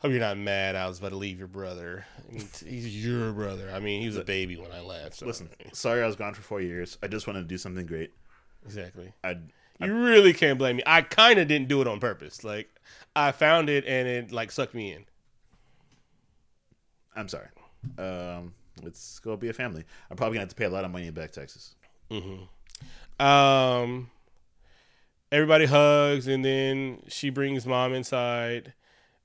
Hope 0.04 0.12
you're 0.12 0.20
not 0.20 0.38
mad. 0.38 0.76
I 0.76 0.86
was 0.90 1.00
about 1.00 1.12
to 1.12 1.16
leave 1.16 1.40
your 1.40 1.48
brother. 1.48 2.06
He's 2.30 3.06
your 3.06 3.32
brother. 3.32 3.72
I 3.74 3.80
mean, 3.80 4.02
he 4.02 4.08
was 4.08 4.18
a 4.18 4.24
baby 4.26 4.58
when 4.58 4.70
I 4.74 4.82
left. 4.82 5.16
So. 5.16 5.26
Listen, 5.26 5.50
sorry 5.72 6.04
I 6.04 6.06
was 6.06 6.18
gone 6.18 6.34
for 6.34 6.42
four 6.42 6.60
years. 6.60 6.98
I 7.02 7.08
just 7.08 7.26
wanted 7.26 7.40
to 7.44 7.46
do 7.48 7.58
something 7.58 7.86
great. 7.86 8.12
exactly. 8.66 9.14
I 9.24 9.38
You 9.80 9.96
really 9.96 10.34
can't 10.34 10.60
blame 10.60 10.76
me. 10.76 10.84
I 10.86 11.04
kind 11.04 11.40
of 11.40 11.48
didn't 11.48 11.70
do 11.70 11.80
it 11.80 11.88
on 11.88 12.02
purpose. 12.02 12.44
Like 12.44 12.68
I 13.16 13.32
found 13.32 13.70
it 13.70 13.86
and 13.86 14.06
it 14.06 14.32
like 14.34 14.52
sucked 14.52 14.74
me 14.74 14.92
in. 14.92 15.06
I'm 17.16 17.30
sorry. 17.30 17.48
Um, 17.98 18.54
let's 18.82 19.20
go 19.20 19.38
be 19.38 19.48
a 19.48 19.54
family. 19.54 19.86
I'm 20.12 20.18
probably 20.18 20.36
gonna 20.36 20.42
have 20.42 20.50
to 20.50 20.56
pay 20.56 20.66
a 20.66 20.70
lot 20.70 20.84
of 20.84 20.92
money 20.92 21.12
back 21.12 21.32
taxes. 21.32 21.76
Um, 23.22 24.10
everybody 25.32 25.66
hugs 25.66 26.28
and 26.28 26.44
then 26.44 27.04
she 27.08 27.30
brings 27.30 27.66
mom 27.66 27.94
inside. 27.94 28.74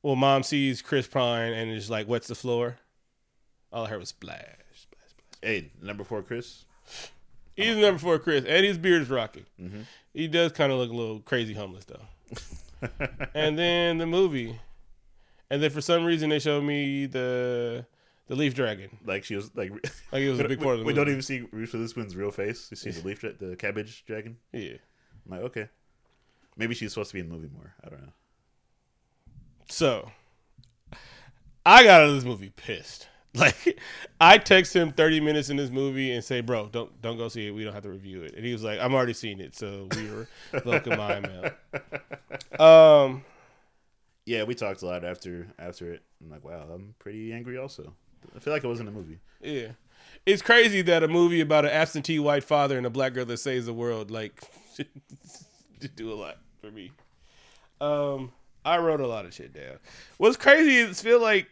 Well, 0.03 0.17
mom 0.17 0.43
sees 0.43 0.81
Chris 0.83 1.07
Pine 1.07 1.53
and 1.53 1.71
is 1.71 1.91
like, 1.91 2.07
"What's 2.07 2.29
the 2.29 2.35
floor?" 2.35 2.79
All 3.73 3.85
I 3.87 3.89
heard 3.89 4.01
was 4.01 4.11
splash, 4.11 4.39
splash, 4.75 5.09
splash. 5.09 5.41
Hey, 5.43 5.71
number 5.83 6.05
four, 6.05 6.23
Chris. 6.23 6.65
He's 7.55 7.77
number 7.77 7.99
four, 7.99 8.19
Chris, 8.21 8.45
and 8.45 8.65
his 8.65 8.79
beard 8.79 9.03
is 9.03 9.11
rocking. 9.11 9.45
Mm-hmm. 9.61 9.81
He 10.15 10.29
does 10.29 10.53
kind 10.53 10.73
of 10.73 10.79
look 10.79 10.91
a 10.91 10.95
little 10.95 11.21
crazy 11.21 11.55
homeless 11.55 11.85
though. 11.85 12.89
and 13.35 13.59
then 13.59 13.99
the 13.99 14.07
movie, 14.07 14.59
and 15.51 15.61
then 15.61 15.71
for 15.71 15.81
some 15.81 16.05
reason 16.05 16.31
they 16.31 16.39
showed 16.39 16.63
me 16.63 17.07
the 17.07 17.85
the 18.29 18.37
leaf 18.37 18.55
dragon. 18.55 18.97
Like 19.05 19.25
she 19.25 19.35
was 19.35 19.51
like. 19.57 19.73
Like 20.13 20.23
it 20.23 20.31
was 20.31 20.39
a 20.41 20.45
big 20.45 20.61
we, 20.61 20.65
part 20.65 20.75
of 20.75 20.81
the 20.81 20.85
we 20.87 20.93
movie. 20.93 21.05
don't 21.05 21.09
even 21.09 21.23
see 21.23 21.47
Reese 21.51 21.73
Witherspoon's 21.73 22.15
real 22.15 22.31
face. 22.31 22.69
You 22.71 22.77
see 22.77 22.91
the 22.91 23.07
leaf, 23.07 23.21
dra- 23.21 23.33
the 23.33 23.57
cabbage 23.57 24.05
dragon. 24.07 24.37
Yeah. 24.53 24.77
I'm 25.27 25.33
like, 25.33 25.41
okay, 25.43 25.69
maybe 26.57 26.75
she's 26.75 26.93
supposed 26.93 27.11
to 27.11 27.15
be 27.15 27.21
in 27.21 27.29
the 27.29 27.35
movie 27.35 27.51
more. 27.53 27.75
I 27.85 27.89
don't 27.89 28.01
know. 28.01 28.13
So 29.69 30.11
I 31.65 31.85
got 31.85 32.01
out 32.03 32.09
of 32.09 32.15
this 32.15 32.25
movie 32.25 32.53
pissed. 32.57 33.09
Like 33.35 33.79
I 34.21 34.39
text 34.39 34.75
him 34.75 34.91
30 34.91 35.21
minutes 35.21 35.51
in 35.51 35.59
this 35.59 35.71
movie 35.71 36.13
and 36.13 36.25
say, 36.25 36.41
"Bro, 36.41 36.71
don't 36.73 37.01
don't 37.03 37.19
go 37.19 37.29
see 37.29 37.47
it. 37.47 37.51
We 37.53 37.63
don't 37.63 37.75
have 37.75 37.83
to 37.83 37.91
review 37.91 38.23
it." 38.23 38.35
And 38.35 38.45
he 38.45 38.53
was 38.53 38.65
like, 38.65 38.81
"I'm 38.81 38.95
already 38.95 39.13
seen 39.13 39.39
it, 39.39 39.55
so 39.55 39.87
we 39.95 40.11
were 40.11 40.27
welcome 40.65 40.97
my 40.97 41.19
email." 41.19 41.51
Um, 42.59 43.23
Yeah, 44.25 44.45
we 44.45 44.55
talked 44.55 44.81
a 44.83 44.87
lot 44.87 45.05
after 45.05 45.47
after 45.59 45.93
it. 45.93 46.03
I'm 46.23 46.31
like, 46.31 46.43
wow, 46.43 46.67
I'm 46.73 46.95
pretty 46.99 47.33
angry. 47.33 47.59
Also, 47.59 47.93
I 48.35 48.41
feel 48.41 48.53
like 48.53 48.65
it 48.65 48.69
wasn't 48.69 48.89
a 48.89 48.93
movie. 48.93 49.19
yeah, 49.43 49.73
it's 50.25 50.43
crazy 50.43 50.81
that 50.83 51.03
a 51.05 51.09
movie 51.09 51.43
about 51.43 51.67
an 51.67 51.71
absentee 51.71 52.19
white 52.19 52.45
father 52.45 52.79
and 52.79 52.87
a 52.87 52.91
black 52.91 53.13
girl 53.13 53.27
that 53.27 53.37
saves 53.37 53.67
the 53.67 53.75
world 53.75 54.11
like 54.11 54.43
to 55.81 55.89
do 55.95 56.11
a 56.11 56.17
lot 56.17 56.39
for 56.63 56.71
me. 56.71 56.93
Um, 57.81 58.33
I 58.69 58.79
wrote 58.79 59.01
a 59.01 59.07
lot 59.07 59.25
of 59.25 59.35
shit 59.35 59.53
down. 59.53 59.79
What's 60.19 60.37
crazy 60.37 60.77
is 60.77 61.01
feel 61.01 61.21
like 61.21 61.49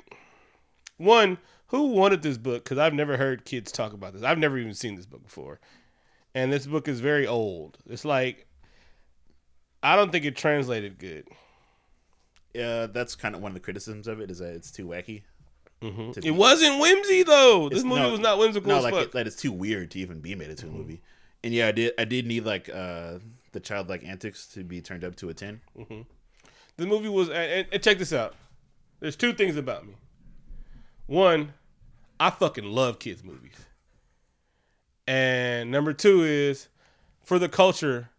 one 0.99 1.39
who 1.69 1.89
wanted 1.89 2.23
this 2.23 2.39
book 2.39 2.65
because 2.65 2.79
I've 2.79 2.95
never 2.95 3.17
heard 3.17 3.45
kids 3.45 3.73
talk 3.73 3.93
about 3.93 4.13
this. 4.13 4.23
I've 4.23 4.39
never 4.39 4.59
even 4.59 4.75
seen 4.75 4.97
this 4.97 5.07
book 5.07 5.23
before, 5.23 5.61
and 6.35 6.53
this 6.53 6.67
book 6.67 6.89
is 6.89 7.01
very 7.01 7.27
old. 7.27 7.79
It's 7.89 8.05
like 8.05 8.47
I 9.83 9.97
don't 9.97 10.13
think 10.13 10.25
it 10.25 10.37
translated 10.37 10.99
good. 10.99 11.29
Yeah, 12.55 12.87
that's 12.87 13.15
kind 13.15 13.35
of 13.35 13.43
one 13.43 13.51
of 13.51 13.55
the 13.55 13.61
criticisms 13.61 14.09
of 14.09 14.21
it 14.21 14.31
is 14.31 14.39
that 14.39 14.55
it's 14.55 14.71
too 14.71 14.87
wacky. 14.87 15.23
Mm-hmm. 15.83 16.13
To 16.13 16.21
be- 16.21 16.29
It 16.29 16.33
wasn't 16.33 16.81
whimsy 16.81 17.23
though. 17.23 17.69
This 17.69 17.81
It's- 17.81 17.89
movie 17.89 18.03
no, 18.03 18.11
was 18.11 18.21
not 18.21 18.39
whimsical 18.39 18.69
no, 18.69 18.81
like 18.81 18.95
it, 18.95 19.13
that 19.13 19.27
it's 19.27 19.37
too 19.37 19.53
weird 19.53 19.91
to 19.93 19.99
even 19.99 20.21
be 20.21 20.35
made 20.35 20.51
into 20.51 20.67
a 20.67 20.69
mm-hmm. 20.69 20.79
movie. 20.79 21.03
And 21.45 21.53
yeah, 21.53 21.69
I 21.69 21.73
did 21.73 21.93
I 21.99 22.05
did 22.05 22.27
need 22.27 22.45
like 22.45 22.69
uh 22.69 23.19
the 23.53 23.61
childlike 23.61 24.05
antics 24.05 24.47
to 24.49 24.65
be 24.65 24.81
turned 24.81 25.05
up 25.05 25.17
to 25.17 25.29
a 25.29 25.35
ten. 25.35 25.61
Mm-hmm. 25.79 26.03
The 26.77 26.87
movie 26.87 27.09
was, 27.09 27.29
and, 27.29 27.67
and- 27.73 27.83
check 27.83 27.99
this 27.99 28.13
out. 28.13 28.35
There's 29.01 29.17
two 29.17 29.33
things 29.33 29.57
about 29.57 29.87
me. 29.87 29.95
One, 31.07 31.53
I 32.19 32.31
fucking 32.31 32.65
love 32.65 32.99
kids 32.99 33.23
movies, 33.23 33.57
and 35.07 35.71
number 35.71 35.93
two 35.93 36.25
is 36.25 36.69
for 37.23 37.39
the 37.39 37.49
culture. 37.49 38.11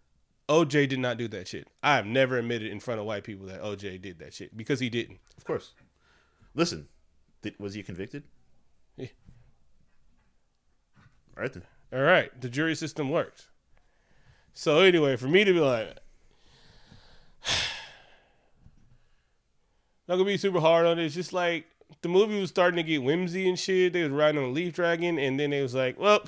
OJ 0.48 0.88
did 0.88 1.00
not 1.00 1.18
do 1.18 1.28
that 1.28 1.50
shit. 1.50 1.68
I 1.84 1.96
have 1.96 2.06
never 2.06 2.38
admitted 2.38 2.72
in 2.72 2.80
front 2.80 3.02
of 3.02 3.06
white 3.06 3.26
people 3.26 3.48
that 3.48 3.62
OJ 3.62 4.02
did 4.02 4.20
that 4.20 4.34
shit 4.34 4.56
because 4.56 4.80
he 4.80 4.90
didn't. 4.90 5.20
Of 5.38 5.44
course. 5.44 5.74
Listen, 6.56 6.88
did, 7.42 7.56
was 7.60 7.74
he 7.74 7.84
convicted? 7.84 8.24
Yeah. 8.96 9.08
All 11.36 11.42
right 11.42 11.52
then. 11.52 11.64
All 11.92 12.00
right, 12.02 12.30
the 12.40 12.50
jury 12.50 12.76
system 12.76 13.10
works. 13.10 13.48
So 14.54 14.80
anyway, 14.80 15.18
for 15.18 15.28
me 15.28 15.44
to 15.44 15.54
be 15.54 15.60
like, 15.60 15.98
not 20.08 20.16
gonna 20.16 20.26
be 20.26 20.38
super 20.38 20.60
hard 20.60 20.86
on 20.86 21.00
it. 21.00 21.06
It's 21.06 21.16
just 21.16 21.34
like 21.34 21.66
the 22.02 22.10
movie 22.10 22.40
was 22.40 22.50
starting 22.50 22.78
to 22.78 22.84
get 22.84 23.04
whimsy 23.04 23.48
and 23.48 23.58
shit. 23.58 23.94
They 23.94 24.04
was 24.04 24.12
riding 24.12 24.42
on 24.42 24.50
a 24.50 24.52
leaf 24.54 24.74
dragon, 24.74 25.18
and 25.20 25.40
then 25.40 25.50
they 25.52 25.62
was 25.62 25.74
like, 25.76 26.00
well, 26.00 26.24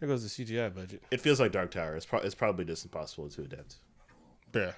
there 0.00 0.08
goes 0.08 0.22
the 0.34 0.44
CGI 0.44 0.74
budget. 0.74 1.02
It 1.10 1.20
feels 1.20 1.38
like 1.40 1.52
Dark 1.52 1.70
Tower. 1.70 1.94
It's, 1.96 2.06
pro- 2.06 2.20
it's 2.20 2.34
probably 2.34 2.64
just 2.64 2.84
impossible 2.84 3.28
to 3.30 3.42
adapt. 3.42 3.76
Yeah. 4.54 4.72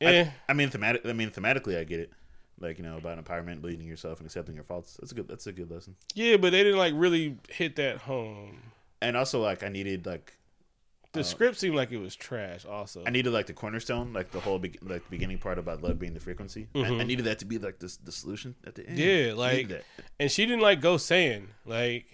I- 0.00 0.04
Eh, 0.06 0.30
I, 0.48 0.52
mean, 0.52 0.70
thematic. 0.70 1.06
I 1.06 1.12
mean, 1.12 1.30
thematically, 1.30 1.78
I 1.78 1.84
get 1.84 2.00
it. 2.00 2.12
Like 2.60 2.78
you 2.78 2.84
know 2.84 2.96
about 2.96 3.22
empowerment, 3.22 3.60
believing 3.60 3.86
yourself, 3.86 4.18
and 4.20 4.26
accepting 4.26 4.54
your 4.54 4.62
faults. 4.64 4.96
That's 5.00 5.10
a 5.12 5.14
good. 5.16 5.26
That's 5.28 5.46
a 5.48 5.52
good 5.52 5.70
lesson. 5.70 5.96
yeah, 6.14 6.36
but 6.36 6.50
they 6.50 6.62
didn't 6.62 6.78
like 6.78 6.94
really 6.96 7.36
hit 7.48 7.74
that 7.76 7.98
home. 7.98 8.58
And 9.02 9.16
also, 9.16 9.40
like, 9.42 9.62
I 9.64 9.68
needed 9.68 10.06
like 10.06 10.36
The 11.14 11.24
script 11.24 11.56
seemed 11.58 11.74
like 11.76 11.92
it 11.92 11.98
was 11.98 12.14
trash. 12.14 12.64
Also, 12.64 13.02
I 13.06 13.10
needed 13.10 13.32
like 13.32 13.46
the 13.46 13.52
cornerstone, 13.52 14.12
like 14.12 14.30
the 14.32 14.40
whole 14.40 14.58
be- 14.58 14.78
like 14.82 15.08
beginning 15.10 15.38
part 15.38 15.58
about 15.58 15.82
love 15.82 15.98
being 15.98 16.12
the 16.14 16.20
frequency. 16.20 16.68
I, 16.74 16.80
I 16.80 17.04
needed 17.04 17.24
that 17.26 17.38
to 17.38 17.44
be 17.44 17.58
like 17.58 17.78
this 17.78 17.96
the 17.96 18.12
solution 18.12 18.54
at 18.66 18.74
the 18.74 18.86
end. 18.86 18.98
Mm-hmm. 18.98 19.28
Yeah, 19.28 19.34
like, 19.34 19.68
that. 19.68 19.84
and 20.20 20.30
she 20.30 20.44
didn't 20.44 20.60
like 20.62 20.80
go 20.80 20.96
saying 20.96 21.48
like, 21.64 22.06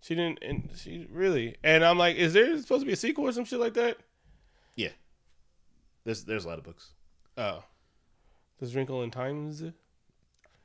she 0.00 0.14
didn't, 0.14 0.38
and 0.42 0.70
she 0.76 1.06
really, 1.10 1.56
and 1.62 1.84
I'm 1.84 1.98
like, 1.98 2.16
is 2.16 2.32
there 2.32 2.56
supposed 2.58 2.82
to 2.82 2.86
be 2.86 2.92
a 2.92 2.96
sequel 2.96 3.26
or 3.26 3.32
some 3.32 3.44
shit 3.44 3.60
like 3.60 3.74
that? 3.74 3.98
yeah. 4.76 4.88
There's 6.04 6.24
there's 6.24 6.44
a 6.44 6.48
lot 6.48 6.58
of 6.58 6.64
books. 6.64 6.90
Oh, 7.36 7.62
there's 8.58 8.74
Wrinkle 8.74 9.02
in 9.02 9.10
Times, 9.10 9.62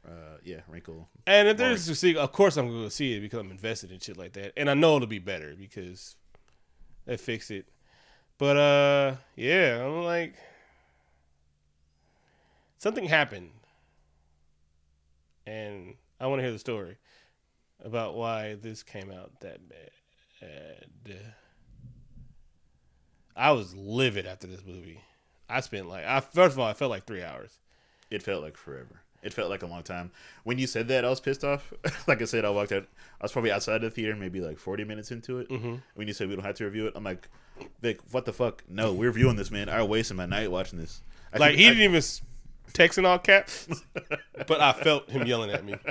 Uh, 0.08 0.38
yeah, 0.44 0.62
wrinkle. 0.68 1.10
and 1.26 1.48
if 1.48 1.58
there's 1.58 1.88
a 1.90 1.96
sequel, 1.96 2.22
of 2.24 2.32
course 2.32 2.56
I'm 2.58 2.68
going 2.70 2.84
to 2.84 2.90
see 2.92 3.14
it 3.16 3.20
because 3.22 3.40
I'm 3.40 3.52
invested 3.52 3.92
in 3.92 4.00
shit 4.00 4.18
like 4.18 4.34
that, 4.34 4.54
and 4.58 4.70
I 4.70 4.74
know 4.74 4.96
it'll 4.96 5.08
be 5.08 5.20
better 5.20 5.54
because 5.58 6.16
they 7.08 7.18
fix 7.18 7.50
it. 7.50 7.66
But 8.38 8.58
uh, 8.58 9.16
yeah, 9.36 9.84
I'm 9.84 10.04
like, 10.04 10.36
something 12.78 13.06
happened, 13.06 13.50
and 15.48 15.96
I 16.20 16.28
want 16.28 16.40
to 16.40 16.44
hear 16.44 16.52
the 16.52 16.60
story 16.60 16.98
about 17.84 18.16
why 18.16 18.56
this 18.56 18.84
came 18.84 19.12
out 19.12 19.40
that 19.40 19.68
bad. 19.68 19.90
I 23.36 23.52
was 23.52 23.76
livid 23.76 24.26
after 24.26 24.48
this 24.48 24.66
movie. 24.66 25.02
I 25.50 25.62
spent 25.62 25.88
like, 25.88 26.06
I 26.06 26.20
first 26.20 26.54
of 26.54 26.60
all, 26.60 26.68
I 26.68 26.74
felt 26.74 26.92
like 26.92 27.06
three 27.06 27.24
hours. 27.24 27.60
It 28.10 28.24
felt 28.24 28.44
like 28.44 28.58
forever. 28.58 29.02
It 29.24 29.34
felt 29.34 29.50
like 29.50 29.64
a 29.64 29.68
long 29.68 29.84
time. 29.84 30.12
When 30.44 30.58
you 30.60 30.68
said 30.68 30.88
that, 30.90 31.04
I 31.04 31.10
was 31.10 31.20
pissed 31.20 31.44
off. 31.44 31.74
like 32.08 32.22
I 32.22 32.26
said, 32.26 32.46
I 32.46 32.50
walked 32.50 32.72
out. 32.72 32.84
I 33.20 33.24
was 33.24 33.32
probably 33.32 33.52
outside 33.52 33.82
the 33.82 33.90
theater, 33.90 34.16
maybe 34.16 34.40
like 34.42 34.58
40 34.60 34.84
minutes 34.86 35.12
into 35.12 35.40
it. 35.40 35.50
Mm-hmm. 35.50 35.76
When 35.96 36.08
you 36.08 36.14
said 36.14 36.30
we 36.30 36.36
don't 36.36 36.46
have 36.46 36.56
to 36.56 36.66
review 36.66 36.88
it, 36.88 36.94
I'm 36.96 37.04
like, 37.04 37.28
Vic, 37.82 38.00
what 38.12 38.26
the 38.26 38.34
fuck? 38.34 38.64
No, 38.70 38.94
we're 38.94 39.08
reviewing 39.08 39.36
this, 39.36 39.50
man. 39.52 39.70
I 39.70 39.82
wasted 39.84 40.16
my 40.18 40.26
night 40.28 40.52
watching 40.52 40.78
this. 40.80 41.02
I 41.34 41.40
Like 41.40 41.50
think- 41.52 41.60
he 41.60 41.66
I- 41.66 41.70
didn't 41.70 41.84
even 41.96 42.04
text 42.74 42.98
in 43.00 43.06
all 43.06 43.18
caps, 43.18 43.68
but 44.48 44.62
I 44.62 44.74
felt 44.74 45.10
him 45.10 45.26
yelling 45.26 45.52
at 45.52 45.66
me. 45.66 45.76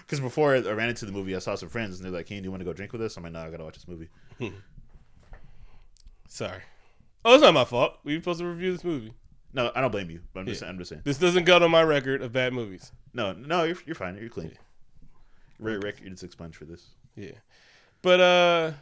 Because 0.00 0.20
before 0.20 0.54
I 0.54 0.60
ran 0.60 0.88
into 0.88 1.04
the 1.04 1.10
movie, 1.10 1.34
I 1.34 1.40
saw 1.40 1.56
some 1.56 1.68
friends, 1.68 1.96
and 1.98 2.04
they're 2.04 2.12
like, 2.16 2.28
"Hey, 2.28 2.38
do 2.38 2.44
you 2.44 2.50
want 2.52 2.60
to 2.60 2.64
go 2.64 2.72
drink 2.72 2.92
with 2.92 3.02
us?" 3.02 3.16
I'm 3.16 3.24
like, 3.24 3.32
"No, 3.32 3.40
I 3.40 3.50
gotta 3.50 3.64
watch 3.64 3.74
this 3.74 3.88
movie." 3.88 4.08
Sorry. 6.28 6.62
Oh, 7.24 7.34
it's 7.34 7.42
not 7.42 7.54
my 7.54 7.64
fault. 7.64 7.98
We 8.04 8.14
were 8.14 8.20
supposed 8.20 8.38
to 8.40 8.46
review 8.46 8.72
this 8.72 8.84
movie. 8.84 9.12
No, 9.56 9.72
I 9.74 9.80
don't 9.80 9.90
blame 9.90 10.10
you, 10.10 10.20
but 10.34 10.40
I'm 10.40 10.46
just, 10.46 10.60
Yeah. 10.62 10.68
I'm 10.68 10.76
just 10.78 10.90
saying. 10.90 11.00
This 11.04 11.16
doesn't 11.18 11.44
go 11.44 11.58
to 11.58 11.66
my 11.68 11.82
record 11.82 12.20
of 12.22 12.30
bad 12.32 12.52
movies. 12.52 12.92
No, 13.14 13.32
no, 13.32 13.64
you're, 13.64 13.78
you're 13.86 13.94
fine. 13.94 14.16
You're 14.18 14.28
clean. 14.28 14.52
Right 15.58 15.82
record 15.82 16.12
is 16.12 16.22
expunged 16.22 16.56
for 16.56 16.66
this. 16.66 16.86
Yeah, 17.16 17.32
but 18.02 18.20
uh, 18.20 18.72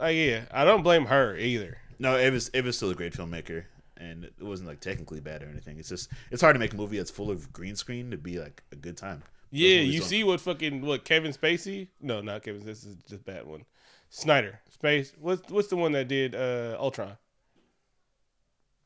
like 0.00 0.16
yeah, 0.16 0.46
I 0.50 0.64
don't 0.64 0.82
blame 0.82 1.06
her 1.06 1.36
either. 1.36 1.78
No, 2.00 2.16
it 2.16 2.30
was 2.32 2.48
it 2.52 2.64
was 2.64 2.76
still 2.76 2.90
a 2.90 2.94
great 2.96 3.12
filmmaker, 3.12 3.64
and 3.96 4.24
it 4.24 4.42
wasn't 4.42 4.68
like 4.68 4.80
technically 4.80 5.20
bad 5.20 5.44
or 5.44 5.46
anything. 5.48 5.78
It's 5.78 5.88
just 5.88 6.10
it's 6.32 6.42
hard 6.42 6.56
to 6.56 6.58
make 6.58 6.74
a 6.74 6.76
movie 6.76 6.96
that's 6.98 7.10
full 7.12 7.30
of 7.30 7.52
green 7.52 7.76
screen 7.76 8.10
to 8.10 8.16
be 8.16 8.40
like 8.40 8.64
a 8.72 8.76
good 8.76 8.96
time. 8.96 9.22
Those 9.52 9.60
Yeah, 9.60 9.76
movies 9.78 9.94
you 9.94 10.00
don't- 10.00 10.08
see 10.08 10.24
what 10.24 10.40
fucking 10.40 10.82
what 10.84 11.04
Kevin 11.04 11.32
Spacey? 11.32 11.86
No, 12.00 12.20
not 12.20 12.42
Kevin. 12.42 12.66
This 12.66 12.82
is 12.82 12.96
just 12.96 13.12
a 13.22 13.24
bad 13.24 13.46
one. 13.46 13.64
Snyder, 14.10 14.58
Space. 14.70 15.12
What's 15.20 15.48
what's 15.50 15.68
the 15.68 15.76
one 15.76 15.92
that 15.92 16.08
did 16.08 16.34
uh 16.34 16.76
Ultron? 16.80 17.16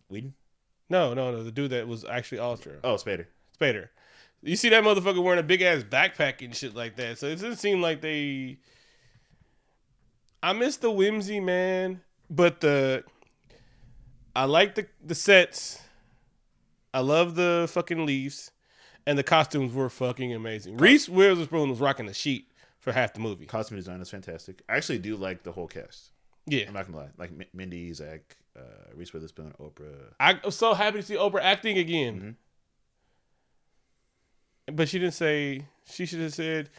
Whedon? 0.08 0.34
No, 0.92 1.14
no, 1.14 1.32
no. 1.32 1.42
The 1.42 1.50
dude 1.50 1.70
that 1.70 1.88
was 1.88 2.04
actually 2.04 2.40
Ultron. 2.40 2.76
Oh, 2.84 2.96
Spader. 2.96 3.24
Spader. 3.58 3.88
You 4.42 4.56
see 4.56 4.68
that 4.68 4.84
motherfucker 4.84 5.22
wearing 5.22 5.40
a 5.40 5.42
big 5.42 5.62
ass 5.62 5.82
backpack 5.82 6.44
and 6.44 6.54
shit 6.54 6.74
like 6.74 6.96
that. 6.96 7.18
So 7.18 7.28
it 7.28 7.36
doesn't 7.36 7.56
seem 7.56 7.80
like 7.80 8.02
they. 8.02 8.58
I 10.42 10.52
miss 10.52 10.76
the 10.76 10.90
whimsy, 10.90 11.40
man, 11.40 12.02
but 12.28 12.60
the. 12.60 13.04
I 14.36 14.44
like 14.44 14.74
the 14.74 14.86
the 15.02 15.14
sets. 15.14 15.80
I 16.92 17.00
love 17.00 17.36
the 17.36 17.66
fucking 17.70 18.04
leaves, 18.04 18.50
and 19.06 19.16
the 19.18 19.22
costumes 19.22 19.72
were 19.72 19.88
fucking 19.88 20.34
amazing. 20.34 20.76
Reese 20.76 21.08
Witherspoon 21.08 21.70
was 21.70 21.80
rocking 21.80 22.04
the 22.04 22.12
sheet 22.12 22.48
for 22.80 22.92
half 22.92 23.14
the 23.14 23.20
movie. 23.20 23.46
Costume 23.46 23.78
design 23.78 23.98
is 24.02 24.10
fantastic. 24.10 24.60
I 24.68 24.76
actually 24.76 24.98
do 24.98 25.16
like 25.16 25.42
the 25.42 25.52
whole 25.52 25.68
cast. 25.68 26.10
Yeah, 26.44 26.64
I'm 26.68 26.74
not 26.74 26.84
gonna 26.86 26.98
lie. 26.98 27.10
Like 27.16 27.30
M- 27.30 27.46
Mindy, 27.54 27.90
Zach, 27.94 28.36
uh, 28.56 28.94
Reese 28.94 29.12
Witherspoon, 29.12 29.54
Oprah. 29.60 30.12
I'm 30.20 30.50
so 30.50 30.74
happy 30.74 30.98
to 30.98 31.02
see 31.02 31.14
Oprah 31.14 31.42
acting 31.42 31.78
again. 31.78 32.36
But 34.66 34.88
she 34.88 34.98
didn't 34.98 35.14
say. 35.14 35.66
She 35.90 36.06
should 36.06 36.20
have 36.20 36.34
said. 36.34 36.70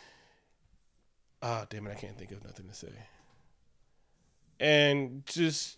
Oh 1.41 1.65
damn 1.69 1.87
it! 1.87 1.91
I 1.91 1.95
can't 1.95 2.17
think 2.17 2.31
of 2.31 2.43
nothing 2.43 2.67
to 2.67 2.73
say. 2.73 2.93
And 4.59 5.25
just, 5.25 5.77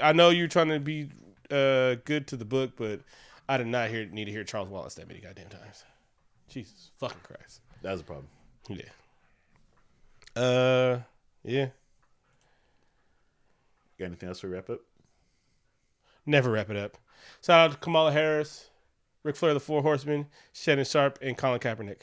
I 0.00 0.12
know 0.12 0.30
you're 0.30 0.46
trying 0.46 0.68
to 0.68 0.78
be 0.78 1.08
uh, 1.50 1.96
good 2.04 2.28
to 2.28 2.36
the 2.36 2.44
book, 2.44 2.72
but 2.76 3.00
I 3.48 3.56
did 3.56 3.66
not 3.66 3.90
hear 3.90 4.06
need 4.06 4.26
to 4.26 4.30
hear 4.30 4.44
Charles 4.44 4.68
Wallace 4.68 4.94
that 4.94 5.08
many 5.08 5.20
goddamn 5.20 5.48
times. 5.48 5.84
Jesus 6.48 6.90
fucking 6.98 7.18
Christ! 7.24 7.60
That 7.82 7.92
was 7.92 8.00
a 8.02 8.04
problem. 8.04 8.28
Yeah. 8.68 10.40
Uh, 10.40 11.00
yeah. 11.44 11.66
Got 13.98 14.06
anything 14.06 14.28
else 14.28 14.40
to 14.40 14.48
wrap 14.48 14.70
up? 14.70 14.80
Never 16.26 16.50
wrap 16.50 16.70
it 16.70 16.76
up. 16.76 16.98
Shout 17.44 17.60
out 17.60 17.72
to 17.72 17.78
Kamala 17.78 18.12
Harris, 18.12 18.70
Ric 19.22 19.36
Flair, 19.36 19.54
the 19.54 19.60
Four 19.60 19.82
Horsemen, 19.82 20.26
Shannon 20.52 20.84
Sharpe, 20.84 21.18
and 21.22 21.36
Colin 21.36 21.60
Kaepernick. 21.60 22.02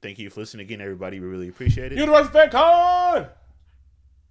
Thank 0.00 0.18
you 0.18 0.30
for 0.30 0.40
listening 0.40 0.66
again, 0.66 0.80
everybody. 0.80 1.20
We 1.20 1.26
really 1.26 1.48
appreciate 1.48 1.92
it. 1.92 1.98
Universal 1.98 2.32
Fan 2.32 2.50
Con! 2.50 3.26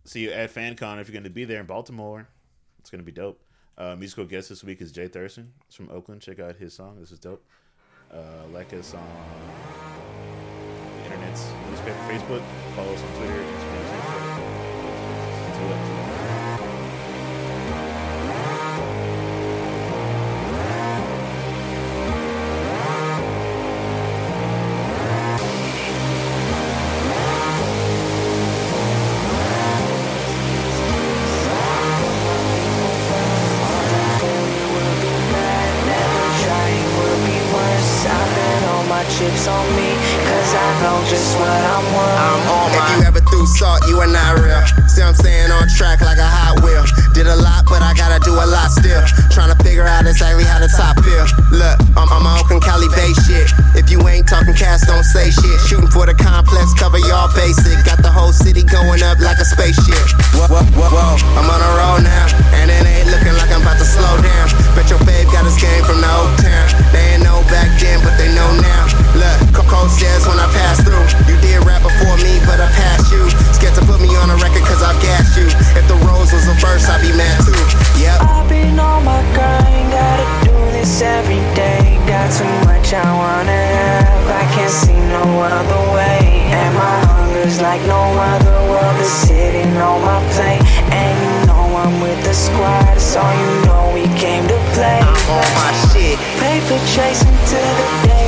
See 0.03 0.23
you 0.23 0.31
at 0.31 0.53
FanCon 0.53 0.99
if 0.99 1.07
you're 1.07 1.13
going 1.13 1.23
to 1.23 1.29
be 1.29 1.45
there 1.45 1.59
in 1.59 1.65
Baltimore. 1.65 2.27
It's 2.79 2.89
going 2.89 2.99
to 2.99 3.05
be 3.05 3.11
dope. 3.11 3.41
Uh, 3.77 3.95
musical 3.95 4.25
guest 4.25 4.49
this 4.49 4.63
week 4.63 4.81
is 4.81 4.91
Jay 4.91 5.07
Thurston. 5.07 5.53
He's 5.67 5.75
from 5.75 5.89
Oakland. 5.91 6.21
Check 6.21 6.39
out 6.39 6.55
his 6.55 6.73
song. 6.73 6.99
This 6.99 7.11
is 7.11 7.19
dope. 7.19 7.43
Uh, 8.11 8.17
like 8.51 8.73
us 8.73 8.93
on 8.93 9.07
the 10.97 11.05
internet's 11.05 11.47
newspaper, 11.69 11.97
Facebook. 12.09 12.43
Follow 12.75 12.93
us 12.93 13.01
on 13.01 13.17
Twitter, 13.17 13.33
Instagram, 13.33 13.85
Snapchat. 13.87 14.41
Until 15.47 16.00
threw 43.41 43.49
salt, 43.57 43.81
you 43.89 43.97
are 43.97 44.09
not 44.09 44.37
real. 44.37 44.61
See, 44.85 45.01
I'm 45.01 45.17
staying 45.17 45.49
on 45.49 45.65
track 45.73 46.01
like 46.05 46.21
a 46.21 46.29
Hot 46.29 46.61
Wheel. 46.61 46.85
Did 47.17 47.25
a 47.25 47.33
lot, 47.33 47.65
but 47.65 47.81
I 47.81 47.97
gotta 47.97 48.21
do 48.21 48.37
a 48.37 48.45
lot 48.45 48.69
still. 48.69 49.01
Trying 49.33 49.49
to 49.49 49.57
figure 49.65 49.85
out 49.85 50.05
exactly 50.05 50.45
how 50.45 50.61
to 50.61 50.69
top 50.69 51.01
feel. 51.01 51.25
Look, 51.49 51.77
I'm 51.97 52.05
on 52.13 52.21
my 52.21 52.37
Oakland 52.37 52.61
Cali 52.61 52.85
Bay 52.93 53.09
shit. 53.25 53.49
If 53.73 53.89
you 53.89 53.97
ain't 54.05 54.29
talking 54.29 54.53
cash, 54.53 54.85
don't 54.85 55.01
say 55.01 55.33
shit. 55.33 55.57
Shooting 55.65 55.89
for 55.89 56.05
the 56.05 56.13
complex, 56.13 56.77
cover 56.77 57.01
y'all 57.01 57.33
basic. 57.33 57.81
Got 57.81 58.05
the 58.05 58.13
whole 58.13 58.31
city 58.31 58.61
going 58.61 59.01
up 59.01 59.17
like 59.17 59.41
a 59.41 59.47
spaceship. 59.47 60.05
Whoa, 60.37 60.45
whoa, 60.45 60.61
whoa, 60.77 60.93
whoa. 60.93 61.17
I'm 61.33 61.49
on 61.49 61.61
a 61.65 61.71
roll 61.81 61.99
now, 62.05 62.25
and 62.61 62.69
it 62.69 62.85
ain't 62.85 63.09
looking 63.09 63.33
like 63.41 63.49
I'm 63.49 63.65
about 63.65 63.81
to 63.81 63.87
slow 63.87 64.21
down. 64.21 64.45
Bet 64.77 64.85
your 64.93 65.01
babe 65.01 65.25
got 65.33 65.49
his 65.49 65.57
game 65.57 65.81
from 65.81 65.97
the 65.97 66.09
old 66.13 66.37
town. 66.37 66.67
They 66.93 67.17
ain't 67.17 67.25
know 67.25 67.41
back 67.49 67.73
then, 67.81 68.05
but 68.05 68.13
they 68.21 68.29
know 68.37 68.49
now. 68.61 69.00
Look, 69.11 69.51
Coco 69.51 69.91
says 69.91 70.23
when 70.23 70.39
I 70.39 70.47
pass 70.55 70.79
through, 70.79 71.03
you 71.27 71.35
did 71.43 71.59
rap 71.67 71.83
before 71.83 72.15
me, 72.23 72.39
but 72.47 72.63
I 72.63 72.71
passed 72.71 73.11
you. 73.11 73.27
Scared 73.51 73.75
to 73.75 73.83
put 73.83 73.99
me 73.99 74.07
on 74.15 74.31
a 74.31 74.37
record 74.39 74.63
cause 74.63 74.79
I've 74.79 74.95
gassed 75.03 75.35
you. 75.35 75.51
If 75.75 75.83
the 75.91 75.99
rose 76.07 76.31
was 76.31 76.47
a 76.47 76.55
verse, 76.63 76.87
I'd 76.87 77.03
be 77.03 77.11
mad 77.11 77.43
too. 77.43 77.51
Yep. 77.99 78.23
I've 78.23 78.47
been 78.47 78.79
on 78.79 79.03
my 79.03 79.19
grind, 79.35 79.91
gotta 79.91 80.27
do 80.47 80.55
this 80.71 81.01
every 81.01 81.43
day. 81.59 81.99
Got 82.07 82.31
too 82.31 82.47
much 82.63 82.95
I 82.95 83.03
wanna 83.11 83.51
have, 83.51 84.27
I 84.31 84.45
can't 84.55 84.71
see 84.71 84.95
no 85.11 85.43
other 85.43 85.81
way. 85.91 86.47
And 86.47 86.71
my 86.75 86.97
hunger's 87.11 87.59
like 87.59 87.83
no 87.91 88.01
other 88.15 88.57
world 88.71 88.95
is 89.03 89.11
sitting 89.11 89.75
on 89.75 89.99
my 90.07 90.23
plate. 90.31 90.63
And 90.87 91.13
you 91.19 91.33
know 91.51 91.67
I'm 91.83 91.99
with 91.99 92.23
the 92.23 92.33
squad, 92.33 92.95
so 92.95 93.19
you 93.19 93.51
know 93.67 93.91
we 93.91 94.07
came 94.15 94.47
to 94.47 94.59
play. 94.71 95.03
I'm 95.03 95.19
on 95.35 95.47
my 95.59 95.71
shit. 95.91 96.15
Paper 96.39 96.79
chasing 96.95 97.35
to 97.51 97.59
the 97.59 98.07
day 98.07 98.20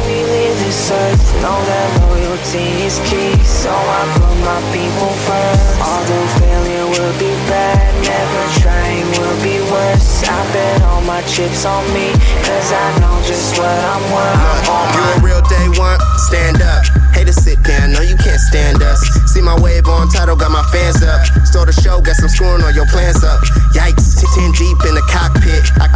we 0.74 0.89
leave 0.89 0.89
this 0.89 0.91
earth. 0.91 1.41
Know 1.41 1.59
that 1.65 1.89
loyalty 2.09 2.86
is 2.86 2.99
key, 3.09 3.38
so 3.43 3.69
I 3.69 4.01
put 4.17 4.36
my 4.41 4.59
people 4.74 5.13
first. 5.28 5.82
Although 5.82 6.28
failure 6.39 6.88
will 6.88 7.13
be 7.19 7.32
bad, 7.49 7.93
never 8.01 8.43
trying 8.59 9.05
will 9.19 9.38
be 9.43 9.59
worse. 9.71 10.24
I 10.24 10.39
bet 10.53 10.82
all 10.84 11.01
my 11.01 11.21
chips 11.24 11.65
on 11.65 11.84
me, 11.93 12.11
cause 12.43 12.71
I 12.71 12.99
know 12.99 13.21
just 13.26 13.57
what 13.57 13.69
I'm 13.69 14.03
worth. 14.13 14.69
I'm 14.69 14.89
You 14.93 15.03
a 15.03 15.36
real 15.36 15.41
day 15.45 15.67
one? 15.80 15.99
Stand 16.17 16.61
up. 16.61 16.84
Hate 17.13 17.28
to 17.28 17.34
sit 17.34 17.61
down, 17.61 17.93
no, 17.93 18.01
you 18.01 18.17
can't 18.17 18.41
stand 18.41 18.82
us. 18.82 18.99
See 19.30 19.41
my 19.41 19.59
wave 19.61 19.88
on 19.88 20.09
title, 20.09 20.36
got 20.36 20.51
my 20.51 20.65
fans 20.74 21.03
up. 21.03 21.21
Stole 21.45 21.65
the 21.65 21.74
show, 21.74 22.01
got 22.01 22.15
some 22.15 22.30
screwing 22.30 22.63
on 22.63 22.74
your 22.74 22.88
plans 22.88 23.24
up. 23.24 23.39
Yikes, 23.78 24.17
t- 24.17 24.28
10 24.34 24.51
deep 24.57 24.78
in 24.89 24.95
the 24.97 25.05
cockpit. 25.05 25.61
I, 25.78 25.93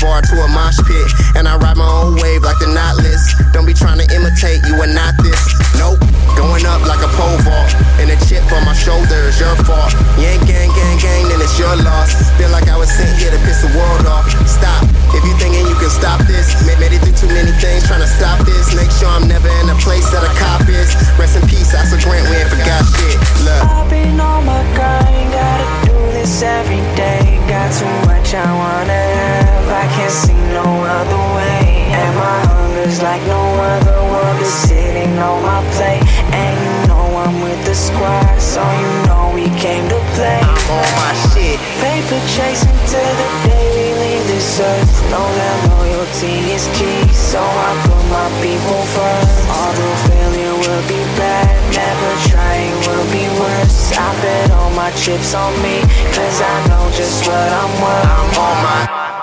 bar 0.00 0.22
to 0.22 0.34
a 0.42 0.48
mosh 0.48 0.78
pit. 0.84 1.08
And 1.36 1.48
I 1.48 1.56
ride 1.58 1.76
my 1.76 1.88
own 1.88 2.16
wave 2.20 2.42
like 2.42 2.58
the 2.58 2.68
knot 2.70 2.96
list. 3.00 3.36
Don't 3.52 3.66
be 3.66 3.74
trying 3.74 3.98
to 3.98 4.06
imitate, 4.14 4.64
you 4.66 4.76
are 4.80 4.90
not 4.90 5.16
this. 5.22 5.40
Nope, 5.76 6.00
going 6.36 6.64
up 6.64 6.84
like 6.84 7.02
a 7.04 7.10
pole 7.16 7.38
vault. 7.44 7.72
And 8.00 8.10
a 8.12 8.16
chip 8.24 8.44
on 8.52 8.64
my 8.64 8.76
shoulder 8.76 9.28
is 9.28 9.40
your 9.40 9.56
fault. 9.64 9.92
Ain't 10.20 10.44
gang, 10.44 10.72
gang, 10.72 10.98
gang, 10.98 11.24
then 11.28 11.40
it's 11.40 11.58
your 11.58 11.74
loss. 11.84 12.12
Feel 12.36 12.50
like 12.50 12.68
I 12.68 12.76
was 12.76 12.90
sent 12.90 13.16
here 13.16 13.30
to 13.30 13.40
piss 13.44 13.62
the 13.62 13.72
world 13.76 14.06
off. 14.06 14.28
Stop, 14.44 14.84
if 15.16 15.22
you 15.24 15.34
thinking 15.40 15.64
you 15.66 15.76
can 15.76 15.90
stop 15.90 16.20
this. 16.26 16.52
Made, 16.66 16.80
it 16.92 17.00
through 17.00 17.16
too 17.16 17.30
many 17.32 17.52
things 17.58 17.86
trying 17.86 18.04
to 18.04 18.10
stop 18.10 18.44
this. 18.44 18.74
Make 18.74 18.90
sure 18.90 19.08
I'm 19.08 19.28
never 19.28 19.48
in 19.62 19.70
a 19.70 19.78
place 19.80 20.08
that 20.12 20.24
a 20.24 20.32
cop 20.36 20.68
is. 20.68 20.92
Rest 21.16 21.36
in 21.36 21.44
peace, 21.48 21.72
I 21.74 21.84
Grant, 21.86 22.28
we 22.28 22.36
ain't 22.36 22.50
forgot 22.50 22.84
shit. 22.98 23.18
Look. 23.42 23.62
I've 23.66 23.90
been 23.90 24.20
on 24.20 24.44
my 24.44 24.62
grind, 24.76 25.32
gotta 25.32 25.66
do 25.86 25.96
this 26.12 26.42
every 26.42 26.82
day. 26.94 27.40
Got 27.48 27.72
too 27.72 27.86
much 28.06 28.34
I 28.34 28.46
wanna 28.52 28.92
have, 28.92 29.68
I 29.70 29.85
can't 29.94 30.10
see 30.10 30.40
no 30.52 30.64
other 30.64 31.22
way. 31.36 31.86
And 31.92 32.12
my 32.16 32.38
hunger's 32.50 33.02
like 33.02 33.22
no 33.26 33.42
other 33.74 33.98
world 34.10 34.40
is 34.40 34.52
sitting 34.52 35.18
on 35.18 35.42
my 35.42 35.60
plate. 35.76 36.02
And 36.32 36.54
you 36.64 36.74
know 36.88 37.06
I'm 37.22 37.40
with 37.42 37.60
the 37.64 37.74
squad, 37.74 38.38
so 38.40 38.62
you 38.62 38.90
know 39.06 39.32
we 39.34 39.46
came 39.60 39.88
to 39.88 40.00
play. 40.16 40.40
I'm 40.42 40.66
on 40.70 40.88
my 40.98 41.12
shit. 41.30 41.58
Paper 41.82 42.20
chasing 42.34 42.80
to 42.92 43.00
the 43.20 43.28
day 43.46 43.64
we 43.76 43.86
leave 44.02 44.26
this 44.26 44.60
earth. 44.60 44.92
Know 45.10 45.24
that 45.24 45.56
loyalty 45.70 46.56
is 46.56 46.66
key, 46.76 47.06
so 47.12 47.40
I 47.40 47.70
put 47.86 48.04
my 48.10 48.28
people 48.42 48.82
first. 48.96 49.36
Although 49.50 49.96
failure 50.10 50.56
will 50.56 50.84
be 50.88 51.02
bad, 51.20 51.52
never 51.72 52.10
trying 52.30 52.74
will 52.86 53.06
be 53.12 53.26
worse. 53.38 53.92
I 53.92 54.08
bet 54.22 54.50
all 54.50 54.70
my 54.72 54.90
chips 54.92 55.34
on 55.34 55.52
me, 55.62 55.80
cause 56.16 56.38
I 56.40 56.54
know 56.68 56.84
just 56.96 57.26
what 57.26 57.50
I'm 57.60 57.72
worth. 57.82 58.06
I'm 58.06 58.38
on 58.40 58.56
my 58.64 59.15